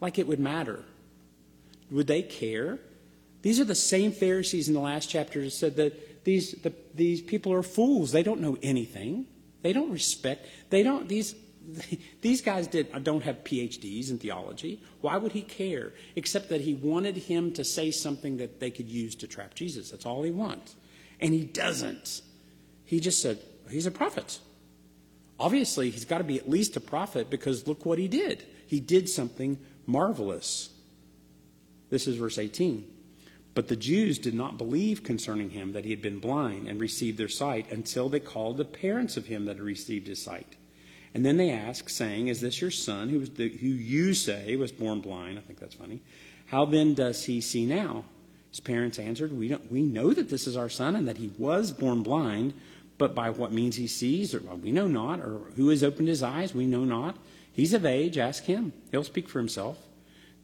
like 0.00 0.18
it 0.18 0.26
would 0.26 0.40
matter 0.40 0.84
would 1.90 2.06
they 2.06 2.22
care 2.22 2.78
these 3.42 3.60
are 3.60 3.64
the 3.64 3.74
same 3.74 4.10
pharisees 4.12 4.68
in 4.68 4.74
the 4.74 4.80
last 4.80 5.08
chapter 5.08 5.42
that 5.42 5.50
said 5.50 5.76
that 5.76 6.24
these 6.24 6.52
the, 6.62 6.72
these 6.94 7.22
people 7.22 7.52
are 7.52 7.62
fools 7.62 8.12
they 8.12 8.22
don't 8.22 8.40
know 8.40 8.56
anything 8.62 9.26
they 9.62 9.72
don't 9.72 9.90
respect 9.90 10.46
they 10.70 10.82
don't 10.82 11.08
these 11.08 11.34
these 12.20 12.40
guys 12.40 12.66
did, 12.66 12.88
uh, 12.92 12.98
don't 12.98 13.22
have 13.22 13.44
PhDs 13.44 14.10
in 14.10 14.18
theology. 14.18 14.82
Why 15.00 15.16
would 15.16 15.32
he 15.32 15.42
care? 15.42 15.92
Except 16.16 16.48
that 16.48 16.60
he 16.60 16.74
wanted 16.74 17.16
him 17.16 17.52
to 17.52 17.64
say 17.64 17.90
something 17.90 18.38
that 18.38 18.60
they 18.60 18.70
could 18.70 18.88
use 18.88 19.14
to 19.16 19.26
trap 19.26 19.54
Jesus. 19.54 19.90
That's 19.90 20.06
all 20.06 20.22
he 20.22 20.30
wants. 20.30 20.76
And 21.20 21.34
he 21.34 21.44
doesn't. 21.44 22.22
He 22.84 23.00
just 23.00 23.20
said, 23.20 23.38
he's 23.70 23.86
a 23.86 23.90
prophet. 23.90 24.38
Obviously, 25.38 25.90
he's 25.90 26.04
got 26.04 26.18
to 26.18 26.24
be 26.24 26.38
at 26.38 26.48
least 26.48 26.76
a 26.76 26.80
prophet 26.80 27.30
because 27.30 27.66
look 27.66 27.84
what 27.84 27.98
he 27.98 28.08
did. 28.08 28.44
He 28.66 28.80
did 28.80 29.08
something 29.08 29.58
marvelous. 29.86 30.70
This 31.90 32.06
is 32.06 32.16
verse 32.16 32.38
18. 32.38 32.86
But 33.58 33.66
the 33.66 33.74
Jews 33.74 34.20
did 34.20 34.34
not 34.34 34.56
believe 34.56 35.02
concerning 35.02 35.50
him 35.50 35.72
that 35.72 35.84
he 35.84 35.90
had 35.90 36.00
been 36.00 36.20
blind 36.20 36.68
and 36.68 36.80
received 36.80 37.18
their 37.18 37.26
sight 37.26 37.72
until 37.72 38.08
they 38.08 38.20
called 38.20 38.56
the 38.56 38.64
parents 38.64 39.16
of 39.16 39.26
him 39.26 39.46
that 39.46 39.56
had 39.56 39.64
received 39.64 40.06
his 40.06 40.22
sight. 40.22 40.54
And 41.12 41.26
then 41.26 41.38
they 41.38 41.50
asked, 41.50 41.90
saying, 41.90 42.28
Is 42.28 42.40
this 42.40 42.60
your 42.60 42.70
son 42.70 43.08
who, 43.08 43.26
the, 43.26 43.48
who 43.48 43.66
you 43.66 44.14
say 44.14 44.54
was 44.54 44.70
born 44.70 45.00
blind? 45.00 45.38
I 45.38 45.40
think 45.40 45.58
that's 45.58 45.74
funny. 45.74 46.00
How 46.46 46.66
then 46.66 46.94
does 46.94 47.24
he 47.24 47.40
see 47.40 47.66
now? 47.66 48.04
His 48.50 48.60
parents 48.60 48.96
answered, 48.96 49.36
we, 49.36 49.48
don't, 49.48 49.72
we 49.72 49.82
know 49.82 50.12
that 50.14 50.30
this 50.30 50.46
is 50.46 50.56
our 50.56 50.68
son 50.68 50.94
and 50.94 51.08
that 51.08 51.18
he 51.18 51.32
was 51.36 51.72
born 51.72 52.04
blind, 52.04 52.54
but 52.96 53.12
by 53.12 53.30
what 53.30 53.50
means 53.50 53.74
he 53.74 53.88
sees, 53.88 54.36
or 54.36 54.38
we 54.38 54.70
know 54.70 54.86
not, 54.86 55.18
or 55.18 55.40
who 55.56 55.70
has 55.70 55.82
opened 55.82 56.06
his 56.06 56.22
eyes, 56.22 56.54
we 56.54 56.66
know 56.66 56.84
not. 56.84 57.16
He's 57.52 57.74
of 57.74 57.84
age, 57.84 58.18
ask 58.18 58.44
him. 58.44 58.72
He'll 58.92 59.02
speak 59.02 59.28
for 59.28 59.40
himself. 59.40 59.78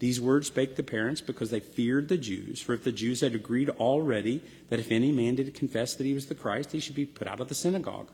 These 0.01 0.21
words 0.21 0.49
spake 0.49 0.77
the 0.77 0.83
parents 0.83 1.21
because 1.21 1.51
they 1.51 1.61
feared 1.61 2.09
the 2.09 2.19
Jews. 2.19 2.61
For 2.61 2.75
if 2.75 2.85
the 2.85 2.93
Jews 2.93 3.21
had 3.21 3.35
agreed 3.35 3.71
already 3.71 4.43
that 4.69 4.81
if 4.81 4.91
any 4.91 5.13
man 5.13 5.37
did 5.37 5.55
confess 5.55 5.95
that 5.95 6.05
he 6.05 6.15
was 6.15 6.27
the 6.27 6.35
Christ, 6.35 6.73
he 6.73 6.81
should 6.81 6.97
be 6.97 7.07
put 7.07 7.29
out 7.29 7.41
of 7.41 7.49
the 7.49 7.55
synagogue. 7.55 8.11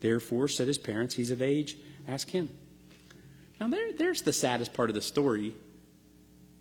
Therefore, 0.00 0.48
said 0.48 0.66
his 0.66 0.78
parents, 0.78 1.14
He's 1.14 1.30
of 1.30 1.40
age, 1.40 1.76
ask 2.08 2.30
him. 2.30 2.50
Now, 3.60 3.68
there, 3.68 3.92
there's 3.92 4.22
the 4.22 4.32
saddest 4.32 4.72
part 4.74 4.90
of 4.90 4.94
the 4.94 5.00
story. 5.00 5.54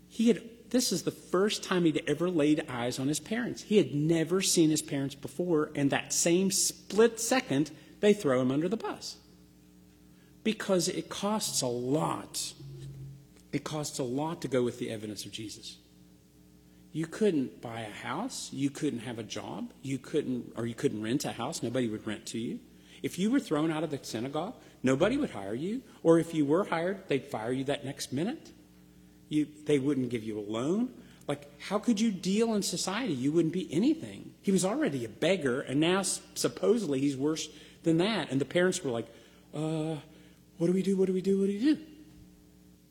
He 0.07 0.27
had 0.27 0.41
this 0.71 0.93
is 0.93 1.03
the 1.03 1.11
first 1.11 1.63
time 1.63 1.83
he'd 1.83 2.01
ever 2.07 2.29
laid 2.29 2.65
eyes 2.69 2.97
on 2.97 3.09
his 3.09 3.19
parents. 3.19 3.63
He 3.63 3.75
had 3.75 3.93
never 3.93 4.41
seen 4.41 4.69
his 4.69 4.81
parents 4.81 5.15
before, 5.15 5.69
and 5.75 5.91
that 5.91 6.13
same 6.13 6.49
split 6.49 7.19
second, 7.19 7.71
they 7.99 8.13
throw 8.13 8.41
him 8.41 8.51
under 8.51 8.69
the 8.69 8.77
bus. 8.77 9.17
Because 10.45 10.87
it 10.87 11.09
costs 11.09 11.61
a 11.61 11.67
lot. 11.67 12.53
It 13.51 13.63
costs 13.63 13.99
a 13.99 14.03
lot 14.03 14.41
to 14.41 14.47
go 14.47 14.63
with 14.63 14.79
the 14.79 14.89
evidence 14.89 15.25
of 15.25 15.31
Jesus. 15.31 15.77
You 16.93 17.05
couldn't 17.05 17.61
buy 17.61 17.81
a 17.81 18.05
house, 18.05 18.49
you 18.51 18.69
couldn't 18.69 18.99
have 18.99 19.17
a 19.17 19.23
job, 19.23 19.71
you 19.81 19.97
couldn't 19.97 20.53
or 20.57 20.65
you 20.65 20.75
couldn't 20.75 21.01
rent 21.01 21.23
a 21.25 21.31
house, 21.31 21.63
nobody 21.63 21.87
would 21.87 22.05
rent 22.05 22.25
to 22.27 22.39
you. 22.39 22.59
If 23.01 23.17
you 23.17 23.31
were 23.31 23.39
thrown 23.39 23.71
out 23.71 23.83
of 23.83 23.91
the 23.91 23.99
synagogue, 24.01 24.55
nobody 24.83 25.17
would 25.17 25.31
hire 25.31 25.53
you, 25.53 25.81
or 26.03 26.19
if 26.19 26.33
you 26.33 26.45
were 26.45 26.65
hired, 26.65 27.07
they'd 27.07 27.25
fire 27.25 27.51
you 27.51 27.63
that 27.65 27.85
next 27.85 28.11
minute. 28.11 28.51
You, 29.29 29.47
they 29.65 29.79
wouldn't 29.79 30.09
give 30.09 30.23
you 30.23 30.37
a 30.37 30.41
loan. 30.41 30.89
Like, 31.27 31.49
how 31.61 31.79
could 31.79 31.99
you 32.01 32.11
deal 32.11 32.53
in 32.55 32.61
society? 32.61 33.13
You 33.13 33.31
wouldn't 33.31 33.53
be 33.53 33.71
anything. 33.73 34.33
He 34.41 34.51
was 34.51 34.65
already 34.65 35.05
a 35.05 35.09
beggar, 35.09 35.61
and 35.61 35.79
now 35.79 36.01
supposedly 36.01 36.99
he's 36.99 37.15
worse 37.15 37.47
than 37.83 37.97
that. 37.99 38.29
And 38.31 38.41
the 38.41 38.45
parents 38.45 38.83
were 38.83 38.91
like, 38.91 39.07
uh, 39.53 39.95
what 40.57 40.67
do 40.67 40.73
we 40.73 40.83
do? 40.83 40.97
What 40.97 41.07
do 41.07 41.13
we 41.13 41.21
do? 41.21 41.39
What 41.39 41.47
do 41.47 41.53
we 41.53 41.59
do? 41.59 41.77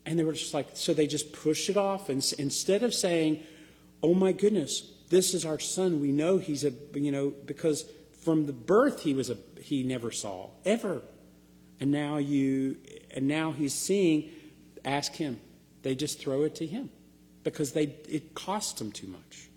And 0.06 0.18
they 0.18 0.24
were 0.24 0.32
just 0.32 0.54
like, 0.54 0.68
so 0.74 0.94
they 0.94 1.06
just 1.06 1.32
pushed 1.32 1.68
it 1.68 1.76
off. 1.76 2.08
And 2.08 2.24
instead 2.38 2.82
of 2.82 2.94
saying, 2.94 3.42
oh 4.02 4.14
my 4.14 4.32
goodness, 4.32 4.90
this 5.10 5.34
is 5.34 5.44
our 5.44 5.58
son, 5.58 6.00
we 6.00 6.12
know 6.12 6.38
he's 6.38 6.64
a, 6.64 6.72
you 6.94 7.12
know, 7.12 7.32
because 7.44 7.84
from 8.22 8.46
the 8.46 8.52
birth 8.52 9.02
he 9.02 9.14
was 9.14 9.30
a, 9.30 9.36
he 9.60 9.82
never 9.82 10.10
saw, 10.10 10.50
ever. 10.64 11.02
And 11.80 11.90
now 11.90 12.18
you, 12.18 12.76
and 13.10 13.26
now 13.26 13.52
he's 13.52 13.74
seeing, 13.74 14.30
ask 14.84 15.14
him. 15.14 15.40
They 15.82 15.94
just 15.94 16.18
throw 16.18 16.42
it 16.42 16.54
to 16.56 16.66
him 16.66 16.90
because 17.42 17.72
they, 17.72 17.94
it 18.08 18.34
costs 18.34 18.78
them 18.78 18.92
too 18.92 19.06
much. 19.06 19.48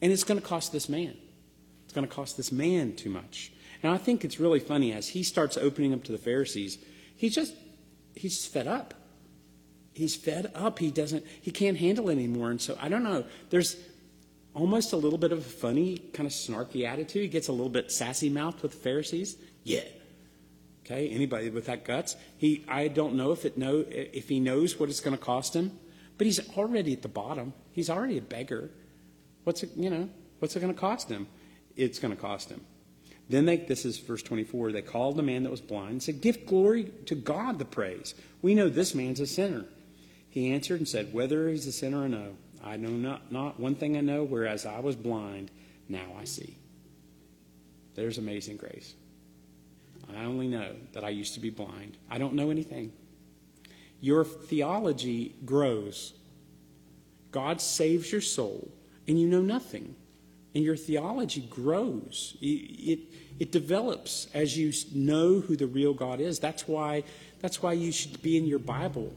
And 0.00 0.12
it's 0.12 0.24
going 0.24 0.40
to 0.40 0.46
cost 0.46 0.72
this 0.72 0.88
man. 0.88 1.16
It's 1.84 1.92
going 1.92 2.06
to 2.06 2.12
cost 2.12 2.36
this 2.36 2.50
man 2.50 2.96
too 2.96 3.10
much. 3.10 3.52
And 3.82 3.92
I 3.92 3.98
think 3.98 4.24
it's 4.24 4.40
really 4.40 4.60
funny 4.60 4.92
as 4.92 5.08
he 5.08 5.22
starts 5.22 5.56
opening 5.56 5.92
up 5.92 6.04
to 6.04 6.12
the 6.12 6.18
Pharisees, 6.18 6.78
he's 7.16 7.34
just, 7.34 7.54
he's 8.14 8.44
fed 8.46 8.66
up. 8.66 8.94
He's 9.92 10.16
fed 10.16 10.50
up. 10.54 10.78
He 10.78 10.90
doesn't, 10.90 11.24
he 11.40 11.50
can't 11.50 11.76
handle 11.76 12.08
it 12.08 12.12
anymore. 12.12 12.50
And 12.50 12.60
so, 12.60 12.78
I 12.80 12.88
don't 12.88 13.02
know, 13.02 13.24
there's 13.50 13.76
almost 14.54 14.92
a 14.92 14.96
little 14.96 15.18
bit 15.18 15.32
of 15.32 15.38
a 15.38 15.42
funny, 15.42 15.98
kind 16.12 16.26
of 16.26 16.32
snarky 16.32 16.86
attitude. 16.86 17.22
He 17.22 17.28
gets 17.28 17.48
a 17.48 17.52
little 17.52 17.70
bit 17.70 17.92
sassy 17.92 18.30
mouthed 18.30 18.62
with 18.62 18.72
the 18.72 18.78
Pharisees. 18.78 19.36
Yeah, 19.64 19.82
Okay, 20.84 21.08
anybody 21.10 21.48
with 21.48 21.66
that 21.66 21.84
guts? 21.84 22.16
He, 22.36 22.64
I 22.68 22.88
don't 22.88 23.14
know 23.14 23.30
if 23.30 23.44
it 23.44 23.56
know 23.56 23.84
if 23.88 24.28
he 24.28 24.40
knows 24.40 24.78
what 24.80 24.88
it's 24.88 25.00
going 25.00 25.16
to 25.16 25.22
cost 25.22 25.54
him, 25.54 25.78
but 26.18 26.26
he's 26.26 26.40
already 26.56 26.92
at 26.92 27.02
the 27.02 27.08
bottom. 27.08 27.52
He's 27.72 27.88
already 27.88 28.18
a 28.18 28.22
beggar. 28.22 28.70
What's 29.44 29.62
it, 29.62 29.70
you 29.76 29.90
know? 29.90 30.08
What's 30.40 30.56
it 30.56 30.60
going 30.60 30.74
to 30.74 30.78
cost 30.78 31.08
him? 31.08 31.28
It's 31.76 32.00
going 32.00 32.14
to 32.14 32.20
cost 32.20 32.50
him. 32.50 32.62
Then 33.28 33.46
they, 33.46 33.58
this 33.58 33.84
is 33.84 33.98
verse 33.98 34.22
24. 34.22 34.72
They 34.72 34.82
called 34.82 35.16
the 35.16 35.22
man 35.22 35.44
that 35.44 35.50
was 35.50 35.60
blind 35.60 35.90
and 35.90 36.02
said, 36.02 36.20
"Give 36.20 36.44
glory 36.44 36.90
to 37.06 37.14
God 37.14 37.60
the 37.60 37.64
praise. 37.64 38.14
We 38.42 38.54
know 38.54 38.68
this 38.68 38.94
man's 38.94 39.20
a 39.20 39.26
sinner." 39.26 39.66
He 40.32 40.50
answered 40.50 40.80
and 40.80 40.88
said, 40.88 41.12
"Whether 41.12 41.50
he's 41.50 41.66
a 41.66 41.72
sinner 41.72 42.04
or 42.04 42.08
no, 42.08 42.36
I 42.64 42.78
know 42.78 42.88
not. 42.88 43.30
Not 43.30 43.60
one 43.60 43.74
thing 43.74 43.98
I 43.98 44.00
know. 44.00 44.24
Whereas 44.24 44.64
I 44.64 44.80
was 44.80 44.96
blind, 44.96 45.50
now 45.90 46.06
I 46.18 46.24
see." 46.24 46.56
There's 47.94 48.16
amazing 48.16 48.56
grace. 48.56 48.94
I 50.16 50.24
only 50.24 50.48
know 50.48 50.74
that 50.94 51.04
I 51.04 51.10
used 51.10 51.34
to 51.34 51.40
be 51.40 51.50
blind. 51.50 51.98
I 52.10 52.16
don't 52.16 52.32
know 52.32 52.48
anything. 52.50 52.92
Your 54.00 54.24
theology 54.24 55.34
grows. 55.44 56.14
God 57.30 57.60
saves 57.60 58.10
your 58.10 58.22
soul, 58.22 58.72
and 59.06 59.20
you 59.20 59.28
know 59.28 59.42
nothing. 59.42 59.94
And 60.54 60.64
your 60.64 60.76
theology 60.76 61.42
grows. 61.42 62.38
It, 62.40 63.00
it, 63.38 63.52
develops 63.52 64.28
as 64.32 64.56
you 64.56 64.72
know 64.94 65.40
who 65.40 65.56
the 65.56 65.66
real 65.66 65.92
God 65.92 66.20
is. 66.20 66.38
That's 66.38 66.66
why, 66.66 67.04
that's 67.40 67.62
why 67.62 67.74
you 67.74 67.92
should 67.92 68.22
be 68.22 68.38
in 68.38 68.46
your 68.46 68.58
Bible. 68.58 69.12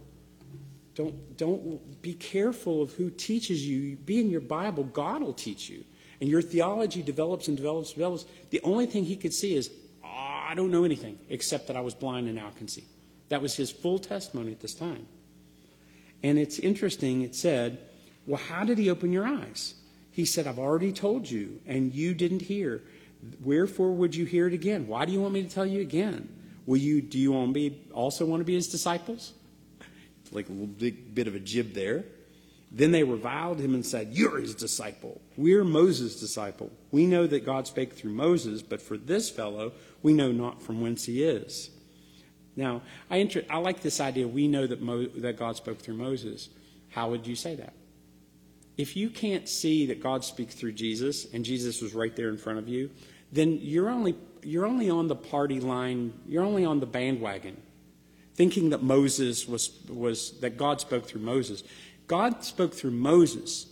Don't, 0.95 1.37
don't 1.37 2.01
be 2.01 2.13
careful 2.13 2.81
of 2.81 2.93
who 2.93 3.09
teaches 3.09 3.67
you. 3.67 3.97
Be 3.97 4.19
in 4.19 4.29
your 4.29 4.41
Bible. 4.41 4.85
God 4.85 5.21
will 5.21 5.33
teach 5.33 5.69
you. 5.69 5.83
And 6.21 6.29
your 6.29 6.41
theology 6.41 7.03
develops 7.03 7.49
and 7.49 7.57
develops 7.57 7.89
and 7.89 7.97
develops. 7.97 8.25
The 8.49 8.61
only 8.63 8.85
thing 8.85 9.03
he 9.03 9.17
could 9.17 9.33
see 9.33 9.55
is 9.55 9.69
ah, 10.03 10.47
I 10.49 10.55
don't 10.55 10.71
know 10.71 10.85
anything 10.85 11.19
except 11.29 11.67
that 11.67 11.75
I 11.75 11.81
was 11.81 11.93
blind 11.93 12.27
and 12.27 12.35
now 12.37 12.47
I 12.47 12.57
can 12.57 12.69
see. 12.69 12.85
That 13.27 13.41
was 13.41 13.55
his 13.55 13.71
full 13.71 13.99
testimony 13.99 14.53
at 14.53 14.61
this 14.61 14.73
time. 14.73 15.05
And 16.23 16.39
it's 16.39 16.59
interesting, 16.59 17.23
it 17.23 17.35
said, 17.35 17.79
Well, 18.25 18.39
how 18.39 18.63
did 18.63 18.77
he 18.77 18.89
open 18.89 19.11
your 19.11 19.27
eyes? 19.27 19.75
He 20.11 20.23
said, 20.23 20.47
I've 20.47 20.59
already 20.59 20.93
told 20.93 21.29
you, 21.29 21.59
and 21.67 21.93
you 21.93 22.13
didn't 22.13 22.43
hear. 22.43 22.81
Wherefore 23.43 23.91
would 23.91 24.15
you 24.15 24.23
hear 24.23 24.47
it 24.47 24.53
again? 24.53 24.87
Why 24.87 25.03
do 25.05 25.11
you 25.11 25.21
want 25.21 25.33
me 25.33 25.43
to 25.43 25.49
tell 25.49 25.65
you 25.65 25.81
again? 25.81 26.29
Will 26.65 26.77
you, 26.77 27.01
do 27.01 27.19
you 27.19 27.33
want 27.33 27.53
be, 27.53 27.83
also 27.93 28.25
want 28.25 28.39
to 28.39 28.45
be 28.45 28.55
his 28.55 28.67
disciples? 28.67 29.33
Like 30.31 30.49
a 30.49 30.51
little 30.51 30.67
big 30.67 31.13
bit 31.13 31.27
of 31.27 31.35
a 31.35 31.39
jib 31.39 31.73
there. 31.73 32.05
Then 32.71 32.91
they 32.91 33.03
reviled 33.03 33.59
him 33.59 33.73
and 33.73 33.85
said, 33.85 34.09
You're 34.11 34.39
his 34.39 34.55
disciple. 34.55 35.21
We're 35.37 35.63
Moses' 35.63 36.19
disciple. 36.19 36.71
We 36.91 37.05
know 37.05 37.27
that 37.27 37.45
God 37.45 37.67
spake 37.67 37.93
through 37.93 38.11
Moses, 38.11 38.61
but 38.61 38.81
for 38.81 38.97
this 38.97 39.29
fellow, 39.29 39.71
we 40.03 40.13
know 40.13 40.31
not 40.31 40.61
from 40.61 40.81
whence 40.81 41.05
he 41.05 41.23
is. 41.23 41.69
Now, 42.55 42.81
I, 43.09 43.17
inter- 43.17 43.45
I 43.49 43.57
like 43.57 43.81
this 43.81 43.99
idea. 43.99 44.27
We 44.27 44.47
know 44.47 44.65
that, 44.67 44.81
Mo- 44.81 45.07
that 45.07 45.37
God 45.37 45.57
spoke 45.57 45.79
through 45.79 45.95
Moses. 45.95 46.49
How 46.89 47.09
would 47.09 47.27
you 47.27 47.35
say 47.35 47.55
that? 47.55 47.73
If 48.77 48.95
you 48.95 49.09
can't 49.09 49.47
see 49.47 49.85
that 49.87 50.01
God 50.01 50.23
speaks 50.23 50.53
through 50.53 50.73
Jesus 50.73 51.31
and 51.33 51.45
Jesus 51.45 51.81
was 51.81 51.93
right 51.93 52.15
there 52.15 52.29
in 52.29 52.37
front 52.37 52.59
of 52.59 52.67
you, 52.67 52.89
then 53.31 53.59
you're 53.61 53.89
only, 53.89 54.15
you're 54.43 54.65
only 54.65 54.89
on 54.89 55.07
the 55.07 55.15
party 55.15 55.59
line, 55.59 56.13
you're 56.27 56.43
only 56.43 56.65
on 56.65 56.79
the 56.79 56.85
bandwagon, 56.85 57.61
thinking 58.35 58.69
that 58.69 58.83
Moses 58.83 59.47
was, 59.47 59.71
was 59.89 60.39
that 60.41 60.57
God 60.57 60.81
spoke 60.81 61.07
through 61.07 61.21
Moses. 61.21 61.63
God 62.07 62.43
spoke 62.43 62.73
through 62.73 62.91
Moses 62.91 63.67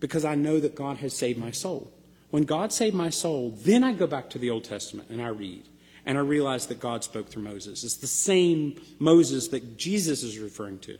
because 0.00 0.24
I 0.24 0.34
know 0.34 0.60
that 0.60 0.74
God 0.74 0.98
has 0.98 1.16
saved 1.16 1.38
my 1.38 1.50
soul. 1.50 1.92
When 2.30 2.44
God 2.44 2.72
saved 2.72 2.94
my 2.94 3.10
soul, 3.10 3.56
then 3.62 3.82
I 3.82 3.92
go 3.92 4.06
back 4.06 4.30
to 4.30 4.38
the 4.38 4.50
Old 4.50 4.64
Testament 4.64 5.08
and 5.10 5.22
I 5.22 5.28
read. 5.28 5.64
And 6.06 6.16
I 6.16 6.22
realize 6.22 6.66
that 6.68 6.80
God 6.80 7.04
spoke 7.04 7.28
through 7.28 7.42
Moses. 7.42 7.84
It's 7.84 7.96
the 7.96 8.06
same 8.06 8.80
Moses 8.98 9.48
that 9.48 9.76
Jesus 9.76 10.22
is 10.22 10.38
referring 10.38 10.78
to. 10.80 10.98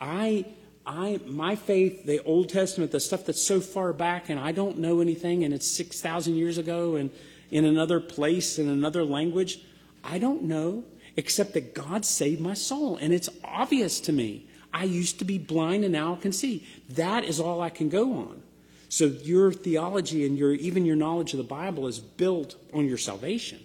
I, 0.00 0.46
I, 0.84 1.20
my 1.26 1.54
faith, 1.54 2.04
the 2.04 2.22
Old 2.24 2.48
Testament, 2.48 2.90
the 2.90 3.00
stuff 3.00 3.24
that's 3.24 3.42
so 3.42 3.60
far 3.60 3.92
back, 3.92 4.30
and 4.30 4.40
I 4.40 4.52
don't 4.52 4.78
know 4.78 5.00
anything, 5.00 5.44
and 5.44 5.54
it's 5.54 5.70
6,000 5.70 6.34
years 6.34 6.58
ago, 6.58 6.96
and 6.96 7.10
in 7.50 7.64
another 7.64 8.00
place, 8.00 8.58
in 8.58 8.68
another 8.68 9.04
language, 9.04 9.60
I 10.02 10.18
don't 10.18 10.42
know, 10.42 10.84
except 11.18 11.52
that 11.54 11.74
God 11.74 12.04
saved 12.04 12.40
my 12.40 12.54
soul. 12.54 12.96
And 12.96 13.12
it's 13.12 13.28
obvious 13.42 13.98
to 14.02 14.12
me. 14.12 14.46
I 14.72 14.84
used 14.84 15.18
to 15.18 15.24
be 15.24 15.36
blind 15.36 15.82
and 15.82 15.92
now 15.92 16.14
I 16.14 16.16
can 16.16 16.32
see. 16.32 16.64
That 16.90 17.24
is 17.24 17.40
all 17.40 17.60
I 17.60 17.70
can 17.70 17.88
go 17.88 18.12
on. 18.12 18.40
So 18.88 19.06
your 19.06 19.50
theology 19.50 20.24
and 20.24 20.38
your 20.38 20.52
even 20.52 20.86
your 20.86 20.94
knowledge 20.94 21.34
of 21.34 21.38
the 21.38 21.44
Bible 21.44 21.88
is 21.88 21.98
built 21.98 22.54
on 22.72 22.86
your 22.86 22.98
salvation. 22.98 23.58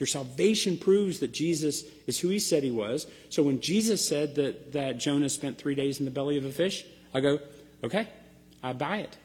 Your 0.00 0.08
salvation 0.08 0.76
proves 0.76 1.20
that 1.20 1.30
Jesus 1.30 1.84
is 2.08 2.18
who 2.18 2.28
he 2.28 2.40
said 2.40 2.64
he 2.64 2.72
was. 2.72 3.06
So 3.28 3.44
when 3.44 3.60
Jesus 3.60 4.06
said 4.06 4.34
that, 4.34 4.72
that 4.72 4.98
Jonah 4.98 5.28
spent 5.28 5.58
three 5.58 5.76
days 5.76 6.00
in 6.00 6.06
the 6.06 6.10
belly 6.10 6.38
of 6.38 6.44
a 6.44 6.50
fish, 6.50 6.84
I 7.14 7.20
go, 7.20 7.38
okay, 7.84 8.08
I 8.64 8.72
buy 8.72 8.98
it. 8.98 9.16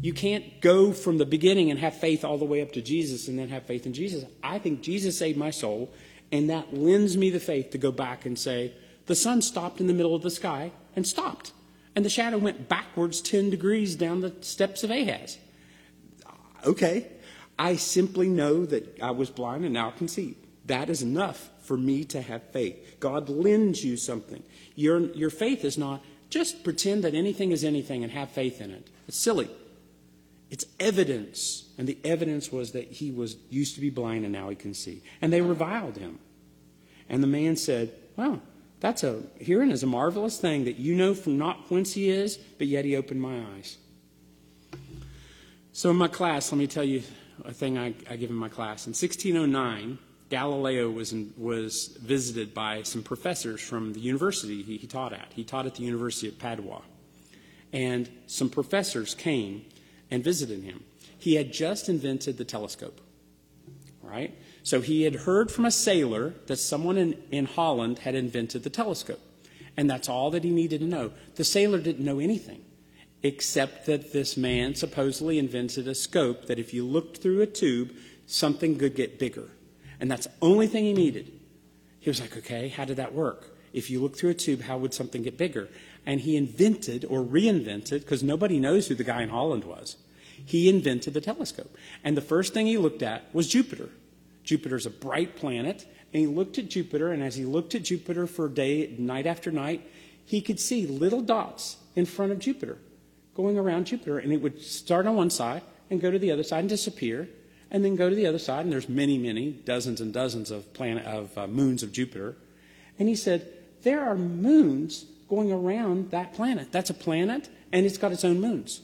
You 0.00 0.12
can't 0.12 0.60
go 0.60 0.92
from 0.92 1.18
the 1.18 1.26
beginning 1.26 1.70
and 1.70 1.78
have 1.78 1.96
faith 1.96 2.24
all 2.24 2.38
the 2.38 2.44
way 2.44 2.62
up 2.62 2.72
to 2.72 2.82
Jesus 2.82 3.28
and 3.28 3.38
then 3.38 3.48
have 3.48 3.64
faith 3.64 3.86
in 3.86 3.92
Jesus. 3.92 4.24
I 4.42 4.58
think 4.58 4.80
Jesus 4.80 5.18
saved 5.18 5.38
my 5.38 5.50
soul, 5.50 5.92
and 6.32 6.50
that 6.50 6.74
lends 6.74 7.16
me 7.16 7.30
the 7.30 7.40
faith 7.40 7.70
to 7.70 7.78
go 7.78 7.92
back 7.92 8.26
and 8.26 8.38
say, 8.38 8.74
the 9.06 9.14
sun 9.14 9.42
stopped 9.42 9.80
in 9.80 9.86
the 9.86 9.92
middle 9.92 10.14
of 10.14 10.22
the 10.22 10.30
sky 10.30 10.72
and 10.96 11.06
stopped. 11.06 11.52
And 11.94 12.04
the 12.04 12.10
shadow 12.10 12.38
went 12.38 12.68
backwards 12.68 13.20
10 13.20 13.50
degrees 13.50 13.94
down 13.94 14.20
the 14.20 14.34
steps 14.40 14.82
of 14.82 14.90
Ahaz. 14.90 15.38
Okay. 16.64 17.06
I 17.58 17.76
simply 17.76 18.28
know 18.28 18.66
that 18.66 19.00
I 19.00 19.12
was 19.12 19.30
blind 19.30 19.64
and 19.64 19.74
now 19.74 19.88
I 19.88 19.92
can 19.92 20.08
see. 20.08 20.36
That 20.66 20.90
is 20.90 21.02
enough 21.02 21.50
for 21.60 21.76
me 21.76 22.04
to 22.06 22.20
have 22.20 22.42
faith. 22.50 22.96
God 22.98 23.28
lends 23.28 23.84
you 23.84 23.96
something. 23.96 24.42
Your, 24.74 25.00
your 25.12 25.30
faith 25.30 25.64
is 25.64 25.78
not 25.78 26.02
just 26.30 26.64
pretend 26.64 27.04
that 27.04 27.14
anything 27.14 27.52
is 27.52 27.62
anything 27.62 28.02
and 28.02 28.12
have 28.12 28.30
faith 28.30 28.60
in 28.60 28.70
it. 28.70 28.88
It's 29.06 29.16
silly. 29.16 29.48
It's 30.54 30.66
evidence. 30.78 31.64
And 31.78 31.88
the 31.88 31.98
evidence 32.04 32.52
was 32.52 32.70
that 32.72 32.84
he 32.84 33.10
was 33.10 33.36
used 33.50 33.74
to 33.74 33.80
be 33.80 33.90
blind 33.90 34.22
and 34.22 34.32
now 34.32 34.50
he 34.50 34.54
can 34.54 34.72
see. 34.72 35.02
And 35.20 35.32
they 35.32 35.40
reviled 35.40 35.96
him. 35.96 36.20
And 37.08 37.24
the 37.24 37.26
man 37.26 37.56
said, 37.56 37.92
Well, 38.14 38.40
that's 38.78 39.02
a 39.02 39.24
hearing 39.40 39.72
is 39.72 39.82
a 39.82 39.88
marvelous 39.88 40.38
thing 40.38 40.66
that 40.66 40.76
you 40.76 40.94
know 40.94 41.12
from 41.12 41.38
not 41.38 41.68
whence 41.72 41.94
he 41.94 42.08
is, 42.08 42.36
but 42.36 42.68
yet 42.68 42.84
he 42.84 42.94
opened 42.94 43.20
my 43.20 43.44
eyes. 43.56 43.78
So 45.72 45.90
in 45.90 45.96
my 45.96 46.06
class, 46.06 46.52
let 46.52 46.58
me 46.58 46.68
tell 46.68 46.84
you 46.84 47.02
a 47.44 47.52
thing 47.52 47.76
I, 47.76 47.92
I 48.08 48.14
give 48.14 48.30
in 48.30 48.36
my 48.36 48.48
class. 48.48 48.86
In 48.86 48.90
1609, 48.90 49.98
Galileo 50.30 50.88
was 50.88 51.12
in, 51.12 51.34
was 51.36 51.98
visited 52.00 52.54
by 52.54 52.82
some 52.82 53.02
professors 53.02 53.60
from 53.60 53.92
the 53.92 53.98
university 53.98 54.62
he, 54.62 54.76
he 54.76 54.86
taught 54.86 55.12
at. 55.12 55.32
He 55.34 55.42
taught 55.42 55.66
at 55.66 55.74
the 55.74 55.82
University 55.82 56.28
of 56.28 56.38
Padua, 56.38 56.82
and 57.72 58.08
some 58.28 58.48
professors 58.48 59.16
came 59.16 59.64
and 60.14 60.22
visited 60.22 60.62
him. 60.62 60.84
He 61.18 61.34
had 61.34 61.52
just 61.52 61.88
invented 61.88 62.38
the 62.38 62.44
telescope, 62.44 63.00
right? 64.00 64.38
So 64.62 64.80
he 64.80 65.02
had 65.02 65.14
heard 65.14 65.50
from 65.50 65.64
a 65.64 65.70
sailor 65.70 66.34
that 66.46 66.56
someone 66.56 66.96
in, 66.96 67.22
in 67.30 67.46
Holland 67.46 67.98
had 68.00 68.14
invented 68.14 68.62
the 68.62 68.70
telescope. 68.70 69.20
And 69.76 69.90
that's 69.90 70.08
all 70.08 70.30
that 70.30 70.44
he 70.44 70.50
needed 70.50 70.80
to 70.80 70.86
know. 70.86 71.10
The 71.34 71.44
sailor 71.44 71.80
didn't 71.80 72.04
know 72.04 72.20
anything 72.20 72.64
except 73.24 73.86
that 73.86 74.12
this 74.12 74.36
man 74.36 74.74
supposedly 74.74 75.38
invented 75.38 75.88
a 75.88 75.94
scope 75.94 76.46
that 76.46 76.58
if 76.58 76.72
you 76.72 76.86
looked 76.86 77.18
through 77.18 77.40
a 77.40 77.46
tube, 77.46 77.90
something 78.26 78.78
could 78.78 78.94
get 78.94 79.18
bigger. 79.18 79.48
And 79.98 80.10
that's 80.10 80.26
the 80.26 80.32
only 80.42 80.66
thing 80.66 80.84
he 80.84 80.92
needed. 80.92 81.32
He 81.98 82.10
was 82.10 82.20
like, 82.20 82.36
okay, 82.36 82.68
how 82.68 82.84
did 82.84 82.98
that 82.98 83.14
work? 83.14 83.56
If 83.72 83.90
you 83.90 84.00
look 84.00 84.16
through 84.16 84.30
a 84.30 84.34
tube, 84.34 84.60
how 84.60 84.78
would 84.78 84.94
something 84.94 85.22
get 85.22 85.38
bigger? 85.38 85.68
And 86.06 86.20
he 86.20 86.36
invented 86.36 87.04
or 87.06 87.22
reinvented, 87.22 88.00
because 88.00 88.22
nobody 88.22 88.60
knows 88.60 88.86
who 88.86 88.94
the 88.94 89.04
guy 89.04 89.22
in 89.22 89.30
Holland 89.30 89.64
was, 89.64 89.96
he 90.44 90.68
invented 90.68 91.14
the 91.14 91.20
telescope. 91.20 91.76
And 92.02 92.16
the 92.16 92.22
first 92.22 92.54
thing 92.54 92.66
he 92.66 92.78
looked 92.78 93.02
at 93.02 93.34
was 93.34 93.48
Jupiter. 93.48 93.88
Jupiter's 94.42 94.86
a 94.86 94.90
bright 94.90 95.36
planet, 95.36 95.86
and 96.12 96.20
he 96.20 96.26
looked 96.26 96.58
at 96.58 96.68
Jupiter, 96.68 97.12
and 97.12 97.22
as 97.22 97.36
he 97.36 97.44
looked 97.44 97.74
at 97.74 97.82
Jupiter 97.84 98.26
for 98.26 98.48
day, 98.48 98.94
night 98.98 99.26
after 99.26 99.50
night, 99.50 99.88
he 100.24 100.40
could 100.40 100.60
see 100.60 100.86
little 100.86 101.20
dots 101.20 101.78
in 101.96 102.06
front 102.06 102.32
of 102.32 102.38
Jupiter 102.38 102.78
going 103.34 103.58
around 103.58 103.86
Jupiter, 103.86 104.18
and 104.18 104.32
it 104.32 104.40
would 104.40 104.62
start 104.62 105.06
on 105.06 105.16
one 105.16 105.30
side 105.30 105.62
and 105.90 106.00
go 106.00 106.10
to 106.10 106.18
the 106.18 106.30
other 106.30 106.42
side 106.42 106.60
and 106.60 106.68
disappear, 106.68 107.28
and 107.70 107.84
then 107.84 107.96
go 107.96 108.08
to 108.08 108.14
the 108.14 108.26
other 108.26 108.38
side, 108.38 108.64
and 108.64 108.72
there's 108.72 108.88
many, 108.88 109.18
many, 109.18 109.50
dozens 109.50 110.00
and 110.00 110.12
dozens 110.12 110.50
of 110.50 110.72
planet 110.72 111.04
of 111.04 111.36
uh, 111.36 111.46
moons 111.46 111.82
of 111.82 111.92
Jupiter. 111.92 112.36
And 112.98 113.08
he 113.08 113.16
said, 113.16 113.52
there 113.82 114.04
are 114.04 114.14
moons 114.16 115.06
going 115.28 115.52
around 115.52 116.10
that 116.10 116.32
planet. 116.32 116.70
That's 116.70 116.90
a 116.90 116.94
planet, 116.94 117.48
and 117.72 117.84
it's 117.84 117.98
got 117.98 118.12
its 118.12 118.24
own 118.24 118.40
moons. 118.40 118.80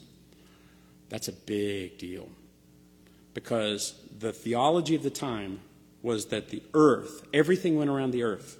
That's 1.11 1.27
a 1.27 1.33
big 1.33 1.97
deal 1.97 2.29
because 3.33 3.95
the 4.17 4.31
theology 4.31 4.95
of 4.95 5.03
the 5.03 5.09
time 5.09 5.59
was 6.01 6.27
that 6.27 6.49
the 6.49 6.63
earth, 6.73 7.27
everything 7.33 7.77
went 7.77 7.89
around 7.89 8.11
the 8.11 8.23
earth. 8.23 8.57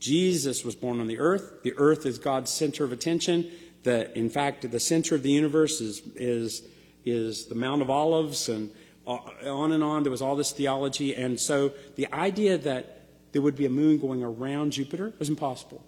Jesus 0.00 0.64
was 0.64 0.74
born 0.74 0.98
on 0.98 1.08
the 1.08 1.18
earth. 1.18 1.62
The 1.62 1.74
earth 1.76 2.06
is 2.06 2.18
God's 2.18 2.50
center 2.50 2.84
of 2.84 2.92
attention. 2.92 3.50
The, 3.82 4.16
in 4.18 4.30
fact, 4.30 4.68
the 4.70 4.80
center 4.80 5.14
of 5.14 5.22
the 5.22 5.30
universe 5.30 5.82
is, 5.82 6.00
is, 6.16 6.62
is 7.04 7.46
the 7.46 7.54
Mount 7.54 7.82
of 7.82 7.90
Olives, 7.90 8.48
and 8.48 8.70
uh, 9.06 9.18
on 9.44 9.72
and 9.72 9.84
on. 9.84 10.04
There 10.04 10.10
was 10.10 10.22
all 10.22 10.36
this 10.36 10.52
theology. 10.52 11.14
And 11.14 11.38
so 11.38 11.74
the 11.96 12.10
idea 12.14 12.56
that 12.56 13.02
there 13.32 13.42
would 13.42 13.56
be 13.56 13.66
a 13.66 13.70
moon 13.70 13.98
going 13.98 14.22
around 14.22 14.72
Jupiter 14.72 15.12
was 15.18 15.28
impossible. 15.28 15.84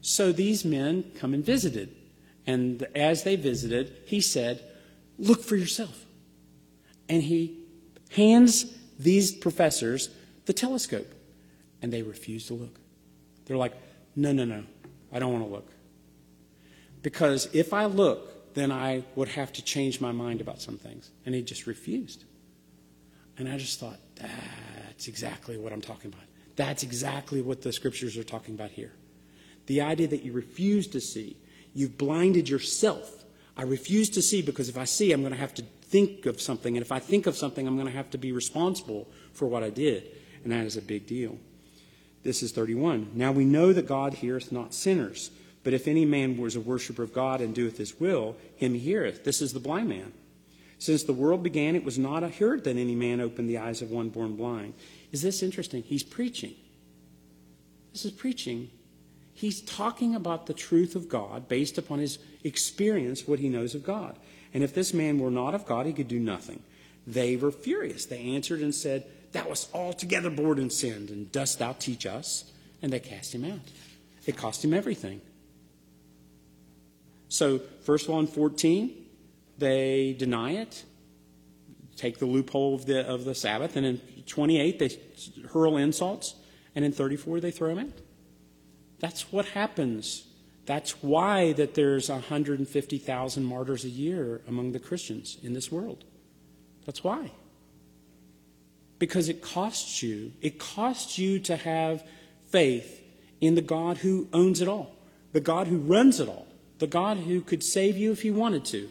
So 0.00 0.30
these 0.30 0.64
men 0.64 1.10
come 1.16 1.34
and 1.34 1.44
visited. 1.44 1.96
And 2.46 2.86
as 2.94 3.24
they 3.24 3.34
visited, 3.34 3.96
he 4.06 4.20
said, 4.20 4.62
Look 5.18 5.42
for 5.42 5.56
yourself. 5.56 6.04
And 7.08 7.22
he 7.22 7.58
hands 8.10 8.66
these 8.98 9.32
professors 9.32 10.10
the 10.46 10.52
telescope. 10.52 11.12
And 11.82 11.92
they 11.92 12.02
refuse 12.02 12.46
to 12.48 12.54
look. 12.54 12.78
They're 13.44 13.56
like, 13.56 13.74
no, 14.16 14.32
no, 14.32 14.44
no, 14.44 14.64
I 15.12 15.18
don't 15.18 15.32
want 15.32 15.44
to 15.44 15.50
look. 15.50 15.70
Because 17.02 17.48
if 17.52 17.72
I 17.72 17.86
look, 17.86 18.54
then 18.54 18.72
I 18.72 19.04
would 19.14 19.28
have 19.28 19.52
to 19.52 19.62
change 19.62 20.00
my 20.00 20.10
mind 20.10 20.40
about 20.40 20.60
some 20.60 20.76
things. 20.76 21.10
And 21.24 21.34
he 21.34 21.42
just 21.42 21.66
refused. 21.66 22.24
And 23.36 23.48
I 23.48 23.56
just 23.56 23.78
thought, 23.78 24.00
that's 24.16 25.06
exactly 25.06 25.56
what 25.56 25.72
I'm 25.72 25.80
talking 25.80 26.12
about. 26.12 26.24
That's 26.56 26.82
exactly 26.82 27.40
what 27.40 27.62
the 27.62 27.72
scriptures 27.72 28.16
are 28.16 28.24
talking 28.24 28.54
about 28.54 28.70
here. 28.70 28.92
The 29.66 29.80
idea 29.82 30.08
that 30.08 30.24
you 30.24 30.32
refuse 30.32 30.88
to 30.88 31.00
see, 31.00 31.36
you've 31.72 31.96
blinded 31.96 32.48
yourself. 32.48 33.24
I 33.58 33.62
refuse 33.62 34.08
to 34.10 34.22
see 34.22 34.40
because 34.40 34.68
if 34.68 34.78
I 34.78 34.84
see, 34.84 35.12
I'm 35.12 35.20
going 35.20 35.32
to 35.32 35.38
have 35.38 35.54
to 35.54 35.62
think 35.82 36.26
of 36.26 36.40
something. 36.40 36.76
And 36.76 36.84
if 36.84 36.92
I 36.92 37.00
think 37.00 37.26
of 37.26 37.36
something, 37.36 37.66
I'm 37.66 37.74
going 37.74 37.88
to 37.88 37.92
have 37.92 38.10
to 38.10 38.18
be 38.18 38.30
responsible 38.30 39.08
for 39.32 39.46
what 39.46 39.64
I 39.64 39.70
did. 39.70 40.04
And 40.44 40.52
that 40.52 40.64
is 40.64 40.76
a 40.76 40.82
big 40.82 41.06
deal. 41.06 41.36
This 42.22 42.42
is 42.42 42.52
31. 42.52 43.10
Now 43.14 43.32
we 43.32 43.44
know 43.44 43.72
that 43.72 43.86
God 43.86 44.14
heareth 44.14 44.52
not 44.52 44.74
sinners. 44.74 45.32
But 45.64 45.74
if 45.74 45.88
any 45.88 46.04
man 46.04 46.36
was 46.36 46.56
a 46.56 46.60
worshiper 46.60 47.02
of 47.02 47.12
God 47.12 47.40
and 47.40 47.54
doeth 47.54 47.78
his 47.78 47.98
will, 47.98 48.36
him 48.56 48.74
he 48.74 48.80
heareth. 48.80 49.24
This 49.24 49.42
is 49.42 49.52
the 49.52 49.60
blind 49.60 49.88
man. 49.88 50.12
Since 50.78 51.02
the 51.02 51.12
world 51.12 51.42
began, 51.42 51.74
it 51.74 51.84
was 51.84 51.98
not 51.98 52.22
a 52.22 52.28
heard 52.28 52.64
that 52.64 52.76
any 52.76 52.94
man 52.94 53.20
opened 53.20 53.50
the 53.50 53.58
eyes 53.58 53.82
of 53.82 53.90
one 53.90 54.10
born 54.10 54.36
blind. 54.36 54.74
Is 55.10 55.22
this 55.22 55.42
interesting? 55.42 55.82
He's 55.82 56.04
preaching. 56.04 56.54
This 57.92 58.04
is 58.04 58.12
preaching. 58.12 58.70
He's 59.38 59.60
talking 59.60 60.16
about 60.16 60.46
the 60.46 60.52
truth 60.52 60.96
of 60.96 61.08
God 61.08 61.46
based 61.46 61.78
upon 61.78 62.00
his 62.00 62.18
experience, 62.42 63.28
what 63.28 63.38
he 63.38 63.48
knows 63.48 63.72
of 63.76 63.84
God. 63.84 64.18
And 64.52 64.64
if 64.64 64.74
this 64.74 64.92
man 64.92 65.20
were 65.20 65.30
not 65.30 65.54
of 65.54 65.64
God, 65.64 65.86
he 65.86 65.92
could 65.92 66.08
do 66.08 66.18
nothing. 66.18 66.60
They 67.06 67.36
were 67.36 67.52
furious. 67.52 68.04
They 68.04 68.34
answered 68.34 68.62
and 68.62 68.74
said, 68.74 69.06
Thou 69.30 69.50
wast 69.50 69.72
altogether 69.72 70.28
born 70.28 70.58
in 70.58 70.70
sin, 70.70 71.06
and 71.08 71.30
dost 71.30 71.60
thou 71.60 71.74
teach 71.74 72.04
us? 72.04 72.50
And 72.82 72.92
they 72.92 72.98
cast 72.98 73.32
him 73.32 73.44
out. 73.44 73.60
It 74.26 74.36
cost 74.36 74.64
him 74.64 74.74
everything. 74.74 75.20
So, 77.28 77.60
first 77.84 78.08
in 78.08 78.26
14, 78.26 78.90
they 79.56 80.16
deny 80.18 80.54
it, 80.54 80.82
take 81.94 82.18
the 82.18 82.26
loophole 82.26 82.74
of 82.74 82.86
the, 82.86 83.06
of 83.06 83.24
the 83.24 83.36
Sabbath, 83.36 83.76
and 83.76 83.86
in 83.86 84.00
28, 84.26 84.80
they 84.80 84.90
hurl 85.52 85.76
insults, 85.76 86.34
and 86.74 86.84
in 86.84 86.90
34, 86.90 87.38
they 87.38 87.52
throw 87.52 87.70
him 87.70 87.78
out. 87.78 88.00
That's 89.00 89.32
what 89.32 89.46
happens. 89.46 90.24
That's 90.66 91.02
why 91.02 91.52
that 91.54 91.74
there's 91.74 92.10
150,000 92.10 93.44
martyrs 93.44 93.84
a 93.84 93.88
year 93.88 94.42
among 94.46 94.72
the 94.72 94.78
Christians 94.78 95.38
in 95.42 95.54
this 95.54 95.72
world. 95.72 96.04
That's 96.84 97.02
why. 97.02 97.30
Because 98.98 99.28
it 99.28 99.40
costs 99.40 100.02
you. 100.02 100.32
It 100.40 100.58
costs 100.58 101.18
you 101.18 101.38
to 101.40 101.56
have 101.56 102.04
faith 102.50 103.02
in 103.40 103.54
the 103.54 103.62
God 103.62 103.98
who 103.98 104.28
owns 104.32 104.60
it 104.60 104.68
all, 104.68 104.94
the 105.32 105.40
God 105.40 105.68
who 105.68 105.78
runs 105.78 106.20
it 106.20 106.28
all, 106.28 106.46
the 106.78 106.86
God 106.86 107.18
who 107.18 107.40
could 107.40 107.62
save 107.62 107.96
you 107.96 108.12
if 108.12 108.22
he 108.22 108.30
wanted 108.30 108.64
to, 108.66 108.88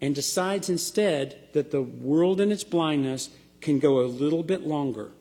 and 0.00 0.14
decides 0.14 0.68
instead 0.68 1.36
that 1.52 1.70
the 1.70 1.82
world 1.82 2.40
in 2.40 2.52
its 2.52 2.64
blindness 2.64 3.30
can 3.60 3.78
go 3.78 4.00
a 4.00 4.06
little 4.06 4.42
bit 4.42 4.66
longer. 4.66 5.12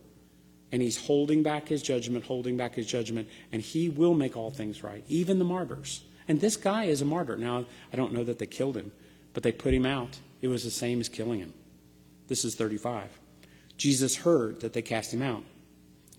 And 0.71 0.81
he's 0.81 1.05
holding 1.05 1.43
back 1.43 1.67
his 1.67 1.81
judgment, 1.81 2.25
holding 2.25 2.55
back 2.55 2.75
his 2.75 2.87
judgment, 2.87 3.27
and 3.51 3.61
he 3.61 3.89
will 3.89 4.13
make 4.13 4.37
all 4.37 4.51
things 4.51 4.83
right, 4.83 5.03
even 5.07 5.37
the 5.37 5.45
martyrs. 5.45 6.03
And 6.27 6.39
this 6.39 6.55
guy 6.55 6.85
is 6.85 7.01
a 7.01 7.05
martyr. 7.05 7.35
Now, 7.35 7.65
I 7.91 7.97
don't 7.97 8.13
know 8.13 8.23
that 8.23 8.39
they 8.39 8.45
killed 8.45 8.77
him, 8.77 8.91
but 9.33 9.43
they 9.43 9.51
put 9.51 9.73
him 9.73 9.85
out. 9.85 10.19
It 10.41 10.47
was 10.47 10.63
the 10.63 10.71
same 10.71 10.99
as 11.01 11.09
killing 11.09 11.39
him. 11.39 11.53
This 12.27 12.45
is 12.45 12.55
35. 12.55 13.09
Jesus 13.77 14.17
heard 14.17 14.61
that 14.61 14.73
they 14.73 14.81
cast 14.81 15.13
him 15.13 15.21
out. 15.21 15.43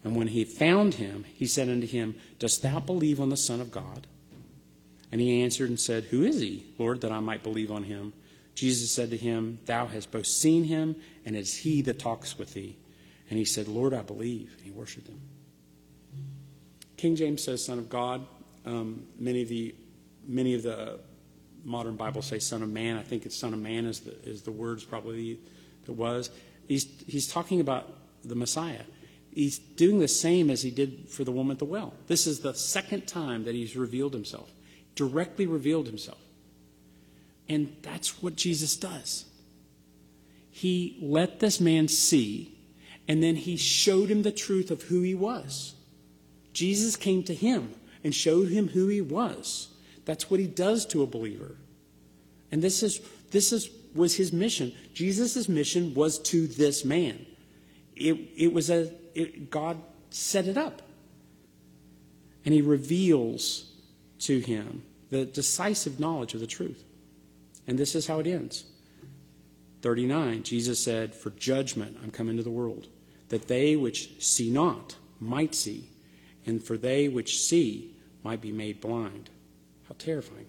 And 0.05 0.17
when 0.17 0.29
he 0.29 0.45
found 0.45 0.95
him, 0.95 1.25
he 1.33 1.47
said 1.47 1.69
unto 1.69 1.87
him, 1.87 2.17
Dost 2.39 2.63
thou 2.63 2.81
believe 2.81 3.21
on 3.21 3.29
the 3.29 3.37
Son 3.37 3.61
of 3.61 3.71
God? 3.71 4.07
And 5.11 5.21
he 5.21 5.43
answered 5.43 5.69
and 5.69 5.79
said, 5.79 6.05
Who 6.05 6.25
is 6.25 6.41
he, 6.41 6.67
Lord, 6.79 7.03
that 7.03 7.13
I 7.13 7.21
might 7.21 7.43
believe 7.43 7.71
on 7.71 7.85
him? 7.85 8.13
Jesus 8.55 8.91
said 8.91 9.11
to 9.11 9.17
him, 9.17 9.59
Thou 9.67 9.87
hast 9.87 10.11
both 10.11 10.27
seen 10.27 10.65
him, 10.65 10.97
and 11.25 11.37
it 11.37 11.41
is 11.41 11.59
he 11.59 11.83
that 11.83 11.99
talks 11.99 12.39
with 12.39 12.55
thee. 12.55 12.77
And 13.33 13.39
he 13.39 13.47
said, 13.47 13.67
Lord, 13.67 13.95
I 13.95 14.03
believe. 14.03 14.53
And 14.59 14.61
he 14.61 14.71
worshiped 14.71 15.09
him. 15.09 15.19
King 16.99 17.17
James 17.17 17.43
says, 17.43 17.65
Son 17.65 17.79
of 17.79 17.89
God. 17.89 18.27
Um, 18.67 19.05
many 19.19 19.41
of 19.41 19.49
the 19.49 19.75
many 20.29 20.53
of 20.53 20.63
the 20.63 21.01
modern 21.65 21.97
Bibles 21.97 22.27
say 22.27 22.41
Son 22.41 22.63
of 22.63 22.69
Man. 22.69 22.99
I 22.99 23.03
think 23.03 23.25
it's 23.25 23.35
Son 23.35 23.55
of 23.55 23.59
Man 23.59 23.87
is 23.87 24.01
the 24.01 24.13
is 24.29 24.43
the 24.43 24.53
words 24.53 24.85
probably 24.85 25.41
that 25.87 25.95
was. 25.95 26.29
He's 26.69 26.87
he's 27.07 27.27
talking 27.27 27.61
about 27.61 27.95
the 28.23 28.35
Messiah. 28.35 28.83
He's 29.31 29.59
doing 29.59 29.99
the 29.99 30.09
same 30.09 30.51
as 30.51 30.61
he 30.61 30.71
did 30.71 31.09
for 31.09 31.25
the 31.25 31.33
woman 31.33 31.53
at 31.53 31.59
the 31.59 31.65
well. 31.65 31.95
This 32.09 32.27
is 32.27 32.41
the 32.41 32.53
second 32.53 33.09
time 33.09 33.45
that 33.45 33.55
he's 33.55 33.77
revealed 33.77 34.13
himself, 34.13 34.53
directly 34.95 35.47
revealed 35.47 35.87
himself. 35.87 36.21
And 37.49 37.79
that's 37.81 38.23
what 38.23 38.37
Jesus 38.37 38.77
does. 38.77 39.25
He 40.51 40.99
let 41.01 41.41
this 41.41 41.63
man 41.63 41.89
see, 41.89 42.52
and 43.09 43.23
then 43.23 43.37
he 43.37 43.57
showed 43.57 44.09
him 44.09 44.23
the 44.23 44.33
truth 44.33 44.71
of 44.71 44.83
who 44.83 45.03
he 45.03 45.15
was. 45.15 45.75
Jesus 46.53 46.97
came 46.97 47.23
to 47.25 47.35
him 47.35 47.75
and 48.05 48.15
showed 48.15 48.49
him 48.49 48.69
who 48.69 48.89
he 48.89 49.01
was. 49.01 49.69
That's 50.05 50.31
what 50.31 50.41
he 50.41 50.47
does 50.47 50.87
to 50.87 51.03
a 51.03 51.07
believer. 51.07 51.57
And 52.51 52.63
this 52.63 52.83
is 52.83 53.01
this 53.31 53.53
is 53.53 53.71
was 53.95 54.17
his 54.17 54.33
mission. 54.33 54.73
Jesus' 54.95 55.49
mission 55.49 55.95
was 55.95 56.19
to 56.19 56.47
this 56.47 56.85
man. 56.85 57.27
It, 57.97 58.15
it 58.37 58.53
was 58.53 58.71
a 58.71 58.93
it, 59.15 59.51
God 59.51 59.81
set 60.11 60.47
it 60.47 60.57
up. 60.57 60.83
And 62.45 62.53
he 62.53 62.63
reveals 62.63 63.71
to 64.21 64.41
him 64.41 64.83
the 65.11 65.25
decisive 65.25 66.01
knowledge 66.01 66.35
of 66.35 66.41
the 66.41 66.47
truth. 66.47 66.85
And 67.67 67.79
this 67.79 67.95
is 67.95 68.07
how 68.07 68.19
it 68.19 68.27
ends. 68.27 68.65
39, 69.83 70.43
Jesus 70.43 70.83
said, 70.83 71.15
For 71.15 71.31
judgment 71.31 71.99
I'm 72.03 72.11
come 72.11 72.29
into 72.29 72.43
the 72.43 72.51
world, 72.51 72.89
that 73.33 73.49
they 73.49 73.77
which 73.77 74.23
see 74.23 74.51
not 74.51 74.97
might 75.19 75.55
see, 75.55 75.89
and 76.45 76.63
for 76.63 76.77
they 76.77 77.09
which 77.09 77.41
see 77.41 77.97
might 78.23 78.43
be 78.43 78.53
made 78.53 78.79
blind. 78.79 79.31
How 79.89 79.95
terrifying. 79.97 80.49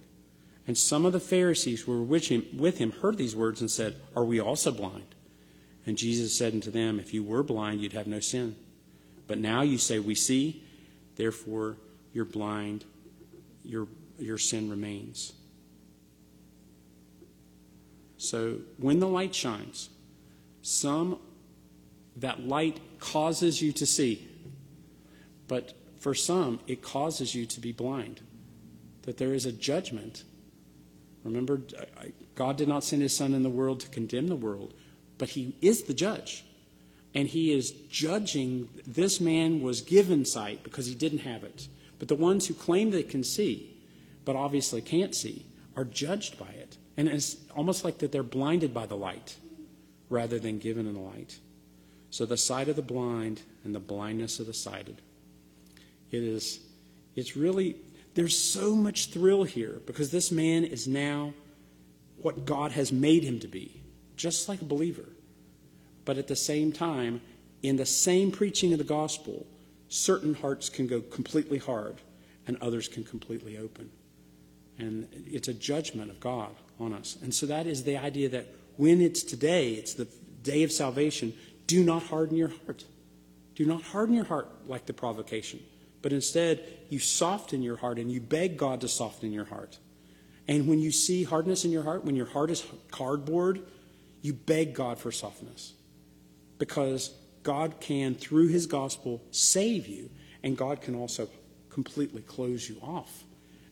And 0.67 0.77
some 0.77 1.05
of 1.05 1.13
the 1.13 1.21
Pharisees 1.21 1.83
who 1.83 1.93
were 1.93 2.03
with 2.03 2.27
him, 2.27 2.45
with 2.53 2.79
him 2.79 2.91
heard 2.91 3.17
these 3.17 3.37
words 3.37 3.61
and 3.61 3.71
said, 3.71 3.95
Are 4.17 4.25
we 4.25 4.41
also 4.41 4.69
blind? 4.69 5.15
And 5.85 5.97
Jesus 5.97 6.37
said 6.37 6.51
unto 6.51 6.71
them, 6.71 6.99
If 6.99 7.13
you 7.13 7.23
were 7.23 7.41
blind, 7.41 7.79
you'd 7.79 7.93
have 7.93 8.05
no 8.05 8.19
sin. 8.19 8.57
But 9.27 9.37
now 9.37 9.61
you 9.61 9.77
say, 9.77 9.99
We 9.99 10.15
see, 10.15 10.61
therefore 11.15 11.77
you're 12.11 12.25
blind, 12.25 12.83
your, 13.63 13.87
your 14.19 14.37
sin 14.37 14.69
remains. 14.69 15.31
So 18.17 18.57
when 18.75 18.99
the 18.99 19.07
light 19.07 19.33
shines, 19.33 19.89
some 20.61 21.19
that 22.17 22.47
light 22.47 22.79
causes 22.99 23.61
you 23.61 23.71
to 23.73 23.85
see, 23.85 24.27
but 25.47 25.73
for 25.99 26.13
some 26.13 26.59
it 26.67 26.81
causes 26.81 27.33
you 27.33 27.45
to 27.45 27.59
be 27.59 27.71
blind. 27.71 28.21
That 29.03 29.17
there 29.17 29.33
is 29.33 29.45
a 29.45 29.51
judgment. 29.51 30.23
Remember, 31.23 31.61
God 32.35 32.57
did 32.57 32.67
not 32.67 32.83
send 32.83 33.01
his 33.01 33.15
Son 33.15 33.33
in 33.33 33.43
the 33.43 33.49
world 33.49 33.79
to 33.81 33.89
condemn 33.89 34.27
the 34.27 34.35
world, 34.35 34.73
but 35.17 35.29
he 35.29 35.55
is 35.61 35.83
the 35.83 35.93
judge. 35.93 36.45
And 37.15 37.27
he 37.27 37.53
is 37.53 37.71
judging 37.71 38.69
this 38.87 39.21
man 39.21 39.61
was 39.61 39.81
given 39.81 40.25
sight 40.25 40.63
because 40.63 40.87
he 40.87 40.95
didn't 40.95 41.19
have 41.19 41.43
it. 41.43 41.67
But 41.99 42.07
the 42.07 42.15
ones 42.15 42.47
who 42.47 42.53
claim 42.53 42.91
they 42.91 43.03
can 43.03 43.23
see, 43.23 43.77
but 44.25 44.35
obviously 44.35 44.81
can't 44.81 45.13
see, 45.13 45.45
are 45.75 45.85
judged 45.85 46.39
by 46.39 46.49
it. 46.49 46.77
And 46.97 47.07
it's 47.07 47.37
almost 47.55 47.83
like 47.83 47.99
that 47.99 48.11
they're 48.11 48.23
blinded 48.23 48.73
by 48.73 48.85
the 48.85 48.95
light 48.95 49.37
rather 50.09 50.39
than 50.39 50.59
given 50.59 50.87
in 50.87 50.93
the 50.93 50.99
light. 50.99 51.39
So 52.13 52.27
the 52.27 52.37
sight 52.37 52.69
of 52.69 52.75
the 52.75 52.83
blind 52.83 53.41
and 53.63 53.73
the 53.73 53.79
blindness 53.79 54.39
of 54.39 54.45
the 54.45 54.53
sighted. 54.53 55.01
It 56.11 56.21
is, 56.21 56.59
it's 57.15 57.35
really, 57.35 57.75
there's 58.13 58.37
so 58.37 58.75
much 58.75 59.07
thrill 59.07 59.45
here 59.45 59.81
because 59.87 60.11
this 60.11 60.31
man 60.31 60.63
is 60.63 60.87
now 60.87 61.33
what 62.21 62.45
God 62.45 62.71
has 62.73 62.91
made 62.91 63.23
him 63.23 63.39
to 63.39 63.47
be, 63.47 63.81
just 64.15 64.47
like 64.47 64.61
a 64.61 64.65
believer. 64.65 65.07
But 66.05 66.19
at 66.19 66.27
the 66.27 66.35
same 66.35 66.71
time, 66.71 67.19
in 67.63 67.77
the 67.77 67.85
same 67.87 68.29
preaching 68.29 68.73
of 68.73 68.77
the 68.77 68.83
gospel, 68.83 69.47
certain 69.89 70.35
hearts 70.35 70.69
can 70.69 70.85
go 70.85 71.01
completely 71.01 71.57
hard 71.57 71.95
and 72.45 72.57
others 72.61 72.87
can 72.87 73.03
completely 73.03 73.57
open. 73.57 73.89
And 74.77 75.07
it's 75.31 75.47
a 75.47 75.53
judgment 75.53 76.11
of 76.11 76.19
God 76.19 76.51
on 76.79 76.93
us. 76.93 77.17
And 77.23 77.33
so 77.33 77.47
that 77.47 77.65
is 77.65 77.85
the 77.85 77.97
idea 77.97 78.29
that 78.29 78.53
when 78.77 79.01
it's 79.01 79.23
today, 79.23 79.73
it's 79.73 79.95
the 79.95 80.07
day 80.43 80.61
of 80.61 80.71
salvation, 80.71 81.33
do 81.67 81.83
not 81.83 82.03
harden 82.03 82.37
your 82.37 82.49
heart. 82.65 82.85
Do 83.55 83.65
not 83.65 83.81
harden 83.81 84.15
your 84.15 84.25
heart 84.25 84.49
like 84.67 84.85
the 84.85 84.93
provocation, 84.93 85.59
but 86.01 86.11
instead 86.11 86.63
you 86.89 86.99
soften 86.99 87.61
your 87.61 87.77
heart 87.77 87.99
and 87.99 88.11
you 88.11 88.19
beg 88.19 88.57
God 88.57 88.81
to 88.81 88.87
soften 88.87 89.31
your 89.31 89.45
heart. 89.45 89.77
And 90.47 90.67
when 90.67 90.79
you 90.79 90.91
see 90.91 91.23
hardness 91.23 91.63
in 91.63 91.71
your 91.71 91.83
heart, 91.83 92.03
when 92.03 92.15
your 92.15 92.25
heart 92.25 92.49
is 92.49 92.65
cardboard, 92.91 93.61
you 94.21 94.33
beg 94.33 94.73
God 94.73 94.97
for 94.97 95.11
softness. 95.11 95.73
Because 96.57 97.13
God 97.43 97.79
can, 97.79 98.15
through 98.15 98.47
his 98.47 98.65
gospel, 98.65 99.21
save 99.31 99.87
you, 99.87 100.09
and 100.43 100.57
God 100.57 100.81
can 100.81 100.95
also 100.95 101.29
completely 101.69 102.21
close 102.21 102.67
you 102.67 102.77
off. 102.81 103.23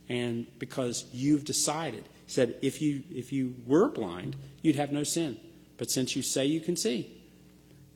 And 0.09 0.47
because 0.59 1.05
you've 1.13 1.45
decided 1.45 2.03
said, 2.27 2.55
if 2.61 2.81
you, 2.81 3.03
if 3.13 3.33
you 3.33 3.55
were 3.65 3.89
blind, 3.89 4.35
you'd 4.61 4.77
have 4.77 4.91
no 4.91 5.03
sin. 5.03 5.37
But 5.77 5.91
since 5.91 6.15
you 6.15 6.21
say 6.21 6.45
you 6.45 6.61
can 6.61 6.77
see, 6.77 7.20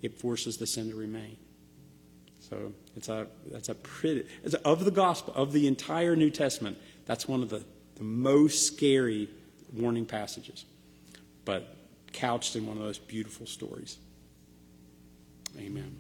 it 0.05 0.19
forces 0.19 0.57
the 0.57 0.67
sin 0.67 0.89
to 0.89 0.95
remain. 0.95 1.37
So 2.39 2.73
it's 2.95 3.09
a, 3.09 3.27
that's 3.51 3.69
a 3.69 3.75
pretty, 3.75 4.25
it's 4.43 4.53
of 4.53 4.85
the 4.85 4.91
gospel, 4.91 5.33
of 5.35 5.51
the 5.51 5.67
entire 5.67 6.15
New 6.15 6.29
Testament, 6.29 6.77
that's 7.05 7.27
one 7.27 7.41
of 7.41 7.49
the, 7.49 7.63
the 7.95 8.03
most 8.03 8.67
scary 8.67 9.29
warning 9.73 10.05
passages, 10.05 10.65
but 11.43 11.75
couched 12.13 12.55
in 12.55 12.65
one 12.67 12.77
of 12.77 12.83
those 12.83 12.99
beautiful 12.99 13.45
stories. 13.45 13.97
Amen. 15.57 15.95